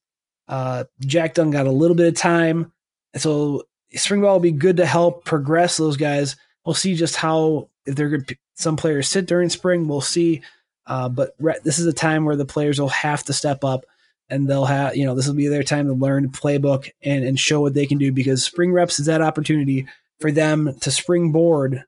uh, 0.50 0.86
Jack 1.00 1.36
Dunn 1.36 1.52
got 1.52 1.68
a 1.68 1.72
little 1.72 1.96
bit 1.96 2.08
of 2.08 2.16
time. 2.16 2.74
So 3.16 3.64
spring 3.94 4.22
ball 4.22 4.34
will 4.34 4.40
be 4.40 4.52
good 4.52 4.78
to 4.78 4.86
help 4.86 5.24
progress 5.24 5.78
those 5.78 5.96
guys. 5.96 6.36
We'll 6.66 6.74
see 6.74 6.96
just 6.96 7.16
how, 7.16 7.70
if 7.86 7.96
they're 7.96 8.10
good, 8.10 8.38
some 8.56 8.76
players 8.76 9.08
sit 9.08 9.28
during 9.28 9.50
spring, 9.50 9.88
we'll 9.88 10.02
see. 10.02 10.42
Uh, 10.86 11.08
but 11.08 11.36
re- 11.40 11.60
this 11.64 11.78
is 11.78 11.86
a 11.86 11.94
time 11.94 12.26
where 12.26 12.36
the 12.36 12.46
players 12.46 12.82
will 12.82 12.90
have 12.90 13.24
to 13.26 13.34
step 13.34 13.64
up 13.64 13.86
and 14.28 14.48
they'll 14.48 14.66
have, 14.66 14.96
you 14.96 15.06
know, 15.06 15.16
this 15.16 15.28
will 15.28 15.36
be 15.36 15.48
their 15.48 15.64
time 15.64 15.86
to 15.86 15.94
learn 15.94 16.30
playbook 16.30 16.90
and, 17.04 17.24
and 17.24 17.40
show 17.40 17.62
what 17.62 17.76
they 17.76 17.86
can 17.86 18.00
do 18.00 18.12
because 18.12 18.44
spring 18.44 18.74
reps 18.74 19.00
is 19.00 19.06
that 19.06 19.22
opportunity 19.22 19.88
for 20.20 20.32
them 20.32 20.76
to 20.82 20.92
springboard, 20.92 21.84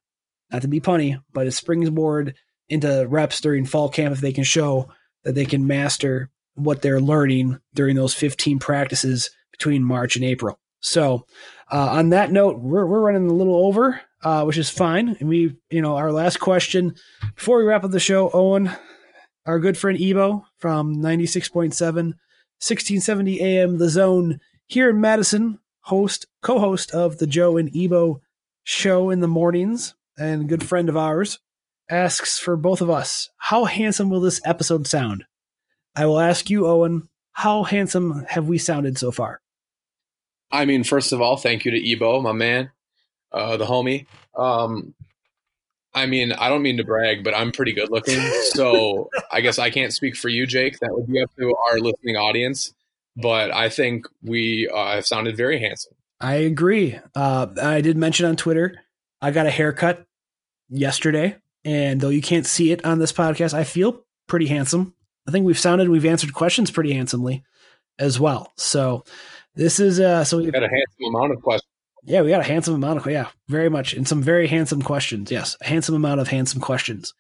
not 0.51 0.62
to 0.62 0.68
be 0.68 0.80
punny, 0.80 1.22
but 1.34 1.47
a 1.47 1.51
springboard 1.51 2.36
into 2.70 3.05
reps 3.07 3.41
during 3.41 3.66
fall 3.66 3.89
camp 3.89 4.14
if 4.14 4.22
they 4.22 4.32
can 4.32 4.43
show 4.43 4.88
that 5.24 5.34
they 5.34 5.45
can 5.45 5.68
master 5.68 6.30
what 6.64 6.82
they're 6.82 7.01
learning 7.01 7.59
during 7.74 7.95
those 7.95 8.14
15 8.14 8.59
practices 8.59 9.30
between 9.51 9.84
March 9.84 10.16
and 10.16 10.26
April. 10.26 10.59
So, 10.80 11.26
uh, 11.72 11.89
on 11.91 12.09
that 12.09 12.32
note, 12.32 12.59
we're, 12.59 12.86
we're 12.86 13.01
running 13.01 13.30
a 13.30 13.34
little 13.34 13.68
over, 13.68 14.01
uh, 14.24 14.43
which 14.43 14.57
is 14.57 14.70
fine. 14.70 15.16
And 15.20 15.30
we, 15.30 15.55
you 15.70 15.82
know, 15.82 15.95
our 15.95 16.12
last 16.12 16.39
question 16.39 16.95
before 17.36 17.59
we 17.59 17.66
wrap 17.66 17.84
up 17.84 17.91
the 17.91 17.99
show, 17.99 18.30
Owen, 18.32 18.72
our 19.45 19.59
good 19.59 19.78
friend 19.78 19.99
Ebo 19.99 20.45
from 20.57 20.95
96.7, 20.97 21.74
1670 21.74 23.41
AM, 23.41 23.78
The 23.78 23.89
Zone 23.89 24.39
here 24.68 24.89
in 24.89 25.01
Madison, 25.01 25.59
host, 25.82 26.28
co 26.41 26.59
host 26.59 26.91
of 26.91 27.18
the 27.18 27.28
Joe 27.28 27.57
and 27.57 27.76
Ebo 27.76 28.22
show 28.64 29.09
in 29.09 29.20
the 29.20 29.28
mornings, 29.28 29.95
and 30.18 30.49
good 30.49 30.64
friend 30.64 30.89
of 30.89 30.97
ours, 30.97 31.39
asks 31.89 32.38
for 32.39 32.55
both 32.55 32.82
of 32.82 32.89
us, 32.89 33.30
how 33.38 33.66
handsome 33.66 34.09
will 34.09 34.22
this 34.22 34.41
episode 34.45 34.88
sound? 34.88 35.26
I 35.96 36.06
will 36.06 36.20
ask 36.20 36.50
you, 36.50 36.68
Owen, 36.68 37.10
how 37.34 37.64
handsome 37.64 38.26
have 38.30 38.48
we 38.48 38.58
sounded 38.58 38.98
so 38.98 39.12
far? 39.12 39.42
I 40.52 40.66
mean, 40.66 40.84
first 40.84 41.12
of 41.14 41.22
all, 41.22 41.38
thank 41.38 41.66
you 41.66 41.72
to 41.72 41.92
Ebo, 41.92 42.22
my 42.22 42.34
man, 42.34 42.72
uh, 43.32 43.58
the 43.58 43.66
homie. 43.66 44.06
Um, 44.36 44.94
I 45.94 46.06
mean, 46.06 46.32
I 46.32 46.50
don't 46.50 46.62
mean 46.62 46.78
to 46.78 46.84
brag, 46.84 47.24
but 47.24 47.36
I'm 47.36 47.52
pretty 47.52 47.74
good 47.74 47.89
looking. 47.89 48.20
So 48.52 49.10
I 49.32 49.39
guess 49.39 49.60
I 49.60 49.70
can't 49.70 49.94
speak 49.94 50.18
for 50.18 50.28
you, 50.28 50.46
Jake. 50.46 50.80
That 50.80 50.92
would 50.92 51.08
be 51.08 51.22
up 51.22 51.32
to 51.39 51.56
our 51.70 51.80
listening 51.80 52.18
audience. 52.18 52.74
But 53.16 53.52
I 53.52 53.70
think 53.70 54.06
we 54.22 54.68
uh, 54.68 54.96
have 54.96 55.06
sounded 55.06 55.38
very 55.38 55.60
handsome. 55.60 55.94
I 56.20 56.36
agree. 56.36 57.00
Uh, 57.16 57.48
I 57.62 57.80
did 57.80 57.96
mention 57.96 58.26
on 58.26 58.36
Twitter, 58.36 58.76
I 59.22 59.32
got 59.32 59.48
a 59.48 59.50
haircut 59.50 60.06
yesterday. 60.70 61.38
And 61.64 62.02
though 62.02 62.10
you 62.10 62.22
can't 62.22 62.46
see 62.46 62.72
it 62.72 62.84
on 62.86 63.00
this 63.00 63.14
podcast, 63.14 63.54
I 63.54 63.64
feel 63.64 64.04
pretty 64.28 64.48
handsome. 64.48 64.96
I 65.28 65.32
think 65.32 65.45
we've 65.45 65.59
sounded, 65.59 65.89
we've 65.89 66.05
answered 66.05 66.34
questions 66.34 66.72
pretty 66.72 66.93
handsomely 66.93 67.43
as 67.99 68.19
well. 68.19 68.53
So 68.57 69.03
this 69.55 69.80
is 69.80 69.99
uh 69.99 70.24
so 70.24 70.38
we 70.38 70.51
got 70.51 70.63
a 70.63 70.69
handsome 70.69 71.15
amount 71.15 71.34
of 71.34 71.41
questions. 71.41 71.67
Yeah, 72.03 72.22
we 72.22 72.30
got 72.30 72.41
a 72.41 72.45
handsome 72.45 72.74
amount 72.74 72.97
of 72.97 73.11
yeah, 73.11 73.28
very 73.47 73.69
much, 73.69 73.93
and 73.93 74.07
some 74.07 74.24
very 74.24 74.47
handsome 74.47 74.82
questions. 74.82 75.30
Yes, 75.30 75.55
a 75.61 75.65
handsome 75.65 75.93
amount 75.93 76.19
of 76.19 76.30
handsome 76.30 76.59
questions 76.59 77.13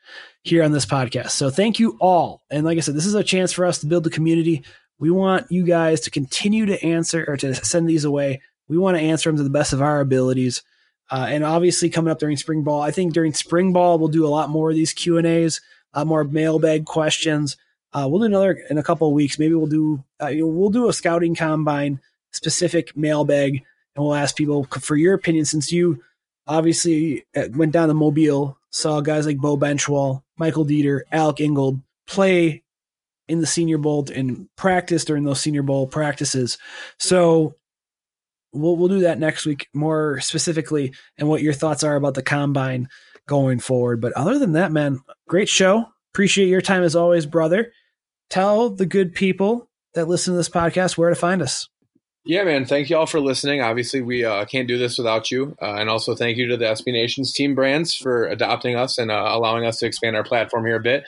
here 0.43 0.63
on 0.63 0.71
this 0.71 0.87
podcast. 0.87 1.31
So 1.31 1.51
thank 1.51 1.79
you 1.79 1.97
all, 1.99 2.41
and 2.49 2.65
like 2.65 2.77
I 2.77 2.81
said, 2.81 2.95
this 2.95 3.05
is 3.05 3.13
a 3.13 3.23
chance 3.23 3.51
for 3.51 3.65
us 3.65 3.79
to 3.79 3.85
build 3.85 4.03
the 4.03 4.09
community. 4.09 4.63
We 4.97 5.11
want 5.11 5.51
you 5.51 5.65
guys 5.65 6.01
to 6.01 6.11
continue 6.11 6.65
to 6.65 6.83
answer 6.83 7.25
or 7.27 7.37
to 7.37 7.53
send 7.53 7.87
these 7.87 8.05
away. 8.05 8.41
We 8.67 8.77
want 8.77 8.97
to 8.97 9.03
answer 9.03 9.29
them 9.29 9.37
to 9.37 9.43
the 9.43 9.49
best 9.49 9.73
of 9.73 9.81
our 9.81 9.99
abilities. 9.99 10.63
Uh, 11.11 11.27
and 11.29 11.43
obviously, 11.43 11.89
coming 11.89 12.11
up 12.11 12.19
during 12.19 12.37
spring 12.37 12.63
ball, 12.63 12.81
I 12.81 12.91
think 12.91 13.13
during 13.13 13.33
spring 13.33 13.73
ball 13.73 13.99
we'll 13.99 14.07
do 14.07 14.25
a 14.25 14.29
lot 14.29 14.49
more 14.49 14.69
of 14.69 14.75
these 14.75 14.93
Q 14.93 15.17
and 15.17 15.27
A's, 15.27 15.61
a 15.93 15.99
lot 15.99 16.07
more 16.07 16.23
mailbag 16.23 16.85
questions. 16.85 17.57
Uh, 17.93 18.07
we'll 18.09 18.19
do 18.19 18.25
another 18.25 18.53
in 18.69 18.77
a 18.77 18.83
couple 18.83 19.07
of 19.07 19.13
weeks. 19.13 19.37
Maybe 19.37 19.53
we'll 19.53 19.67
do 19.67 20.03
uh, 20.19 20.29
we'll 20.31 20.69
do 20.69 20.89
a 20.89 20.93
scouting 20.93 21.35
combine 21.35 21.99
specific 22.31 22.95
mailbag, 22.95 23.63
and 23.95 24.05
we'll 24.05 24.15
ask 24.15 24.35
people 24.35 24.63
for 24.65 24.95
your 24.95 25.13
opinion 25.13 25.45
since 25.45 25.71
you 25.71 26.01
obviously 26.47 27.25
uh, 27.35 27.47
went 27.53 27.71
down 27.71 27.87
to 27.87 27.93
Mobile, 27.93 28.57
saw 28.69 29.01
guys 29.01 29.25
like 29.25 29.37
Beau 29.37 29.57
Benzschawel, 29.57 30.23
Michael 30.37 30.65
Deiter, 30.65 31.01
Alec 31.11 31.41
Ingold 31.41 31.81
play 32.07 32.63
in 33.27 33.39
the 33.39 33.47
Senior 33.47 33.77
Bowl 33.77 34.05
and 34.13 34.47
practice 34.55 35.05
during 35.05 35.23
those 35.23 35.41
Senior 35.41 35.63
Bowl 35.63 35.87
practices. 35.87 36.57
So 36.97 37.55
we'll 38.53 38.75
we'll 38.75 38.89
do 38.89 39.01
that 39.01 39.19
next 39.19 39.45
week 39.45 39.67
more 39.73 40.19
specifically 40.19 40.93
and 41.17 41.27
what 41.27 41.41
your 41.41 41.53
thoughts 41.53 41.83
are 41.83 41.95
about 41.95 42.13
the 42.13 42.23
combine 42.23 42.89
going 43.27 43.59
forward. 43.59 44.01
But 44.01 44.13
other 44.13 44.39
than 44.39 44.53
that, 44.53 44.71
man, 44.71 44.99
great 45.27 45.49
show. 45.49 45.85
Appreciate 46.13 46.49
your 46.49 46.61
time 46.61 46.83
as 46.83 46.95
always, 46.95 47.25
brother. 47.25 47.71
Tell 48.31 48.69
the 48.69 48.85
good 48.85 49.13
people 49.13 49.67
that 49.93 50.07
listen 50.07 50.33
to 50.33 50.37
this 50.37 50.49
podcast 50.49 50.97
where 50.97 51.09
to 51.09 51.15
find 51.15 51.41
us. 51.41 51.67
Yeah, 52.23 52.45
man. 52.45 52.65
Thank 52.65 52.89
you 52.89 52.97
all 52.97 53.05
for 53.05 53.19
listening. 53.19 53.61
Obviously, 53.61 54.01
we 54.01 54.23
uh, 54.23 54.45
can't 54.45 54.69
do 54.69 54.77
this 54.77 54.97
without 54.97 55.31
you. 55.31 55.57
Uh, 55.61 55.75
and 55.75 55.89
also, 55.89 56.15
thank 56.15 56.37
you 56.37 56.47
to 56.47 56.55
the 56.55 56.65
SB 56.65 56.93
Nations 56.93 57.33
team 57.33 57.55
brands 57.55 57.93
for 57.93 58.27
adopting 58.27 58.75
us 58.75 58.97
and 58.97 59.11
uh, 59.11 59.31
allowing 59.31 59.65
us 59.65 59.79
to 59.79 59.85
expand 59.85 60.15
our 60.15 60.23
platform 60.23 60.65
here 60.65 60.77
a 60.77 60.81
bit. 60.81 61.03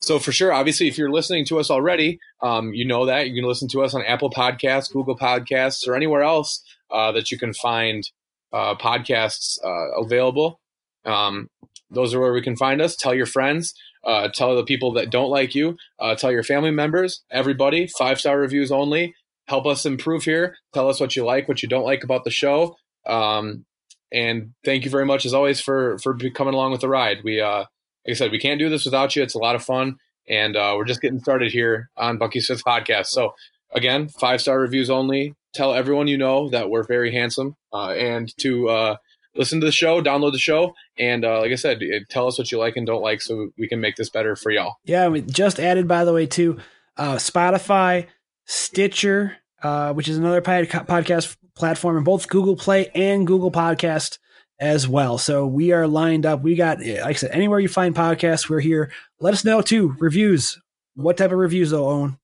So, 0.00 0.20
for 0.20 0.30
sure, 0.30 0.52
obviously, 0.52 0.86
if 0.86 0.96
you're 0.96 1.10
listening 1.10 1.44
to 1.46 1.58
us 1.58 1.70
already, 1.70 2.20
um, 2.40 2.72
you 2.72 2.84
know 2.84 3.06
that 3.06 3.28
you 3.28 3.40
can 3.40 3.48
listen 3.48 3.68
to 3.68 3.82
us 3.82 3.92
on 3.94 4.04
Apple 4.04 4.30
Podcasts, 4.30 4.92
Google 4.92 5.16
Podcasts, 5.16 5.88
or 5.88 5.96
anywhere 5.96 6.22
else 6.22 6.62
uh, 6.92 7.10
that 7.12 7.32
you 7.32 7.38
can 7.38 7.52
find 7.52 8.08
uh, 8.52 8.76
podcasts 8.76 9.58
uh, 9.64 10.00
available. 10.00 10.60
Um, 11.04 11.48
those 11.90 12.14
are 12.14 12.20
where 12.20 12.32
we 12.32 12.42
can 12.42 12.56
find 12.56 12.80
us. 12.80 12.94
Tell 12.94 13.14
your 13.14 13.26
friends. 13.26 13.74
Uh, 14.04 14.28
tell 14.28 14.56
the 14.56 14.64
people 14.64 14.92
that 14.92 15.10
don't 15.10 15.30
like 15.30 15.54
you. 15.54 15.76
Uh, 15.98 16.14
tell 16.14 16.32
your 16.32 16.42
family 16.42 16.70
members. 16.70 17.22
Everybody. 17.30 17.86
Five 17.86 18.20
star 18.20 18.38
reviews 18.38 18.72
only. 18.72 19.14
Help 19.46 19.66
us 19.66 19.84
improve 19.84 20.24
here. 20.24 20.56
Tell 20.72 20.88
us 20.88 21.00
what 21.00 21.16
you 21.16 21.24
like, 21.24 21.48
what 21.48 21.62
you 21.62 21.68
don't 21.68 21.84
like 21.84 22.04
about 22.04 22.24
the 22.24 22.30
show. 22.30 22.76
Um, 23.06 23.64
and 24.12 24.52
thank 24.64 24.84
you 24.84 24.90
very 24.90 25.04
much, 25.04 25.24
as 25.24 25.34
always, 25.34 25.60
for 25.60 25.98
for 25.98 26.16
coming 26.34 26.54
along 26.54 26.72
with 26.72 26.80
the 26.80 26.88
ride. 26.88 27.18
We, 27.24 27.40
uh, 27.40 27.58
like 27.58 27.68
I 28.08 28.12
said, 28.14 28.32
we 28.32 28.38
can't 28.38 28.58
do 28.58 28.68
this 28.68 28.84
without 28.84 29.14
you. 29.14 29.22
It's 29.22 29.34
a 29.34 29.38
lot 29.38 29.54
of 29.54 29.62
fun, 29.62 29.96
and 30.28 30.56
uh, 30.56 30.74
we're 30.76 30.84
just 30.84 31.00
getting 31.00 31.20
started 31.20 31.52
here 31.52 31.90
on 31.96 32.18
Bucky 32.18 32.40
Fifth 32.40 32.64
Podcast. 32.64 33.06
So 33.06 33.34
again, 33.72 34.08
five 34.08 34.40
star 34.40 34.58
reviews 34.58 34.90
only. 34.90 35.34
Tell 35.52 35.74
everyone 35.74 36.08
you 36.08 36.18
know 36.18 36.48
that 36.50 36.70
we're 36.70 36.84
very 36.84 37.12
handsome, 37.12 37.56
uh, 37.72 37.90
and 37.90 38.36
to 38.38 38.68
uh, 38.68 38.96
listen 39.34 39.60
to 39.60 39.66
the 39.66 39.72
show, 39.72 40.02
download 40.02 40.32
the 40.32 40.38
show, 40.38 40.74
and 40.98 41.24
uh, 41.24 41.40
like 41.40 41.52
I 41.52 41.56
said, 41.56 41.80
tell 42.08 42.26
us 42.26 42.38
what 42.38 42.50
you 42.50 42.58
like 42.58 42.76
and 42.76 42.86
don't 42.86 43.02
like, 43.02 43.22
so 43.22 43.50
we 43.58 43.68
can 43.68 43.80
make 43.80 43.96
this 43.96 44.10
better 44.10 44.36
for 44.36 44.50
y'all. 44.50 44.76
Yeah, 44.84 45.08
we 45.08 45.22
just 45.22 45.60
added, 45.60 45.86
by 45.86 46.04
the 46.04 46.12
way, 46.12 46.26
to 46.26 46.58
uh, 46.96 47.16
Spotify, 47.16 48.06
Stitcher, 48.46 49.36
uh, 49.62 49.92
which 49.92 50.08
is 50.08 50.18
another 50.18 50.42
podcast 50.42 51.36
platform, 51.54 51.96
and 51.96 52.04
both 52.04 52.28
Google 52.28 52.56
Play 52.56 52.90
and 52.94 53.26
Google 53.26 53.50
Podcast 53.50 54.18
as 54.58 54.86
well. 54.86 55.16
So 55.16 55.46
we 55.46 55.72
are 55.72 55.86
lined 55.86 56.26
up. 56.26 56.42
We 56.42 56.54
got, 56.54 56.80
like 56.80 57.00
I 57.02 57.12
said, 57.12 57.30
anywhere 57.30 57.60
you 57.60 57.68
find 57.68 57.94
podcasts, 57.94 58.48
we're 58.48 58.60
here. 58.60 58.92
Let 59.18 59.32
us 59.32 59.44
know 59.44 59.62
too. 59.62 59.96
Reviews. 59.98 60.60
What 60.94 61.16
type 61.16 61.32
of 61.32 61.38
reviews 61.38 61.70
though, 61.70 61.88
Owen? 61.88 62.18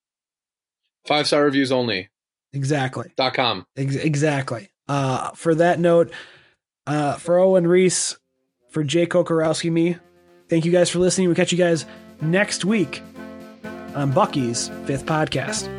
Five 1.06 1.26
star 1.26 1.44
reviews 1.44 1.72
only. 1.72 2.10
Exactly. 2.52 3.12
Dot 3.16 3.34
com. 3.34 3.66
Ex- 3.76 3.96
exactly. 3.96 4.70
Uh, 4.88 5.30
for 5.30 5.54
that 5.54 5.78
note, 5.78 6.12
uh, 6.86 7.14
for 7.16 7.38
Owen 7.38 7.64
Riese, 7.64 8.16
for 8.70 8.84
Jay 8.84 9.06
Kocorowski, 9.06 9.70
me, 9.70 9.96
thank 10.48 10.64
you 10.64 10.72
guys 10.72 10.90
for 10.90 10.98
listening. 10.98 11.28
We'll 11.28 11.36
catch 11.36 11.52
you 11.52 11.58
guys 11.58 11.86
next 12.20 12.64
week 12.64 13.02
on 13.94 14.12
Bucky's 14.12 14.68
fifth 14.84 15.06
podcast. 15.06 15.75